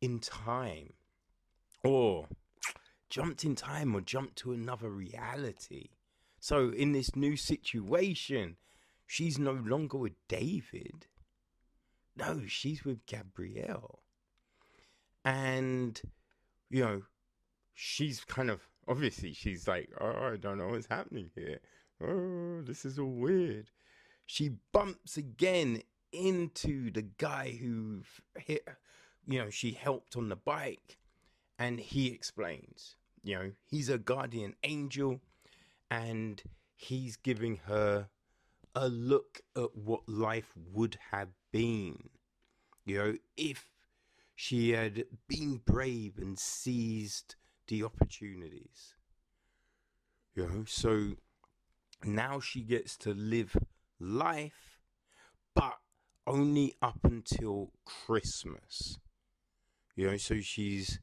in 0.00 0.18
time. 0.18 0.92
Or 1.84 2.28
jumped 3.08 3.44
in 3.44 3.54
time 3.54 3.94
or 3.94 4.00
jumped 4.00 4.36
to 4.36 4.52
another 4.52 4.88
reality. 4.90 5.88
So 6.38 6.70
in 6.70 6.92
this 6.92 7.16
new 7.16 7.36
situation, 7.36 8.56
she's 9.06 9.38
no 9.38 9.52
longer 9.52 9.98
with 9.98 10.14
David. 10.28 11.06
No, 12.16 12.42
she's 12.46 12.84
with 12.84 13.06
Gabrielle. 13.06 14.00
And, 15.24 16.00
you 16.68 16.82
know, 16.84 17.02
she's 17.74 18.24
kind 18.24 18.50
of 18.50 18.68
obviously 18.88 19.32
she's 19.32 19.68
like, 19.68 19.90
oh, 20.00 20.32
I 20.32 20.36
don't 20.36 20.58
know 20.58 20.68
what's 20.68 20.86
happening 20.86 21.30
here. 21.34 21.60
Oh, 22.02 22.62
this 22.62 22.84
is 22.84 22.98
all 22.98 23.12
weird. 23.12 23.70
She 24.26 24.56
bumps 24.72 25.16
again 25.16 25.82
into 26.12 26.90
the 26.90 27.02
guy 27.02 27.58
who 27.60 28.02
hit, 28.36 28.66
you 29.26 29.38
know, 29.38 29.50
she 29.50 29.72
helped 29.72 30.16
on 30.16 30.28
the 30.28 30.36
bike, 30.36 30.98
and 31.58 31.78
he 31.80 32.08
explains, 32.08 32.96
you 33.22 33.36
know, 33.36 33.52
he's 33.64 33.88
a 33.88 33.98
guardian 33.98 34.54
angel, 34.62 35.20
and 35.90 36.42
he's 36.74 37.16
giving 37.16 37.56
her 37.66 38.08
a 38.74 38.88
look 38.88 39.40
at 39.56 39.76
what 39.76 40.08
life 40.08 40.52
would 40.72 40.98
have 41.10 41.28
been, 41.52 42.08
you 42.84 42.98
know, 42.98 43.14
if 43.36 43.66
she 44.34 44.70
had 44.70 45.04
been 45.28 45.60
brave 45.64 46.18
and 46.18 46.38
seized 46.38 47.36
the 47.68 47.84
opportunities. 47.84 48.94
You 50.34 50.46
know, 50.46 50.64
so 50.66 51.12
now 52.04 52.40
she 52.40 52.62
gets 52.62 52.96
to 52.98 53.10
live 53.12 53.56
life, 54.00 54.78
but 55.54 55.76
only 56.26 56.74
up 56.80 56.98
until 57.04 57.72
Christmas. 57.84 58.98
You 59.94 60.10
know, 60.10 60.16
so 60.16 60.40
she's, 60.40 61.00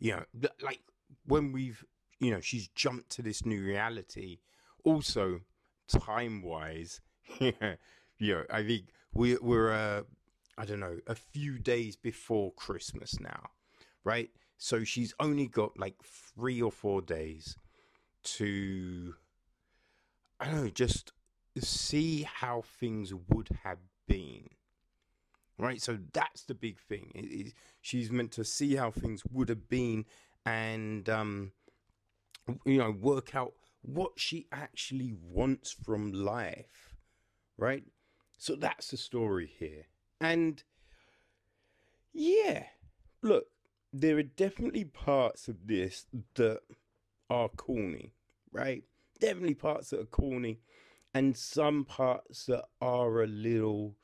you 0.00 0.12
know, 0.12 0.48
like 0.60 0.80
when 1.26 1.52
we've, 1.52 1.84
you 2.18 2.30
know, 2.32 2.40
she's 2.40 2.68
jumped 2.68 3.10
to 3.10 3.22
this 3.22 3.46
new 3.46 3.62
reality. 3.62 4.38
Also, 4.84 5.40
time 5.88 6.42
wise, 6.42 7.00
yeah, 7.40 7.76
you 8.18 8.34
know, 8.34 8.44
I 8.50 8.64
think 8.64 8.86
we, 9.12 9.36
we're, 9.36 9.72
uh, 9.72 10.02
I 10.56 10.64
don't 10.64 10.80
know, 10.80 10.98
a 11.06 11.14
few 11.14 11.58
days 11.58 11.94
before 11.94 12.52
Christmas 12.54 13.20
now, 13.20 13.50
right? 14.02 14.30
So 14.58 14.82
she's 14.82 15.14
only 15.20 15.46
got 15.46 15.78
like 15.78 16.02
three 16.02 16.60
or 16.60 16.72
four 16.72 17.00
days 17.00 17.56
to, 18.24 19.14
I 20.40 20.46
don't 20.46 20.64
know, 20.64 20.70
just 20.70 21.12
see 21.58 22.22
how 22.22 22.62
things 22.62 23.14
would 23.14 23.50
have 23.62 23.78
been. 24.08 24.48
Right, 25.60 25.80
so 25.80 25.98
that's 26.12 26.42
the 26.42 26.54
big 26.54 26.78
thing. 26.78 27.10
It 27.14 27.26
is, 27.26 27.54
she's 27.80 28.10
meant 28.10 28.32
to 28.32 28.44
see 28.44 28.76
how 28.76 28.90
things 28.90 29.22
would 29.32 29.48
have 29.48 29.68
been 29.68 30.04
and, 30.44 31.08
um, 31.08 31.52
you 32.64 32.78
know, 32.78 32.90
work 32.90 33.34
out 33.34 33.54
what 33.82 34.12
she 34.16 34.46
actually 34.52 35.12
wants 35.20 35.72
from 35.72 36.12
life. 36.12 36.94
Right, 37.56 37.84
so 38.36 38.54
that's 38.54 38.90
the 38.90 38.96
story 38.96 39.52
here. 39.58 39.86
And 40.20 40.62
yeah, 42.12 42.64
look, 43.22 43.46
there 43.92 44.18
are 44.18 44.22
definitely 44.22 44.84
parts 44.84 45.48
of 45.48 45.66
this 45.66 46.06
that 46.34 46.60
are 47.30 47.48
corny, 47.48 48.12
right? 48.52 48.84
Definitely 49.20 49.54
parts 49.54 49.90
that 49.90 50.00
are 50.00 50.06
corny, 50.06 50.60
and 51.14 51.36
some 51.36 51.84
parts 51.84 52.46
that 52.46 52.64
are 52.80 53.22
a 53.22 53.26
little 53.26 53.96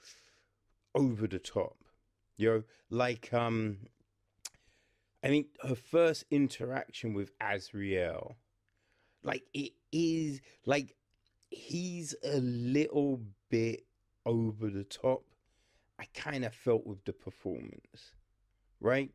over 0.95 1.26
the 1.26 1.39
top. 1.39 1.76
You 2.37 2.49
know, 2.49 2.62
like 2.91 3.32
um 3.32 3.78
I 5.22 5.28
think 5.28 5.47
her 5.62 5.74
first 5.74 6.24
interaction 6.30 7.14
with 7.14 7.30
Azrael, 7.41 8.37
like 9.22 9.45
it 9.55 9.72
is 9.93 10.41
like 10.66 10.97
he's 11.51 12.14
a 12.22 12.39
little 12.41 13.20
bit 13.49 13.87
over 14.26 14.68
the 14.68 14.85
top. 14.85 15.24
I 15.99 16.07
kind 16.12 16.45
of 16.45 16.55
felt 16.55 16.87
with 16.87 17.05
the 17.05 17.12
performance, 17.12 18.12
right? 18.80 19.12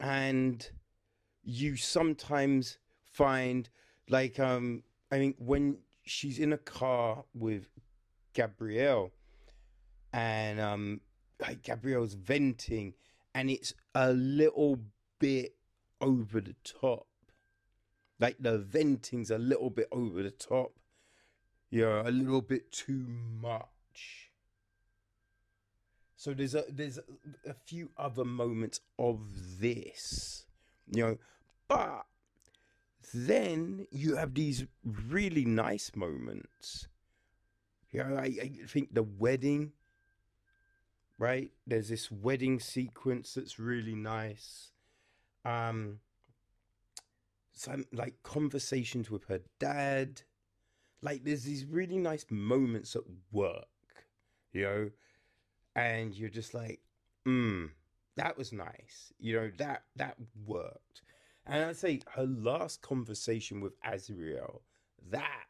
And 0.00 0.70
you 1.42 1.76
sometimes 1.76 2.78
find 3.04 3.68
like 4.08 4.38
um 4.38 4.82
I 5.10 5.18
mean 5.18 5.34
when 5.38 5.78
she's 6.04 6.38
in 6.38 6.52
a 6.52 6.58
car 6.58 7.24
with 7.34 7.68
Gabrielle 8.32 9.12
and 10.12 10.60
um 10.60 11.00
like 11.40 11.62
Gabrielle's 11.62 12.14
venting 12.14 12.94
and 13.34 13.50
it's 13.50 13.74
a 13.94 14.12
little 14.12 14.78
bit 15.18 15.56
over 16.00 16.40
the 16.40 16.54
top. 16.64 17.06
Like 18.18 18.36
the 18.40 18.58
venting's 18.58 19.30
a 19.30 19.38
little 19.38 19.70
bit 19.70 19.88
over 19.92 20.22
the 20.22 20.30
top. 20.30 20.72
Yeah, 21.70 22.02
a 22.02 22.10
little 22.10 22.40
bit 22.40 22.72
too 22.72 23.04
much. 23.40 24.25
So 26.16 26.32
there's 26.32 26.54
a 26.54 26.64
there's 26.68 26.98
a, 27.46 27.54
few 27.66 27.90
other 27.98 28.24
moments 28.24 28.80
of 28.98 29.20
this, 29.60 30.46
you 30.90 31.02
know, 31.02 31.18
but 31.68 32.06
then 33.12 33.86
you 33.90 34.16
have 34.16 34.34
these 34.34 34.64
really 34.82 35.44
nice 35.44 35.92
moments. 35.94 36.88
You 37.90 38.02
know, 38.02 38.16
I, 38.16 38.24
I 38.42 38.50
think 38.66 38.94
the 38.94 39.02
wedding, 39.02 39.72
right? 41.18 41.50
There's 41.66 41.90
this 41.90 42.10
wedding 42.10 42.60
sequence 42.60 43.34
that's 43.34 43.58
really 43.58 43.94
nice. 43.94 44.72
Um, 45.44 46.00
some 47.52 47.84
like 47.92 48.22
conversations 48.22 49.10
with 49.10 49.24
her 49.24 49.40
dad. 49.58 50.22
Like 51.02 51.24
there's 51.24 51.44
these 51.44 51.66
really 51.66 51.98
nice 51.98 52.24
moments 52.30 52.96
at 52.96 53.02
work, 53.30 53.66
you 54.52 54.62
know 54.62 54.90
and 55.76 56.14
you're 56.14 56.30
just 56.30 56.54
like, 56.54 56.80
hmm, 57.24 57.66
that 58.16 58.36
was 58.36 58.52
nice. 58.52 59.12
You 59.20 59.36
know, 59.36 59.50
that 59.58 59.84
that 59.96 60.16
worked. 60.44 61.02
And 61.46 61.62
I'd 61.64 61.76
say 61.76 62.00
her 62.14 62.24
last 62.24 62.82
conversation 62.82 63.60
with 63.60 63.74
Azrael, 63.84 64.62
that 65.10 65.44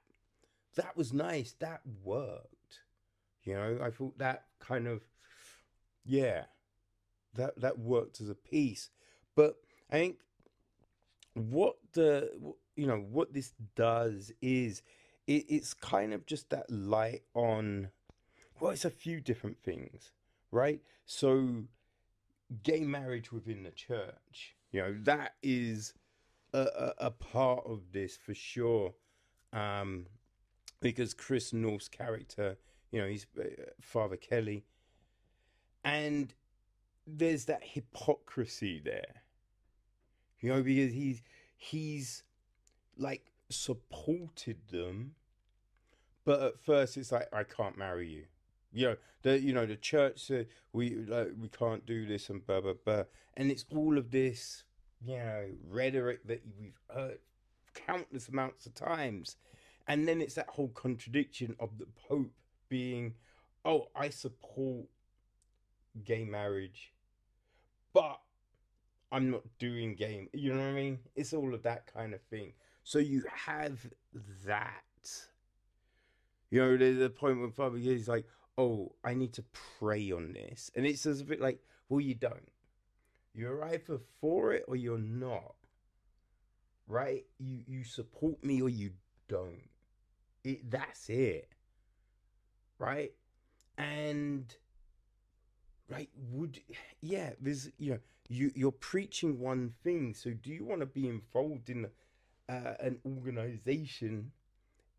that 0.74 0.96
was 0.96 1.12
nice. 1.12 1.54
That 1.60 1.80
worked. 2.02 2.80
You 3.44 3.54
know, 3.54 3.78
I 3.82 3.90
thought 3.90 4.18
that 4.18 4.44
kind 4.58 4.88
of 4.88 5.02
yeah. 6.04 6.44
That 7.34 7.58
that 7.60 7.78
worked 7.78 8.20
as 8.20 8.28
a 8.28 8.34
piece. 8.34 8.90
But 9.36 9.56
I 9.90 9.94
think 9.94 10.16
what 11.34 11.76
the 11.92 12.30
you 12.74 12.86
know 12.86 12.98
what 12.98 13.32
this 13.32 13.52
does 13.76 14.32
is 14.42 14.82
it, 15.26 15.44
it's 15.48 15.74
kind 15.74 16.12
of 16.12 16.26
just 16.26 16.50
that 16.50 16.68
light 16.70 17.22
on 17.34 17.90
well 18.58 18.70
it's 18.70 18.86
a 18.86 18.90
few 18.90 19.20
different 19.20 19.58
things 19.62 20.12
right? 20.50 20.80
So, 21.04 21.64
gay 22.62 22.80
marriage 22.80 23.32
within 23.32 23.62
the 23.62 23.70
church, 23.70 24.54
you 24.70 24.80
know, 24.80 24.96
that 25.02 25.34
is 25.42 25.94
a, 26.52 26.60
a, 26.60 27.06
a 27.06 27.10
part 27.10 27.64
of 27.66 27.92
this 27.92 28.16
for 28.16 28.34
sure. 28.34 28.94
Um, 29.52 30.06
because 30.80 31.14
Chris 31.14 31.52
Noth's 31.52 31.88
character, 31.88 32.56
you 32.90 33.00
know, 33.00 33.08
he's 33.08 33.26
uh, 33.38 33.44
Father 33.80 34.16
Kelly, 34.16 34.64
and 35.84 36.34
there's 37.06 37.44
that 37.46 37.62
hypocrisy 37.62 38.80
there, 38.84 39.22
you 40.40 40.52
know, 40.52 40.62
because 40.62 40.92
he's 40.92 41.22
he's 41.56 42.22
like 42.98 43.32
supported 43.48 44.68
them, 44.70 45.12
but 46.24 46.42
at 46.42 46.60
first 46.60 46.96
it's 46.96 47.12
like 47.12 47.28
I 47.32 47.44
can't 47.44 47.78
marry 47.78 48.08
you, 48.08 48.24
you 48.76 48.88
know 48.88 48.96
the 49.22 49.40
you 49.40 49.52
know 49.52 49.66
the 49.66 49.76
church 49.76 50.20
said 50.26 50.46
we 50.72 50.94
like 50.94 51.28
we 51.40 51.48
can't 51.48 51.84
do 51.86 52.06
this 52.06 52.28
and 52.30 52.46
blah 52.46 52.60
blah 52.60 52.74
blah. 52.84 53.04
And 53.34 53.50
it's 53.50 53.64
all 53.74 53.98
of 53.98 54.10
this 54.10 54.64
you 55.04 55.16
know 55.16 55.46
rhetoric 55.68 56.26
that 56.26 56.42
we've 56.58 56.78
heard 56.94 57.18
countless 57.74 58.28
amounts 58.28 58.66
of 58.66 58.74
times. 58.74 59.36
And 59.88 60.06
then 60.06 60.20
it's 60.20 60.34
that 60.34 60.48
whole 60.48 60.68
contradiction 60.68 61.54
of 61.60 61.78
the 61.78 61.86
pope 62.08 62.32
being 62.68 63.14
oh 63.64 63.86
i 63.94 64.08
support 64.08 64.86
gay 66.04 66.24
marriage 66.24 66.92
but 67.92 68.20
i'm 69.12 69.30
not 69.30 69.42
doing 69.58 69.94
gay 69.94 70.28
you 70.32 70.52
know 70.52 70.58
what 70.58 70.66
i 70.66 70.72
mean? 70.72 70.98
It's 71.14 71.32
all 71.32 71.54
of 71.54 71.62
that 71.62 71.86
kind 71.92 72.12
of 72.12 72.20
thing. 72.22 72.52
So 72.84 72.98
you 72.98 73.24
have 73.32 73.84
that. 74.46 74.72
You 76.50 76.60
know, 76.60 76.76
there's 76.76 77.00
a 77.00 77.10
point 77.10 77.40
when 77.40 77.50
Father 77.50 77.78
is 77.78 78.06
like, 78.06 78.24
oh, 78.58 78.92
I 79.04 79.14
need 79.14 79.32
to 79.34 79.44
pray 79.78 80.10
on 80.12 80.32
this. 80.32 80.70
And 80.74 80.86
it's 80.86 81.06
a 81.06 81.14
bit 81.24 81.40
like, 81.40 81.60
well, 81.88 82.00
you 82.00 82.14
don't. 82.14 82.50
You're 83.34 83.64
either 83.64 84.00
for 84.20 84.52
it 84.52 84.64
or 84.68 84.76
you're 84.76 84.98
not. 84.98 85.54
right? 86.88 87.24
You 87.38 87.62
you 87.66 87.84
support 87.84 88.42
me 88.44 88.60
or 88.62 88.68
you 88.68 88.92
don't. 89.28 89.68
It 90.44 90.70
that's 90.70 91.08
it. 91.08 91.50
Right? 92.78 93.12
And 93.78 94.54
right 95.88 96.10
would 96.30 96.60
yeah 97.00 97.30
there's 97.40 97.70
you 97.78 97.92
know 97.92 97.98
you 98.28 98.50
you're 98.54 98.72
preaching 98.72 99.38
one 99.38 99.72
thing 99.84 100.14
so 100.14 100.30
do 100.32 100.50
you 100.50 100.64
want 100.64 100.80
to 100.80 100.86
be 100.86 101.08
involved 101.08 101.70
in 101.70 101.86
uh, 102.48 102.74
an 102.80 102.98
organization 103.06 104.32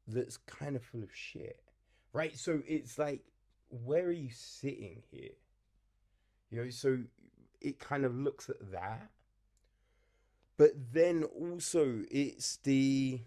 that's 0.07 0.37
kind 0.37 0.75
of 0.75 0.83
full 0.83 1.03
of 1.03 1.09
shit 1.13 1.61
right 2.13 2.37
so 2.37 2.61
it's 2.67 2.97
like 2.97 3.21
where 3.69 4.05
are 4.05 4.11
you 4.11 4.29
sitting 4.31 5.01
here 5.11 5.31
you 6.49 6.63
know 6.63 6.69
so 6.69 6.99
it 7.61 7.79
kind 7.79 8.05
of 8.05 8.15
looks 8.15 8.49
at 8.49 8.71
that 8.71 9.09
but 10.57 10.71
then 10.93 11.23
also 11.23 12.03
it's 12.09 12.57
the 12.57 13.21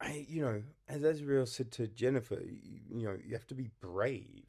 I, 0.00 0.26
you 0.28 0.42
know, 0.42 0.64
as 0.88 1.04
Azrael 1.04 1.46
said 1.46 1.70
to 1.72 1.86
Jennifer, 1.86 2.40
you, 2.44 2.80
you 2.90 3.06
know, 3.06 3.16
you 3.24 3.34
have 3.34 3.46
to 3.46 3.54
be 3.54 3.70
brave 3.80 4.42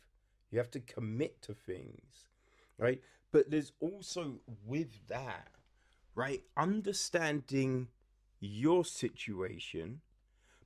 you 0.53 0.59
have 0.59 0.71
to 0.71 0.79
commit 0.79 1.41
to 1.41 1.53
things, 1.55 2.29
right? 2.77 3.01
But 3.31 3.49
there's 3.49 3.71
also 3.79 4.35
with 4.63 5.07
that, 5.07 5.47
right? 6.13 6.43
Understanding 6.55 7.87
your 8.39 8.85
situation, 8.85 10.01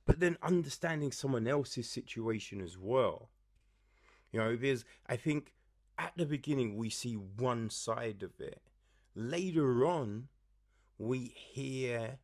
but 0.08 0.20
then 0.20 0.38
understanding 0.42 1.12
someone 1.12 1.46
else's 1.46 1.86
situation 1.86 2.62
as 2.62 2.78
well. 2.78 3.28
You 4.32 4.40
know, 4.40 4.56
because 4.56 4.86
I 5.06 5.16
think 5.16 5.52
at 5.98 6.14
the 6.16 6.24
beginning 6.24 6.76
we 6.78 6.88
see 6.88 7.12
one 7.12 7.68
side 7.68 8.22
of 8.22 8.40
it. 8.40 8.62
Later 9.14 9.84
on, 9.84 10.28
we 10.96 11.34
hear 11.36 12.20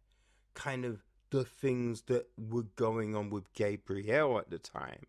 kind 0.54 0.86
of 0.86 1.04
the 1.28 1.44
things 1.44 2.02
that 2.02 2.26
were 2.38 2.68
going 2.74 3.14
on 3.14 3.28
with 3.28 3.52
Gabrielle 3.52 4.38
at 4.38 4.48
the 4.48 4.58
time. 4.58 5.06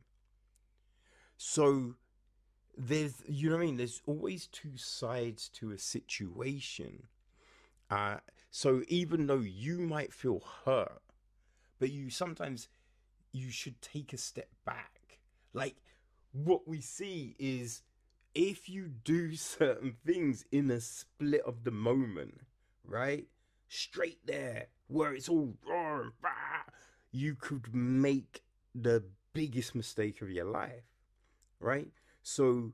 So 1.37 1.95
there's 2.77 3.23
you 3.25 3.49
know 3.49 3.55
what 3.55 3.63
I 3.63 3.65
mean. 3.67 3.77
There's 3.77 4.01
always 4.05 4.47
two 4.47 4.75
sides 4.75 5.47
to 5.49 5.71
a 5.71 5.79
situation. 5.79 7.03
Uh, 7.89 8.17
so 8.51 8.81
even 8.89 9.27
though 9.27 9.39
you 9.39 9.79
might 9.79 10.11
feel 10.11 10.43
hurt, 10.65 11.01
but 11.79 11.91
you 11.91 12.09
sometimes 12.09 12.67
you 13.31 13.49
should 13.49 13.81
take 13.81 14.13
a 14.13 14.17
step 14.17 14.49
back. 14.65 15.19
Like 15.53 15.75
what 16.31 16.67
we 16.67 16.81
see 16.81 17.35
is 17.39 17.83
if 18.33 18.69
you 18.69 18.87
do 18.87 19.35
certain 19.35 19.95
things 20.05 20.45
in 20.51 20.69
a 20.71 20.81
split 20.81 21.41
of 21.45 21.63
the 21.63 21.71
moment, 21.71 22.41
right? 22.85 23.27
Straight 23.67 24.19
there, 24.25 24.67
where 24.87 25.13
it's 25.13 25.29
all 25.29 25.55
raw 25.67 25.99
and 25.99 26.11
you 27.11 27.35
could 27.35 27.73
make 27.73 28.43
the 28.73 29.03
biggest 29.33 29.73
mistake 29.73 30.21
of 30.21 30.29
your 30.29 30.45
life, 30.45 30.83
right? 31.59 31.87
So 32.21 32.73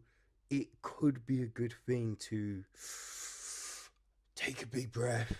it 0.50 0.68
could 0.82 1.26
be 1.26 1.44
a 1.44 1.48
good 1.48 1.74
thing 1.86 2.18
to 2.30 2.64
take 4.36 4.64
a 4.64 4.68
big 4.68 4.92
breath. 4.92 5.36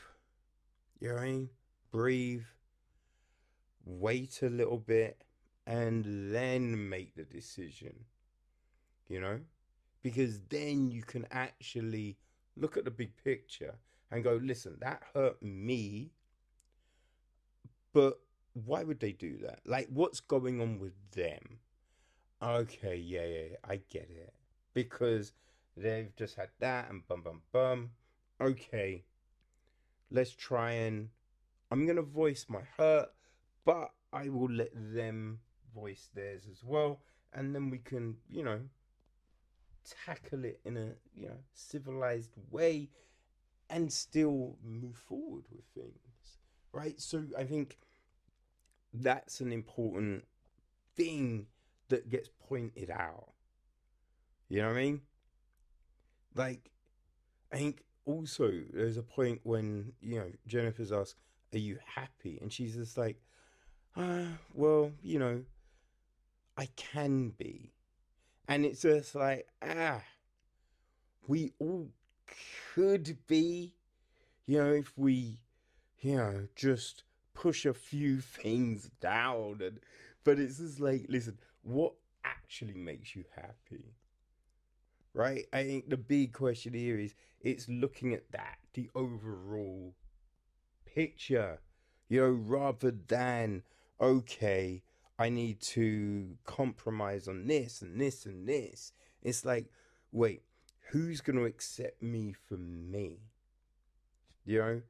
You 1.00 1.10
know 1.10 1.16
what 1.16 1.24
I 1.24 1.26
mean? 1.26 1.50
Breathe, 1.92 2.44
wait 3.86 4.42
a 4.42 4.50
little 4.50 4.78
bit, 4.78 5.24
and 5.66 6.34
then 6.34 6.90
make 6.90 7.16
the 7.16 7.24
decision. 7.24 8.06
You 9.08 9.22
know? 9.22 9.40
Because 10.04 10.40
then 10.50 10.92
you 10.92 11.04
can 11.04 11.28
actually 11.32 12.18
look 12.56 12.78
at 12.78 12.86
the 12.86 12.92
big 12.92 13.12
picture 13.24 13.76
and 14.10 14.24
go, 14.24 14.40
listen, 14.44 14.78
that 14.82 15.04
hurt 15.14 15.42
me, 15.42 16.12
but 17.94 18.20
why 18.54 18.84
would 18.84 19.00
they 19.00 19.12
do 19.12 19.38
that? 19.40 19.60
Like, 19.66 19.88
what's 19.90 20.20
going 20.20 20.62
on 20.62 20.80
with 20.80 20.94
them? 21.12 21.60
Okay, 22.42 22.96
yeah, 22.96 23.26
yeah, 23.26 23.56
I 23.64 23.82
get 23.90 24.10
it. 24.10 24.34
Because 24.74 25.34
they've 25.78 26.14
just 26.16 26.36
had 26.36 26.50
that 26.60 26.90
and 26.90 27.08
bum 27.08 27.22
bum 27.22 27.42
bum. 27.52 27.92
Okay, 28.40 29.04
let's 30.10 30.32
try 30.32 30.72
and. 30.72 31.10
I'm 31.70 31.86
gonna 31.88 32.02
voice 32.02 32.48
my 32.50 32.62
hurt, 32.78 33.10
but 33.66 33.92
I 34.14 34.30
will 34.30 34.52
let 34.52 34.72
them 34.74 35.40
voice 35.74 36.10
theirs 36.14 36.48
as 36.52 36.64
well, 36.64 37.02
and 37.34 37.56
then 37.56 37.70
we 37.70 37.80
can, 37.80 38.18
you 38.30 38.44
know, 38.44 38.60
tackle 40.06 40.46
it 40.46 40.60
in 40.66 40.78
a 40.78 40.92
you 41.16 41.28
know 41.28 41.38
civilized 41.54 42.32
way, 42.50 42.90
and 43.70 43.92
still 43.92 44.58
move 44.64 44.98
forward 44.98 45.46
with 45.52 45.66
things, 45.74 46.40
right? 46.74 47.00
So 47.00 47.24
I 47.38 47.44
think 47.44 47.78
that's 48.94 49.40
an 49.40 49.52
important 49.52 50.26
thing 50.96 51.48
that 51.90 52.10
gets 52.10 52.30
pointed 52.48 52.90
out. 52.90 53.30
You 54.50 54.62
know 54.62 54.68
what 54.68 54.78
I 54.78 54.82
mean? 54.82 55.02
Like, 56.36 56.72
I 57.54 57.58
think 57.58 57.84
also 58.06 58.52
there's 58.74 58.98
a 58.98 59.04
point 59.04 59.42
when, 59.44 59.94
you 60.02 60.20
know, 60.20 60.32
Jennifer's 60.48 60.92
asked, 60.92 61.16
Are 61.54 61.58
you 61.58 61.78
happy? 61.86 62.40
And 62.42 62.52
she's 62.52 62.76
just 62.76 62.98
like, 62.98 63.22
Ah, 63.96 64.38
well, 64.54 64.92
you 65.02 65.20
know, 65.20 65.44
I 66.58 66.68
can 66.76 67.30
be. 67.32 67.74
And 68.48 68.66
it's 68.66 68.82
just 68.84 69.16
like, 69.16 69.48
ah, 69.62 70.04
we 71.28 71.54
all 71.60 71.90
could 72.74 73.18
be, 73.28 73.74
you 74.46 74.60
know, 74.60 74.74
if 74.74 74.98
we, 74.98 75.40
you 76.02 76.18
know, 76.18 76.48
just 76.56 77.04
push 77.34 77.66
a 77.66 77.74
few 77.74 78.22
things 78.22 78.92
down 79.02 79.60
and 79.62 79.80
but 80.24 80.40
it's 80.40 80.60
just 80.60 80.80
like 80.80 81.06
listen 81.10 81.38
what 81.64 81.94
actually 82.26 82.76
makes 82.76 83.16
you 83.16 83.24
happy 83.36 83.96
right 85.14 85.46
i 85.54 85.64
think 85.64 85.90
the 85.90 85.98
big 85.98 86.34
question 86.34 86.74
here 86.74 86.98
is 86.98 87.16
it's 87.42 87.68
looking 87.68 88.14
at 88.14 88.32
that 88.32 88.58
the 88.74 88.90
overall 88.96 89.94
picture 90.86 91.60
you 92.10 92.22
know 92.22 92.30
rather 92.30 92.92
than 92.92 93.64
okay 94.02 94.82
i 95.20 95.30
need 95.30 95.60
to 95.62 96.38
compromise 96.46 97.28
on 97.28 97.48
this 97.48 97.82
and 97.82 98.00
this 98.02 98.26
and 98.26 98.48
this 98.48 98.92
it's 99.22 99.46
like 99.46 99.68
wait 100.12 100.42
who's 100.90 101.22
going 101.22 101.38
to 101.38 101.46
accept 101.46 102.02
me 102.02 102.34
for 102.34 102.58
me 102.58 103.20
you 104.46 104.60
know 104.60 104.82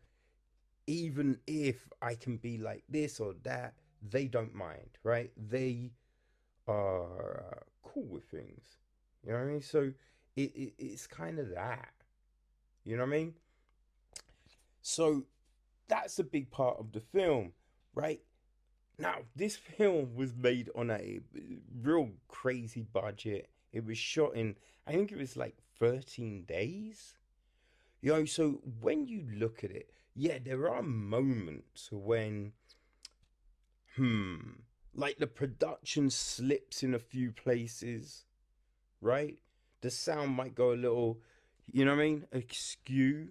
even 0.87 1.37
if 1.47 1.89
I 2.01 2.15
can 2.15 2.37
be 2.37 2.57
like 2.57 2.83
this 2.89 3.19
or 3.19 3.35
that, 3.43 3.75
they 4.01 4.25
don't 4.25 4.53
mind, 4.53 4.97
right? 5.03 5.31
They 5.37 5.91
are 6.67 7.45
uh, 7.51 7.59
cool 7.83 8.05
with 8.05 8.25
things. 8.25 8.63
You 9.25 9.31
know 9.33 9.39
what 9.39 9.45
I 9.45 9.51
mean? 9.51 9.61
So 9.61 9.91
it, 10.35 10.51
it 10.55 10.73
it's 10.79 11.07
kind 11.07 11.39
of 11.39 11.53
that. 11.55 11.91
You 12.83 12.97
know 12.97 13.03
what 13.03 13.13
I 13.13 13.17
mean? 13.17 13.33
So 14.81 15.23
that's 15.87 16.17
a 16.19 16.23
big 16.23 16.49
part 16.49 16.77
of 16.79 16.91
the 16.91 16.99
film, 16.99 17.53
right? 17.93 18.21
Now, 19.01 19.23
this 19.35 19.55
film 19.55 20.13
was 20.13 20.35
made 20.35 20.69
on 20.75 20.91
a 20.91 21.21
real 21.81 22.11
crazy 22.27 22.83
budget. 22.83 23.49
It 23.73 23.83
was 23.83 23.97
shot 23.97 24.35
in, 24.35 24.57
I 24.85 24.91
think 24.91 25.11
it 25.11 25.17
was 25.17 25.35
like 25.35 25.55
13 25.79 26.43
days. 26.43 27.17
You 28.01 28.13
know, 28.13 28.25
so 28.25 28.61
when 28.79 29.07
you 29.07 29.25
look 29.33 29.63
at 29.63 29.71
it, 29.71 29.89
yeah, 30.13 30.37
there 30.37 30.69
are 30.69 30.83
moments 30.83 31.89
when, 31.91 32.51
hmm, 33.95 34.35
like 34.93 35.17
the 35.17 35.25
production 35.25 36.11
slips 36.11 36.83
in 36.83 36.93
a 36.93 36.99
few 36.99 37.31
places, 37.31 38.25
right? 39.01 39.39
The 39.81 39.89
sound 39.89 40.35
might 40.35 40.53
go 40.53 40.73
a 40.73 40.75
little, 40.75 41.21
you 41.65 41.85
know 41.85 41.95
what 41.95 42.01
I 42.01 42.05
mean, 42.05 42.27
askew. 42.31 43.29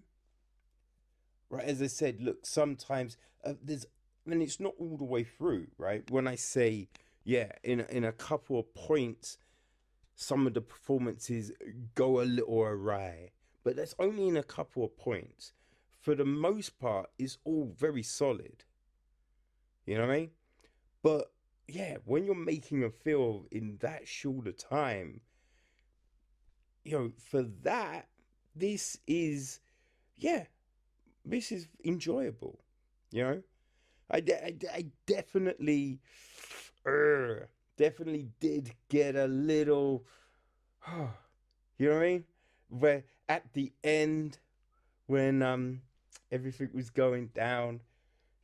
Right, 1.48 1.64
as 1.64 1.80
I 1.80 1.86
said, 1.86 2.20
look, 2.20 2.44
sometimes 2.44 3.16
uh, 3.44 3.54
there's, 3.62 3.86
Mean, 4.30 4.42
it's 4.42 4.60
not 4.60 4.74
all 4.78 4.96
the 4.96 5.04
way 5.04 5.24
through, 5.24 5.68
right? 5.78 6.08
When 6.10 6.26
I 6.26 6.36
say, 6.36 6.88
yeah, 7.24 7.52
in 7.62 7.80
in 7.80 8.04
a 8.04 8.12
couple 8.12 8.58
of 8.58 8.74
points, 8.74 9.38
some 10.14 10.46
of 10.46 10.54
the 10.54 10.60
performances 10.60 11.52
go 11.94 12.20
a 12.20 12.24
little 12.24 12.62
awry 12.62 13.30
but 13.62 13.76
that's 13.76 13.94
only 13.98 14.28
in 14.28 14.36
a 14.36 14.42
couple 14.42 14.84
of 14.84 14.96
points. 14.96 15.52
For 16.00 16.14
the 16.14 16.24
most 16.24 16.78
part, 16.78 17.10
it's 17.18 17.38
all 17.44 17.74
very 17.76 18.02
solid. 18.02 18.64
You 19.86 19.96
know 19.96 20.06
what 20.06 20.12
I 20.12 20.18
mean? 20.18 20.30
But 21.02 21.32
yeah, 21.68 21.96
when 22.04 22.24
you're 22.24 22.34
making 22.34 22.84
a 22.84 22.90
film 22.90 23.46
in 23.50 23.76
that 23.80 24.08
short 24.08 24.46
a 24.46 24.52
time, 24.52 25.20
you 26.84 26.98
know, 26.98 27.12
for 27.30 27.42
that, 27.62 28.08
this 28.56 28.98
is, 29.06 29.60
yeah, 30.16 30.44
this 31.24 31.52
is 31.52 31.68
enjoyable. 31.84 32.60
You 33.12 33.22
know, 33.24 33.42
I, 34.10 34.16
I, 34.16 34.54
I 34.72 34.86
definitely, 35.06 36.00
definitely 37.76 38.28
did 38.40 38.72
get 38.88 39.16
a 39.16 39.26
little, 39.26 40.04
you 41.78 41.88
know 41.88 41.94
what 41.94 42.02
I 42.02 42.06
mean? 42.06 42.24
where 42.70 43.04
at 43.28 43.52
the 43.52 43.72
end 43.84 44.38
when 45.06 45.42
um 45.42 45.82
everything 46.32 46.70
was 46.72 46.90
going 46.90 47.26
down. 47.34 47.80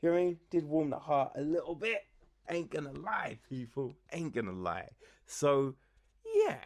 You 0.02 0.10
know 0.10 0.14
what 0.14 0.20
I 0.20 0.24
mean? 0.24 0.38
Did 0.50 0.64
warm 0.64 0.90
the 0.90 0.98
heart 0.98 1.32
a 1.36 1.40
little 1.40 1.74
bit. 1.74 2.02
Ain't 2.50 2.70
gonna 2.70 2.92
lie, 2.92 3.38
people. 3.48 3.96
Ain't 4.12 4.34
gonna 4.34 4.52
lie. 4.52 4.88
So, 5.26 5.74
yeah, 6.34 6.58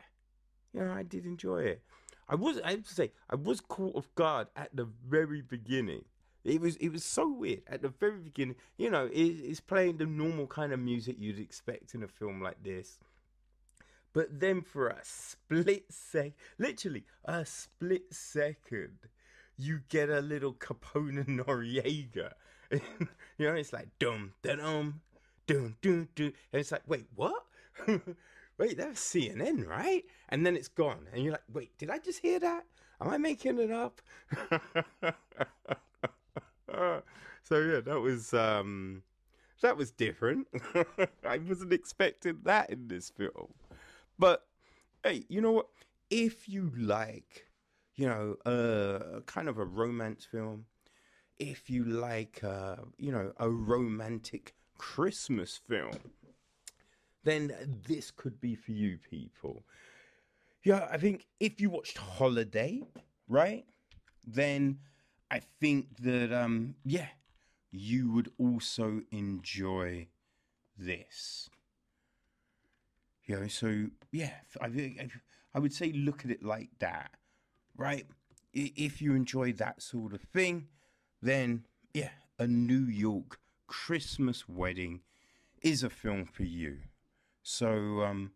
you 0.72 0.84
know, 0.84 0.92
I 0.92 1.02
did 1.02 1.24
enjoy 1.24 1.62
it. 1.62 1.82
I 2.28 2.34
was, 2.34 2.60
I 2.60 2.72
have 2.72 2.86
to 2.86 2.94
say, 2.94 3.12
I 3.28 3.36
was 3.36 3.60
caught 3.60 3.96
off 3.96 4.14
guard 4.14 4.48
at 4.56 4.74
the 4.74 4.88
very 5.06 5.40
beginning. 5.40 6.04
It 6.44 6.60
was, 6.60 6.76
it 6.76 6.88
was 6.90 7.04
so 7.04 7.28
weird 7.28 7.62
at 7.66 7.82
the 7.82 7.88
very 7.88 8.18
beginning. 8.18 8.56
You 8.76 8.90
know, 8.90 9.06
it, 9.06 9.18
it's 9.18 9.60
playing 9.60 9.98
the 9.98 10.06
normal 10.06 10.46
kind 10.46 10.72
of 10.72 10.80
music 10.80 11.16
you'd 11.18 11.38
expect 11.38 11.94
in 11.94 12.02
a 12.02 12.08
film 12.08 12.40
like 12.40 12.62
this. 12.62 12.98
But 14.12 14.40
then 14.40 14.62
for 14.62 14.88
a 14.88 14.98
split 15.02 15.84
sec, 15.90 16.32
literally 16.58 17.04
a 17.24 17.46
split 17.46 18.12
second, 18.12 18.98
you 19.56 19.80
get 19.88 20.08
a 20.08 20.20
little 20.20 20.54
Capone 20.54 21.26
Noriega. 21.26 22.32
you 22.70 22.80
know, 23.38 23.54
it's 23.54 23.72
like 23.72 23.88
dum 23.98 24.32
dum 24.42 25.00
dum 25.46 25.76
dum 25.80 26.08
dum, 26.14 26.32
and 26.52 26.60
it's 26.60 26.72
like, 26.72 26.82
wait, 26.86 27.06
what? 27.14 27.44
wait, 28.58 28.76
that's 28.78 29.00
CNN, 29.00 29.66
right? 29.66 30.04
And 30.28 30.44
then 30.44 30.56
it's 30.56 30.68
gone, 30.68 31.06
and 31.12 31.22
you're 31.22 31.32
like, 31.32 31.42
wait, 31.52 31.76
did 31.78 31.90
I 31.90 31.98
just 31.98 32.20
hear 32.20 32.38
that? 32.40 32.64
Am 33.00 33.08
I 33.08 33.18
making 33.18 33.58
it 33.58 33.70
up? 33.70 34.00
so 37.42 37.58
yeah, 37.58 37.80
that 37.80 38.00
was 38.00 38.34
um, 38.34 39.02
that 39.62 39.76
was 39.76 39.90
different. 39.90 40.48
I 41.24 41.38
wasn't 41.38 41.72
expecting 41.72 42.38
that 42.44 42.70
in 42.70 42.88
this 42.88 43.10
film. 43.10 43.54
But 44.18 44.44
hey, 45.04 45.24
you 45.28 45.40
know 45.40 45.52
what? 45.52 45.66
If 46.10 46.48
you 46.48 46.72
like, 46.76 47.46
you 47.96 48.06
know, 48.06 48.36
uh, 48.50 49.20
kind 49.26 49.48
of 49.48 49.58
a 49.58 49.64
romance 49.64 50.24
film, 50.24 50.66
if 51.38 51.70
you 51.70 51.84
like, 51.84 52.42
uh, 52.42 52.76
you 52.98 53.12
know, 53.12 53.32
a 53.38 53.48
romantic 53.48 54.54
Christmas 54.76 55.56
film, 55.68 55.98
then 57.24 57.80
this 57.86 58.10
could 58.10 58.40
be 58.40 58.54
for 58.54 58.72
you 58.72 58.98
people. 58.98 59.64
Yeah, 60.64 60.88
I 60.90 60.98
think 60.98 61.26
if 61.38 61.60
you 61.60 61.70
watched 61.70 61.96
Holiday, 61.96 62.82
right, 63.28 63.64
then 64.26 64.78
I 65.30 65.40
think 65.60 65.98
that 66.00 66.32
um, 66.32 66.74
yeah, 66.84 67.08
you 67.70 68.10
would 68.12 68.30
also 68.38 69.02
enjoy 69.10 70.08
this. 70.76 71.48
You 73.24 73.40
know, 73.40 73.48
so 73.48 73.86
yeah, 74.10 74.32
I, 74.60 75.08
I 75.54 75.58
would 75.58 75.72
say 75.72 75.92
look 75.92 76.24
at 76.24 76.30
it 76.30 76.42
like 76.42 76.70
that, 76.80 77.12
right? 77.76 78.06
If 78.52 79.00
you 79.00 79.14
enjoy 79.14 79.52
that 79.54 79.82
sort 79.82 80.12
of 80.12 80.22
thing, 80.22 80.66
then 81.22 81.66
yeah, 81.94 82.10
a 82.38 82.46
New 82.46 82.86
York 82.86 83.38
Christmas 83.68 84.48
wedding 84.48 85.02
is 85.62 85.84
a 85.84 85.90
film 85.90 86.24
for 86.24 86.42
you. 86.42 86.78
So 87.42 88.02
um, 88.02 88.32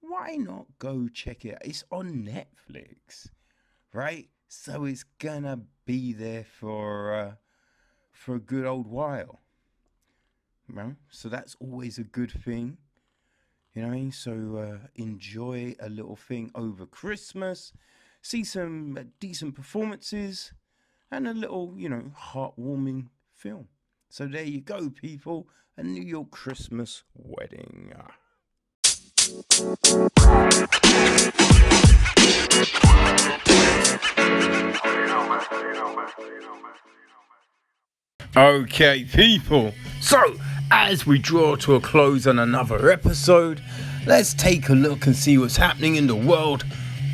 why 0.00 0.36
not 0.36 0.66
go 0.78 1.08
check 1.08 1.44
it? 1.44 1.58
It's 1.62 1.84
on 1.90 2.24
Netflix, 2.26 3.28
right? 3.92 4.28
So 4.56 4.84
it's 4.84 5.04
gonna 5.18 5.60
be 5.84 6.12
there 6.14 6.44
for 6.44 7.12
uh, 7.12 7.32
for 8.12 8.36
a 8.36 8.40
good 8.40 8.64
old 8.64 8.86
while. 8.86 9.40
Right? 10.68 10.94
So 11.10 11.28
that's 11.28 11.54
always 11.60 11.98
a 11.98 12.04
good 12.04 12.30
thing. 12.30 12.78
You 13.74 13.82
know 13.82 13.88
what 13.88 13.94
I 13.94 13.98
mean? 13.98 14.12
So 14.12 14.32
uh, 14.56 14.86
enjoy 14.94 15.74
a 15.80 15.90
little 15.90 16.16
thing 16.16 16.50
over 16.54 16.86
Christmas, 16.86 17.72
see 18.22 18.44
some 18.44 18.96
uh, 18.98 19.02
decent 19.20 19.54
performances, 19.54 20.52
and 21.10 21.28
a 21.28 21.34
little, 21.34 21.74
you 21.76 21.88
know, 21.88 22.12
heartwarming 22.16 23.08
film. 23.34 23.68
So 24.08 24.26
there 24.26 24.44
you 24.44 24.60
go, 24.60 24.88
people. 24.88 25.48
A 25.76 25.82
New 25.82 26.02
York 26.02 26.30
Christmas 26.30 27.02
wedding. 27.14 27.92
Okay, 38.36 39.04
people. 39.04 39.72
So 40.00 40.34
as 40.70 41.06
we 41.06 41.20
draw 41.20 41.54
to 41.56 41.76
a 41.76 41.80
close 41.80 42.26
on 42.26 42.40
another 42.40 42.90
episode, 42.90 43.62
let's 44.06 44.34
take 44.34 44.68
a 44.68 44.72
look 44.72 45.06
and 45.06 45.14
see 45.14 45.38
what's 45.38 45.56
happening 45.56 45.94
in 45.94 46.08
the 46.08 46.16
world 46.16 46.64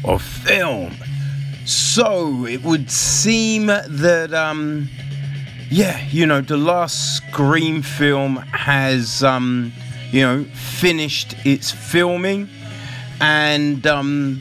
of 0.02 0.22
film. 0.22 0.94
So 1.66 2.46
it 2.46 2.62
would 2.64 2.90
seem 2.90 3.66
that, 3.66 4.32
um, 4.32 4.88
yeah, 5.70 6.00
you 6.08 6.24
know, 6.24 6.40
the 6.40 6.56
last 6.56 7.18
Scream 7.18 7.82
film 7.82 8.36
has, 8.36 9.22
um, 9.22 9.72
you 10.10 10.22
know, 10.22 10.44
finished 10.54 11.34
its 11.44 11.70
filming, 11.70 12.48
and 13.20 13.86
um, 13.86 14.40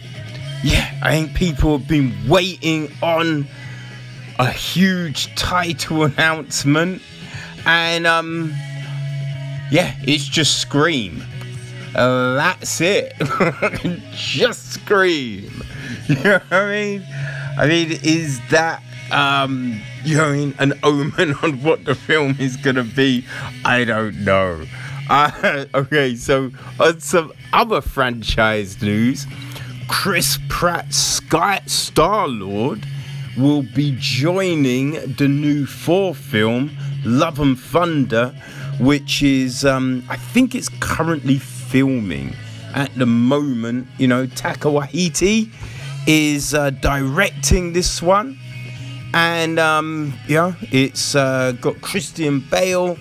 yeah, 0.64 1.00
I 1.02 1.12
think 1.12 1.34
people 1.34 1.78
have 1.78 1.88
been 1.88 2.14
waiting 2.28 2.92
on 3.02 3.48
a 4.38 4.50
huge 4.52 5.34
title 5.36 6.04
announcement, 6.04 7.02
and 7.66 8.06
um 8.08 8.54
yeah, 9.72 9.96
it's 10.02 10.26
just 10.26 10.60
Scream. 10.60 11.24
Uh, 11.96 12.36
that's 12.36 12.82
it. 12.82 13.14
just 14.12 14.74
Scream. 14.74 15.52
You 16.08 16.16
know 16.24 16.40
what 16.40 16.54
I 16.54 16.72
mean? 16.72 17.08
I 17.58 17.68
mean, 17.68 17.92
is 18.04 18.40
that 18.50 18.82
um, 19.12 19.80
you 20.04 20.18
know, 20.18 20.26
I 20.26 20.32
mean, 20.34 20.56
an 20.60 20.74
omen 20.84 21.34
on 21.44 21.62
what 21.64 21.86
the 21.86 21.96
film 21.96 22.36
is 22.40 22.58
gonna 22.58 22.84
be? 22.84 23.26
I 23.66 23.86
don't 23.86 24.24
know. 24.24 24.64
Uh, 25.10 25.66
okay, 25.74 26.16
so 26.16 26.52
on 26.80 27.00
some 27.00 27.34
other 27.54 27.82
franchise 27.82 28.82
news, 28.82 29.26
Chris 29.90 30.40
Pratt 30.48 30.94
Sky 30.94 31.62
Star 31.66 32.28
Lord 32.28 32.86
will 33.38 33.64
be 33.64 33.96
joining 34.00 34.92
the 35.16 35.28
new 35.28 35.66
Thor 35.66 36.16
film, 36.16 36.72
Love 37.04 37.40
and 37.40 37.60
Thunder 37.60 38.34
which 38.80 39.22
is 39.22 39.66
um, 39.66 40.04
I 40.10 40.16
think 40.16 40.56
it's 40.56 40.70
currently 40.80 41.38
filming 41.38 42.34
at 42.74 42.94
the 42.96 43.06
moment. 43.06 43.88
You 43.98 44.08
know, 44.08 44.26
Taika 44.26 44.72
Waititi 44.72 45.52
is 46.08 46.54
uh, 46.54 46.70
directing 46.72 47.74
this 47.74 48.02
one, 48.02 48.40
and 49.14 49.60
um, 49.60 50.14
yeah, 50.28 50.54
it's 50.72 51.16
uh, 51.16 51.54
got 51.60 51.82
Christian 51.82 52.40
Bale, 52.40 52.98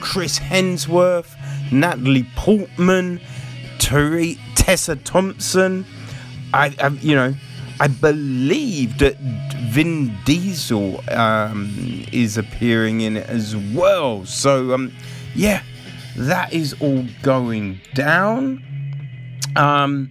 Chris 0.00 0.38
Hemsworth, 0.38 1.34
Natalie 1.72 2.26
Portman, 2.36 3.20
Teri- 3.78 4.38
Tessa 4.54 4.96
Thompson. 4.96 5.84
I, 6.56 6.74
I, 6.80 6.88
you 6.88 7.14
know, 7.14 7.34
I 7.78 7.88
believe 7.88 8.98
that 8.98 9.16
Vin 9.70 10.16
Diesel 10.24 11.02
um, 11.10 12.06
is 12.12 12.38
appearing 12.38 13.02
in 13.02 13.18
it 13.18 13.28
as 13.28 13.54
well. 13.54 14.24
So 14.24 14.72
um, 14.72 14.92
yeah, 15.34 15.62
that 16.16 16.52
is 16.52 16.74
all 16.80 17.04
going 17.22 17.80
down. 17.94 18.62
Um, 19.54 20.10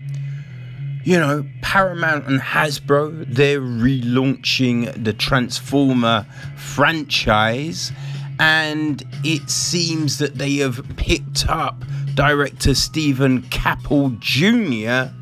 you 1.03 1.19
know, 1.19 1.45
Paramount 1.61 2.27
and 2.27 2.39
Hasbro, 2.39 3.25
they're 3.27 3.61
relaunching 3.61 5.03
the 5.03 5.13
Transformer 5.13 6.25
franchise, 6.55 7.91
and 8.39 9.03
it 9.23 9.49
seems 9.49 10.17
that 10.17 10.35
they 10.35 10.55
have 10.57 10.83
picked 10.97 11.47
up 11.47 11.83
director 12.15 12.73
Steven 12.73 13.43
Caple 13.43 14.19
Jr. 14.19 15.13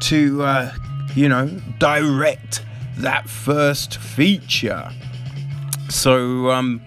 to, 0.00 0.42
uh, 0.42 0.72
you 1.14 1.28
know, 1.28 1.46
direct 1.78 2.64
that 2.98 3.28
first 3.28 3.98
feature. 3.98 4.90
So, 5.88 6.50
um, 6.50 6.82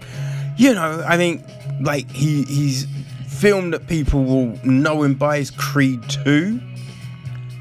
you 0.56 0.74
know, 0.74 1.02
I 1.06 1.16
think 1.16 1.42
like 1.80 2.10
he 2.10 2.42
he's 2.44 2.86
film 3.26 3.70
that 3.70 3.86
people 3.86 4.24
will 4.24 4.58
know 4.64 5.02
him 5.02 5.14
by 5.14 5.38
is 5.38 5.50
Creed 5.50 6.02
2. 6.08 6.60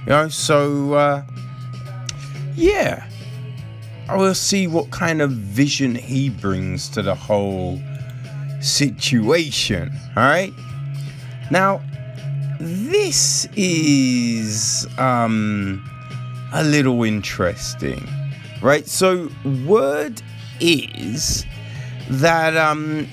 You 0.01 0.05
know, 0.05 0.27
so 0.27 0.93
uh, 0.93 1.23
yeah. 2.55 3.07
I 4.09 4.17
will 4.17 4.33
see 4.33 4.65
what 4.65 4.89
kind 4.89 5.21
of 5.21 5.29
vision 5.31 5.93
he 5.93 6.29
brings 6.29 6.89
to 6.89 7.03
the 7.03 7.13
whole 7.13 7.79
situation. 8.59 9.91
Alright? 10.17 10.51
Now, 11.51 11.81
this 12.59 13.47
is 13.55 14.87
um 14.97 15.83
a 16.53 16.63
little 16.63 17.03
interesting. 17.03 18.07
Right? 18.61 18.87
So 18.87 19.29
word 19.65 20.21
is 20.59 21.45
that 22.09 22.57
um 22.57 23.07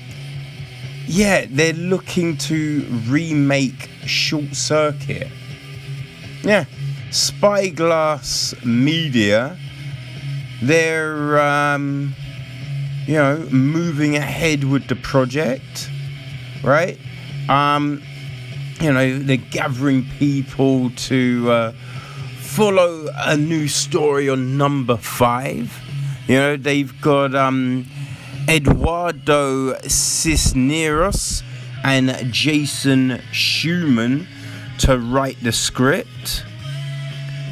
yeah, 1.07 1.47
they're 1.49 1.73
looking 1.73 2.37
to 2.39 2.85
remake 3.07 3.89
Short 4.07 4.55
Circuit. 4.55 5.29
Yeah, 6.43 6.65
Spyglass 7.11 8.55
Media. 8.65 9.57
They're 10.63 11.41
um, 11.41 12.15
you 13.07 13.15
know, 13.15 13.39
moving 13.51 14.17
ahead 14.17 14.65
with 14.65 14.89
the 14.89 14.97
project, 14.97 15.91
right? 16.65 16.99
Um, 17.49 18.03
you 18.81 18.93
know, 18.93 19.19
they're 19.19 19.37
gathering 19.37 20.05
people 20.19 20.91
to 20.91 21.51
uh, 21.51 21.73
follow 22.39 23.09
a 23.17 23.37
new 23.37 23.69
story 23.69 24.29
on 24.29 24.57
number 24.57 24.97
five. 24.97 25.79
You 26.27 26.37
know, 26.37 26.57
they've 26.57 27.01
got 27.01 27.35
um, 27.35 27.87
Eduardo 28.49 29.79
Cisneros 29.81 31.43
and 31.85 32.33
Jason 32.33 33.21
Shuman 33.33 34.27
to 34.79 34.99
write 34.99 35.43
the 35.43 35.53
script. 35.53 36.45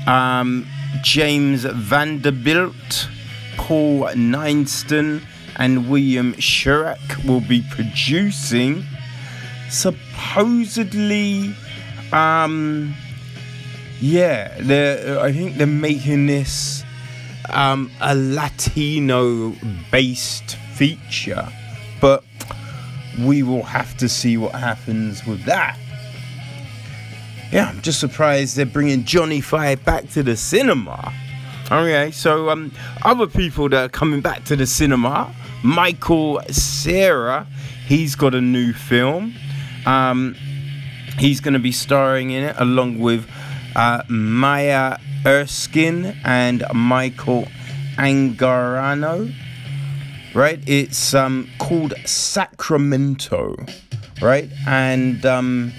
Um, 0.06 0.66
James 1.02 1.64
Vanderbilt, 1.64 3.09
Paul 3.56 4.09
Neinstein, 4.14 5.22
and 5.56 5.88
William 5.88 6.34
Sherak 6.34 7.24
will 7.24 7.40
be 7.40 7.64
producing. 7.70 8.84
Supposedly, 9.74 11.52
um, 12.12 12.94
yeah, 14.01 14.56
they're, 14.60 15.18
I 15.18 15.32
think 15.32 15.56
they're 15.56 15.66
making 15.66 16.26
this 16.26 16.84
um, 17.51 17.90
a 18.01 18.14
Latino 18.14 19.52
based 19.90 20.55
feature, 20.74 21.48
but 22.01 22.22
we 23.20 23.42
will 23.42 23.64
have 23.64 23.96
to 23.96 24.09
see 24.09 24.36
what 24.36 24.52
happens 24.52 25.26
with 25.26 25.44
that. 25.44 25.76
Yeah, 27.51 27.68
I'm 27.68 27.82
just 27.82 27.98
surprised 27.98 28.56
they're 28.56 28.66
bringing 28.66 29.05
Johnny 29.05 29.40
Five 29.40 29.84
back 29.84 30.09
to 30.10 30.22
the 30.22 30.36
cinema. 30.36 31.12
Okay, 31.66 32.12
so 32.12 32.48
um, 32.48 32.70
other 33.02 33.26
people 33.26 33.68
that 33.70 33.84
are 33.84 33.88
coming 33.88 34.20
back 34.20 34.44
to 34.44 34.55
the 34.55 34.66
cinema, 34.66 35.34
Michael 35.64 36.40
Cera, 36.51 37.48
he's 37.86 38.14
got 38.14 38.36
a 38.36 38.40
new 38.40 38.72
film. 38.72 39.34
Um, 39.86 40.35
he's 41.19 41.40
going 41.40 41.55
to 41.55 41.61
be 41.61 41.73
starring 41.73 42.31
in 42.31 42.44
it 42.44 42.56
along 42.59 42.98
with 42.98 43.28
uh, 43.77 44.02
Maya 44.09 44.98
Erskine 45.27 46.16
and 46.24 46.65
Michael 46.73 47.48
Angarano. 47.97 49.35
Right, 50.35 50.61
it's 50.66 51.15
um, 51.15 51.48
called 51.59 51.94
Sacramento, 52.05 53.55
right, 54.20 54.51
and 54.66 55.24
um, 55.24 55.73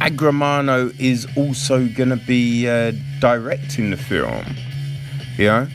Angarano 0.00 0.94
is 1.00 1.26
also 1.34 1.88
going 1.88 2.10
to 2.10 2.16
be 2.16 2.68
uh, 2.68 2.92
directing 3.18 3.90
the 3.90 3.96
film. 3.96 4.44
Know, 5.38 5.66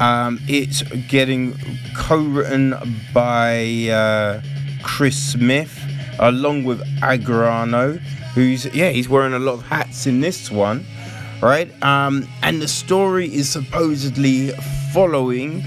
um, 0.00 0.38
it's 0.46 0.82
getting 1.08 1.58
co-written 1.96 2.74
by 3.12 3.88
uh, 3.90 4.40
Chris 4.84 5.16
Smith 5.16 5.89
along 6.20 6.64
with 6.64 6.80
Angarano, 7.00 7.98
who's 8.34 8.66
yeah, 8.66 8.90
he's 8.90 9.08
wearing 9.08 9.34
a 9.34 9.38
lot 9.38 9.54
of 9.54 9.62
hats 9.62 10.06
in 10.06 10.20
this 10.20 10.50
one, 10.50 10.84
right? 11.42 11.70
Um, 11.82 12.28
and 12.42 12.62
the 12.62 12.68
story 12.68 13.26
is 13.26 13.48
supposedly 13.48 14.50
following 14.92 15.64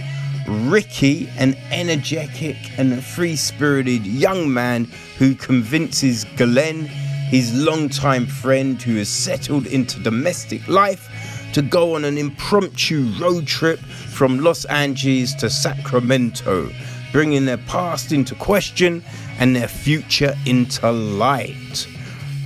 Ricky, 0.47 1.29
an 1.37 1.55
energetic 1.71 2.57
and 2.77 3.03
free-spirited 3.03 4.05
young 4.05 4.53
man 4.53 4.85
who 5.17 5.35
convinces 5.35 6.25
Glenn 6.35 6.85
his 6.85 7.53
longtime 7.65 8.27
friend 8.27 8.81
who 8.81 8.97
has 8.97 9.09
settled 9.09 9.65
into 9.67 9.99
domestic 10.03 10.67
life, 10.67 11.09
to 11.53 11.61
go 11.61 11.95
on 11.95 12.03
an 12.03 12.17
impromptu 12.17 13.03
road 13.19 13.45
trip 13.45 13.79
from 13.79 14.39
Los 14.39 14.65
Angeles 14.65 15.35
to 15.35 15.49
Sacramento, 15.49 16.69
bringing 17.11 17.45
their 17.45 17.57
past 17.57 18.11
into 18.11 18.33
question 18.35 19.03
and 19.43 19.55
their 19.55 19.67
future 19.67 20.33
into 20.45 20.89
light. 20.89 21.85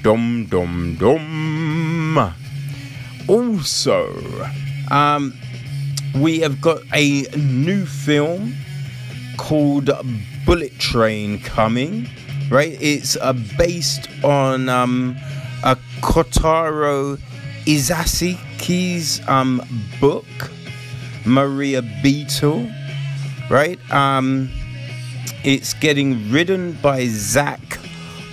Dum 0.01 0.47
dum 0.47 0.95
dum. 0.99 2.33
Also, 3.27 4.11
um, 4.89 5.33
we 6.15 6.39
have 6.39 6.59
got 6.59 6.81
a 6.93 7.21
new 7.37 7.85
film 7.85 8.55
called 9.37 9.91
Bullet 10.45 10.77
Train 10.79 11.39
coming 11.39 12.09
right? 12.49 12.77
It's 12.81 13.17
uh, 13.17 13.33
based 13.57 14.07
on 14.23 14.69
um, 14.69 15.17
a 15.63 15.75
Kotaro 16.01 17.19
Isaka's 17.65 19.21
um, 19.27 19.61
book, 19.99 20.25
Maria 21.25 21.81
Beetle, 22.01 22.69
right? 23.49 23.79
Um, 23.91 24.49
it's 25.47 25.73
getting 25.75 26.29
written 26.29 26.73
by 26.81 27.05
Zak 27.07 27.61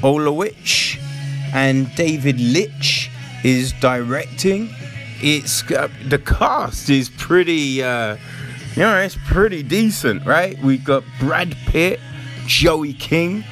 Olkewicz 0.03 0.99
and 1.55 1.95
David 1.95 2.41
Leitch 2.41 3.09
is 3.45 3.73
directing. 3.75 4.69
It's 5.23 5.63
uh, 5.71 5.87
the 6.09 6.19
cast 6.19 6.91
is 6.91 7.09
pretty, 7.11 7.85
uh, 7.85 8.17
you 8.75 8.83
know, 8.83 8.99
it's 8.99 9.17
pretty 9.29 9.63
decent, 9.63 10.27
right? 10.27 10.59
We've 10.61 10.85
got 10.85 11.05
Brad 11.21 11.57
Pitt, 11.67 12.01
Joey 12.47 12.95
King, 12.95 13.45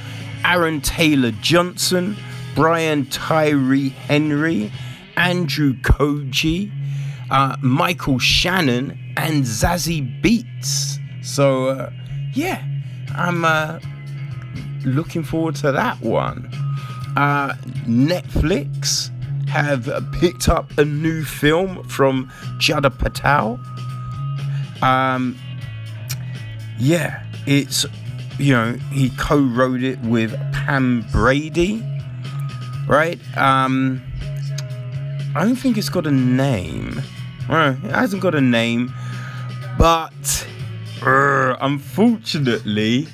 Aaron 0.45 0.81
Taylor 0.81 1.31
Johnson, 1.41 2.17
Brian 2.57 3.07
Tyree 3.07 3.91
Henry, 3.91 4.73
Andrew 5.17 5.75
Koji, 5.75 6.73
uh, 7.31 7.57
Michael 7.61 8.19
Shannon, 8.19 8.99
and 9.17 9.45
Zazie 9.45 10.21
Beetz. 10.21 10.99
So, 11.25 11.69
uh, 11.69 11.91
yeah, 12.35 12.67
I'm 13.17 13.45
uh, 13.45 13.79
looking 14.85 15.23
forward 15.23 15.57
to 15.57 15.73
that 15.73 16.01
one. 16.01 16.49
Uh, 17.17 17.55
Netflix 17.87 19.11
have 19.49 19.89
picked 20.13 20.49
up 20.49 20.77
a 20.79 20.85
new 20.85 21.25
film 21.25 21.87
from 21.89 22.33
Judd 22.59 22.85
Apatow. 22.85 23.59
Um, 24.83 25.39
yeah, 26.79 27.23
it's 27.47 27.87
you 28.39 28.53
know, 28.53 28.73
he 28.91 29.11
co-wrote 29.11 29.83
it 29.83 30.01
with 30.01 30.33
Pam 30.53 31.07
Brady, 31.13 31.85
right? 32.89 33.21
Um, 33.37 34.03
I 35.37 35.45
don't 35.45 35.57
think 35.57 35.79
it's 35.79 35.89
got 35.89 36.07
a 36.07 36.11
name. 36.11 37.01
Well, 37.49 37.73
it 37.85 37.91
hasn't 37.91 38.23
got 38.23 38.35
a 38.35 38.41
name, 38.41 38.93
but 39.79 40.47
uh, 41.03 41.57
unfortunately, 41.61 43.09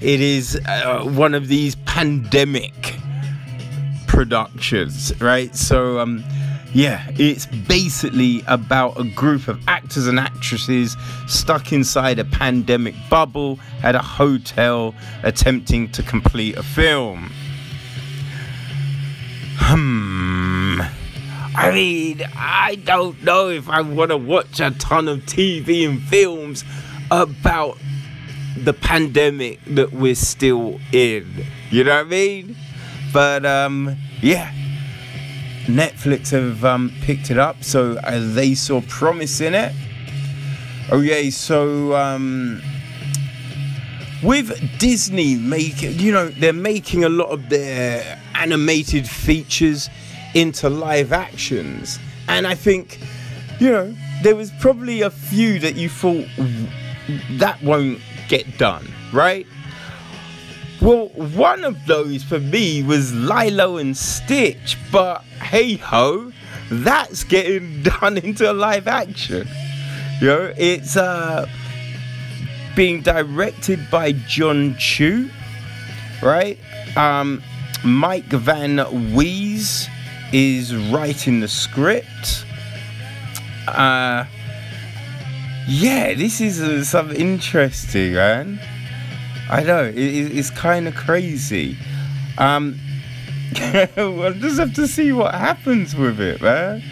it 0.00 0.20
is 0.20 0.60
uh, 0.66 1.02
one 1.04 1.34
of 1.34 1.48
these 1.48 1.74
pandemic 1.86 2.96
productions, 4.06 5.12
right? 5.20 5.54
So, 5.54 5.98
um, 5.98 6.24
yeah, 6.72 7.10
it's 7.18 7.46
basically 7.46 8.42
about 8.46 8.98
a 9.00 9.04
group 9.04 9.48
of 9.48 9.60
actors 9.68 10.06
and 10.06 10.18
actresses 10.20 10.96
stuck 11.26 11.72
inside 11.72 12.18
a 12.18 12.24
pandemic 12.24 12.94
bubble 13.08 13.58
at 13.82 13.94
a 13.94 14.02
hotel 14.02 14.94
attempting 15.22 15.90
to 15.92 16.02
complete 16.02 16.56
a 16.56 16.62
film. 16.62 17.30
Hmm. 19.56 20.80
I 21.58 21.70
mean, 21.72 22.22
I 22.36 22.74
don't 22.84 23.22
know 23.22 23.48
if 23.48 23.68
I 23.70 23.80
want 23.80 24.10
to 24.10 24.18
watch 24.18 24.60
a 24.60 24.70
ton 24.72 25.08
of 25.08 25.20
TV 25.20 25.88
and 25.88 26.02
films 26.02 26.64
about 27.10 27.78
the 28.56 28.72
pandemic 28.72 29.60
that 29.66 29.92
we're 29.92 30.14
still 30.14 30.80
in. 30.92 31.44
You 31.70 31.84
know 31.84 31.96
what 31.96 32.06
I 32.06 32.08
mean? 32.08 32.56
But 33.12 33.44
um 33.44 33.96
yeah, 34.22 34.52
Netflix 35.66 36.30
have 36.30 36.64
um, 36.64 36.92
picked 37.02 37.30
it 37.30 37.38
up, 37.38 37.62
so 37.64 37.96
uh, 37.98 38.20
they 38.34 38.54
saw 38.54 38.80
promise 38.82 39.40
in 39.40 39.54
it. 39.54 39.72
Oh 40.90 41.00
yeah, 41.00 41.28
so 41.30 41.94
um, 41.96 42.62
with 44.22 44.78
Disney 44.78 45.34
making, 45.34 45.98
you 45.98 46.12
know, 46.12 46.28
they're 46.28 46.52
making 46.52 47.04
a 47.04 47.08
lot 47.08 47.30
of 47.30 47.48
their 47.48 48.20
animated 48.36 49.08
features 49.08 49.90
into 50.34 50.70
live 50.70 51.12
actions, 51.12 51.98
and 52.28 52.46
I 52.46 52.54
think, 52.54 53.00
you 53.58 53.70
know, 53.70 53.94
there 54.22 54.36
was 54.36 54.52
probably 54.60 55.02
a 55.02 55.10
few 55.10 55.58
that 55.58 55.74
you 55.74 55.88
thought 55.88 56.26
that 57.38 57.62
won't 57.62 58.00
get 58.28 58.58
done, 58.58 58.88
right? 59.12 59.46
Well, 60.80 61.08
one 61.08 61.64
of 61.64 61.86
those 61.86 62.22
for 62.22 62.38
me 62.38 62.82
was 62.82 63.14
Lilo 63.14 63.78
and 63.78 63.96
Stitch, 63.96 64.76
but 64.92 65.22
hey 65.42 65.76
ho, 65.76 66.32
that's 66.70 67.24
getting 67.24 67.82
done 68.00 68.18
into 68.18 68.52
live 68.52 68.86
action. 68.86 69.48
You 70.20 70.26
know, 70.26 70.54
it's 70.56 70.96
uh, 70.96 71.48
being 72.74 73.02
directed 73.02 73.90
by 73.90 74.12
Jon 74.12 74.76
Chu, 74.78 75.30
right? 76.22 76.58
Um, 76.96 77.42
Mike 77.84 78.24
Van 78.24 79.14
Waes 79.14 79.88
is 80.32 80.74
writing 80.90 81.40
the 81.40 81.48
script. 81.48 82.44
Uh, 83.68 84.24
yeah, 85.66 86.14
this 86.14 86.40
is 86.40 86.60
uh, 86.60 86.84
something 86.84 87.20
interesting, 87.20 88.14
man. 88.14 88.60
I 89.48 89.62
know 89.62 89.84
it, 89.84 89.96
it, 89.96 90.36
it's 90.36 90.50
kind 90.50 90.88
of 90.88 90.94
crazy. 90.94 91.76
Um, 92.38 92.78
we'll 93.96 94.34
just 94.34 94.58
have 94.58 94.74
to 94.74 94.86
see 94.86 95.12
what 95.12 95.34
happens 95.34 95.94
with 95.94 96.20
it, 96.20 96.42
man. 96.42 96.82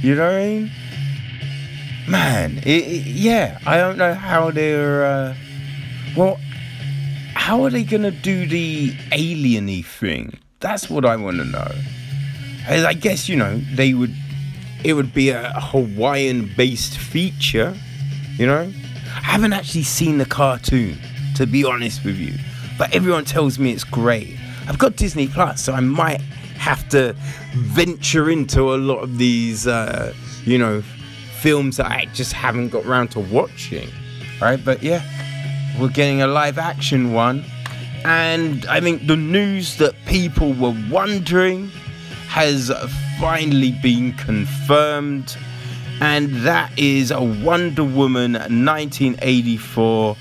You 0.00 0.14
know 0.14 0.26
what 0.26 0.34
I 0.34 0.46
mean? 0.46 0.70
Man, 2.08 2.58
it, 2.58 2.68
it, 2.68 3.06
yeah, 3.06 3.58
I 3.66 3.78
don't 3.78 3.98
know 3.98 4.14
how 4.14 4.50
they're. 4.50 5.04
Uh, 5.04 5.34
well, 6.16 6.38
how 7.34 7.64
are 7.64 7.70
they 7.70 7.82
gonna 7.82 8.10
do 8.10 8.46
the 8.46 8.92
alieny 9.12 9.84
thing? 9.84 10.38
That's 10.60 10.88
what 10.88 11.04
I 11.04 11.16
want 11.16 11.38
to 11.38 11.44
know. 11.44 11.70
I 12.68 12.94
guess 12.94 13.28
you 13.28 13.36
know 13.36 13.58
they 13.74 13.94
would. 13.94 14.14
It 14.84 14.92
would 14.92 15.12
be 15.12 15.30
a 15.30 15.52
Hawaiian-based 15.58 16.98
feature, 16.98 17.76
you 18.38 18.46
know. 18.46 18.72
I 19.16 19.20
haven't 19.20 19.52
actually 19.52 19.84
seen 19.84 20.18
the 20.18 20.26
cartoon, 20.26 20.98
to 21.36 21.46
be 21.46 21.64
honest 21.64 22.04
with 22.04 22.16
you, 22.16 22.34
but 22.78 22.94
everyone 22.94 23.24
tells 23.24 23.58
me 23.58 23.72
it's 23.72 23.84
great. 23.84 24.36
I've 24.68 24.78
got 24.78 24.96
Disney 24.96 25.28
Plus, 25.28 25.62
so 25.62 25.72
I 25.72 25.80
might 25.80 26.20
have 26.58 26.88
to 26.90 27.14
venture 27.54 28.30
into 28.30 28.74
a 28.74 28.76
lot 28.76 28.98
of 28.98 29.18
these, 29.18 29.66
uh, 29.66 30.12
you 30.44 30.58
know, 30.58 30.82
films 31.40 31.76
that 31.76 31.86
I 31.86 32.06
just 32.12 32.32
haven't 32.32 32.70
got 32.70 32.84
around 32.84 33.08
to 33.12 33.20
watching. 33.20 33.88
Right, 34.40 34.62
but 34.62 34.82
yeah, 34.82 35.02
we're 35.80 35.88
getting 35.88 36.22
a 36.22 36.26
live 36.26 36.58
action 36.58 37.12
one. 37.12 37.44
And 38.04 38.66
I 38.66 38.80
think 38.80 39.06
the 39.06 39.16
news 39.16 39.78
that 39.78 39.94
people 40.06 40.52
were 40.52 40.76
wondering 40.90 41.68
has 42.28 42.70
finally 43.18 43.72
been 43.82 44.12
confirmed. 44.12 45.36
And 46.00 46.30
that 46.46 46.78
is 46.78 47.10
a 47.10 47.22
Wonder 47.22 47.84
Woman 47.84 48.32
1984 48.32 50.16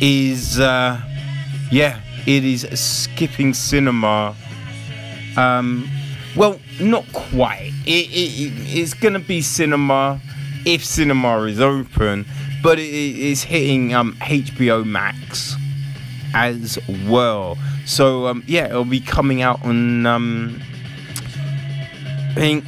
is, 0.00 0.58
uh, 0.58 1.00
yeah, 1.70 2.00
it 2.26 2.44
is 2.44 2.66
skipping 2.78 3.52
cinema. 3.54 4.34
Um, 5.36 5.88
well, 6.36 6.58
not 6.80 7.10
quite. 7.12 7.72
It, 7.86 8.08
it, 8.10 8.78
it's 8.78 8.94
to 8.94 9.18
be 9.18 9.42
cinema 9.42 10.20
if 10.64 10.84
cinema 10.84 11.42
is 11.42 11.60
open, 11.60 12.26
but 12.62 12.78
it 12.78 12.88
is 12.88 13.42
hitting 13.42 13.94
um, 13.94 14.14
HBO 14.20 14.84
Max 14.84 15.54
as 16.34 16.78
well. 17.06 17.56
So 17.86 18.26
um, 18.26 18.42
yeah, 18.46 18.66
it'll 18.66 18.84
be 18.84 19.00
coming 19.00 19.42
out 19.42 19.62
on 19.64 20.06
um, 20.06 20.60
I 22.30 22.34
think 22.34 22.64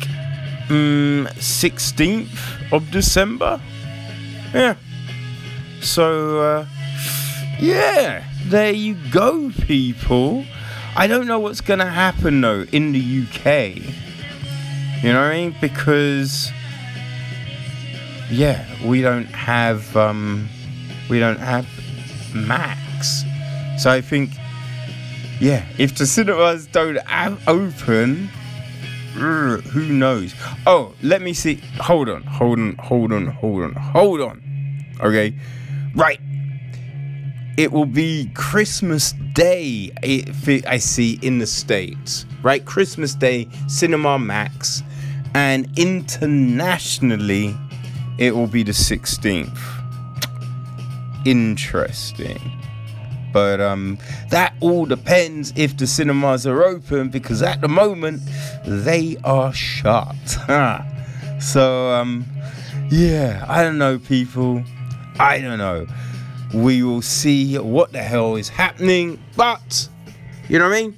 um, 0.70 1.28
16th 1.34 2.72
of 2.72 2.90
December. 2.90 3.60
Yeah. 4.54 4.76
So 5.80 6.40
uh, 6.40 6.66
yeah, 7.58 8.24
there 8.44 8.72
you 8.72 8.96
go, 9.10 9.50
people. 9.50 10.44
I 10.96 11.06
don't 11.06 11.26
know 11.26 11.38
what's 11.38 11.60
gonna 11.60 11.90
happen 11.90 12.40
though 12.40 12.66
in 12.72 12.92
the 12.92 12.98
UK. 13.00 13.76
You 15.02 15.12
know 15.12 15.20
what 15.20 15.32
I 15.32 15.36
mean? 15.36 15.54
Because 15.60 16.52
yeah, 18.30 18.64
we 18.84 19.00
don't 19.00 19.26
have 19.26 19.96
um, 19.96 20.48
we 21.08 21.18
don't 21.18 21.38
have 21.38 21.66
Max. 22.34 23.24
So 23.78 23.90
I 23.90 24.00
think 24.00 24.30
yeah, 25.40 25.64
if 25.78 25.96
the 25.96 26.06
cinemas 26.06 26.66
don't 26.66 27.00
have 27.08 27.40
who 29.12 29.86
knows? 29.86 30.34
Oh, 30.66 30.94
let 31.02 31.22
me 31.22 31.32
see. 31.32 31.60
Hold 31.80 32.08
on, 32.08 32.22
hold 32.22 32.58
on, 32.58 32.76
hold 32.76 33.12
on, 33.12 33.26
hold 33.26 33.62
on, 33.62 33.72
hold 33.74 34.20
on. 34.20 34.42
Okay, 35.00 35.34
right. 35.94 36.20
It 37.56 37.72
will 37.72 37.86
be 37.86 38.30
Christmas 38.34 39.12
Day. 39.34 39.90
If 40.02 40.66
I 40.66 40.78
see 40.78 41.18
in 41.22 41.38
the 41.38 41.46
states, 41.46 42.24
right? 42.42 42.64
Christmas 42.64 43.14
Day, 43.14 43.48
Cinema 43.68 44.18
Max, 44.18 44.82
and 45.34 45.68
internationally 45.78 47.56
it 48.18 48.34
will 48.34 48.46
be 48.46 48.62
the 48.62 48.72
16th. 48.72 49.58
Interesting. 51.24 52.59
But 53.32 53.60
um, 53.60 53.98
that 54.30 54.54
all 54.60 54.86
depends 54.86 55.52
if 55.56 55.76
the 55.76 55.86
cinemas 55.86 56.46
are 56.46 56.62
open 56.62 57.08
because 57.10 57.42
at 57.42 57.60
the 57.60 57.68
moment 57.68 58.22
they 58.66 59.16
are 59.24 59.52
shut. 59.52 60.16
so 61.40 61.92
um, 61.92 62.24
yeah, 62.90 63.44
I 63.48 63.62
don't 63.62 63.78
know, 63.78 63.98
people. 63.98 64.64
I 65.18 65.40
don't 65.40 65.58
know. 65.58 65.86
We 66.54 66.82
will 66.82 67.02
see 67.02 67.56
what 67.58 67.92
the 67.92 68.02
hell 68.02 68.36
is 68.36 68.48
happening, 68.48 69.22
but 69.36 69.88
you 70.48 70.58
know 70.58 70.68
what 70.68 70.76
I 70.76 70.82
mean? 70.82 70.96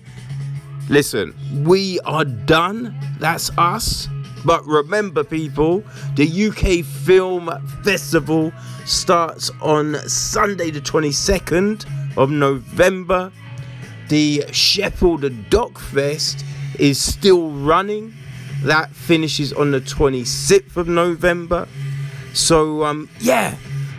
Listen, 0.89 1.35
we 1.65 2.01
are 2.01 2.25
done. 2.25 2.97
That's 3.19 3.51
us. 3.59 4.09
But 4.45 4.67
remember, 4.67 5.23
people, 5.23 5.85
the 6.17 6.49
UK 6.49 6.85
Film 6.85 7.51
Festival 7.85 8.53
starts 8.85 9.51
on 9.61 9.95
Sunday, 10.09 10.71
the 10.71 10.81
22nd 10.81 11.87
of 12.16 12.30
November. 12.30 13.32
The 14.09 14.44
Sheffield 14.52 15.22
DocFest 15.22 16.44
is 16.78 17.01
still 17.01 17.51
running. 17.51 18.14
That 18.62 18.90
finishes 18.90 19.52
on 19.52 19.70
the 19.70 19.80
26th 19.80 20.76
of 20.76 20.89
November. 20.89 21.66
So, 22.32 22.84
um, 22.84 23.09
yeah, 23.20 23.56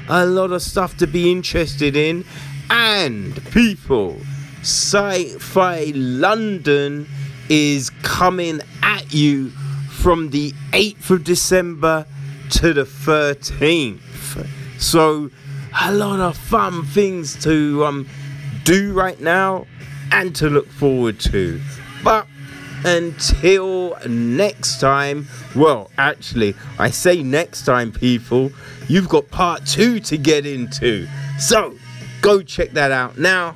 a 0.10 0.26
lot 0.26 0.52
of 0.52 0.62
stuff 0.62 0.98
to 0.98 1.08
be 1.08 1.32
interested 1.32 1.96
in. 1.96 2.26
And 2.70 3.44
people, 3.52 4.18
Sci 4.62 5.26
Fi 5.40 5.92
London 5.96 7.08
is 7.50 7.90
coming 8.02 8.62
at 8.82 9.14
you 9.14 9.50
from 9.90 10.30
the 10.32 10.52
8th 10.72 11.10
of 11.10 11.24
December 11.24 12.06
to 12.52 12.74
the 12.74 12.84
13th. 12.84 14.48
So, 14.80 15.30
a 15.82 15.92
lot 15.92 16.20
of 16.20 16.38
fun 16.38 16.86
things 16.86 17.42
to 17.44 17.86
um, 17.86 18.08
do 18.64 18.94
right 18.94 19.20
now 19.20 19.66
and 20.12 20.36
to 20.36 20.50
look 20.50 20.68
forward 20.68 21.20
to. 21.20 21.60
But 22.04 22.28
until 22.86 23.98
next 24.08 24.80
time, 24.80 25.28
well, 25.56 25.90
actually, 25.98 26.56
I 26.78 26.90
say 26.90 27.24
next 27.24 27.66
time, 27.66 27.92
people, 27.92 28.52
you've 28.88 29.10
got 29.10 29.30
part 29.30 29.66
two 29.66 30.00
to 30.02 30.18
get 30.18 30.46
into. 30.46 31.08
So, 31.40 31.76
go 32.22 32.42
check 32.42 32.72
that 32.72 32.92
out 32.92 33.18
now. 33.18 33.56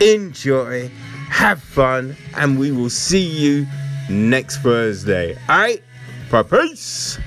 Enjoy, 0.00 0.88
have 1.30 1.62
fun, 1.62 2.16
and 2.36 2.58
we 2.58 2.72
will 2.72 2.90
see 2.90 3.26
you 3.26 3.66
next 4.10 4.58
Thursday. 4.58 5.36
Alright? 5.48 5.82
Peace. 6.50 7.18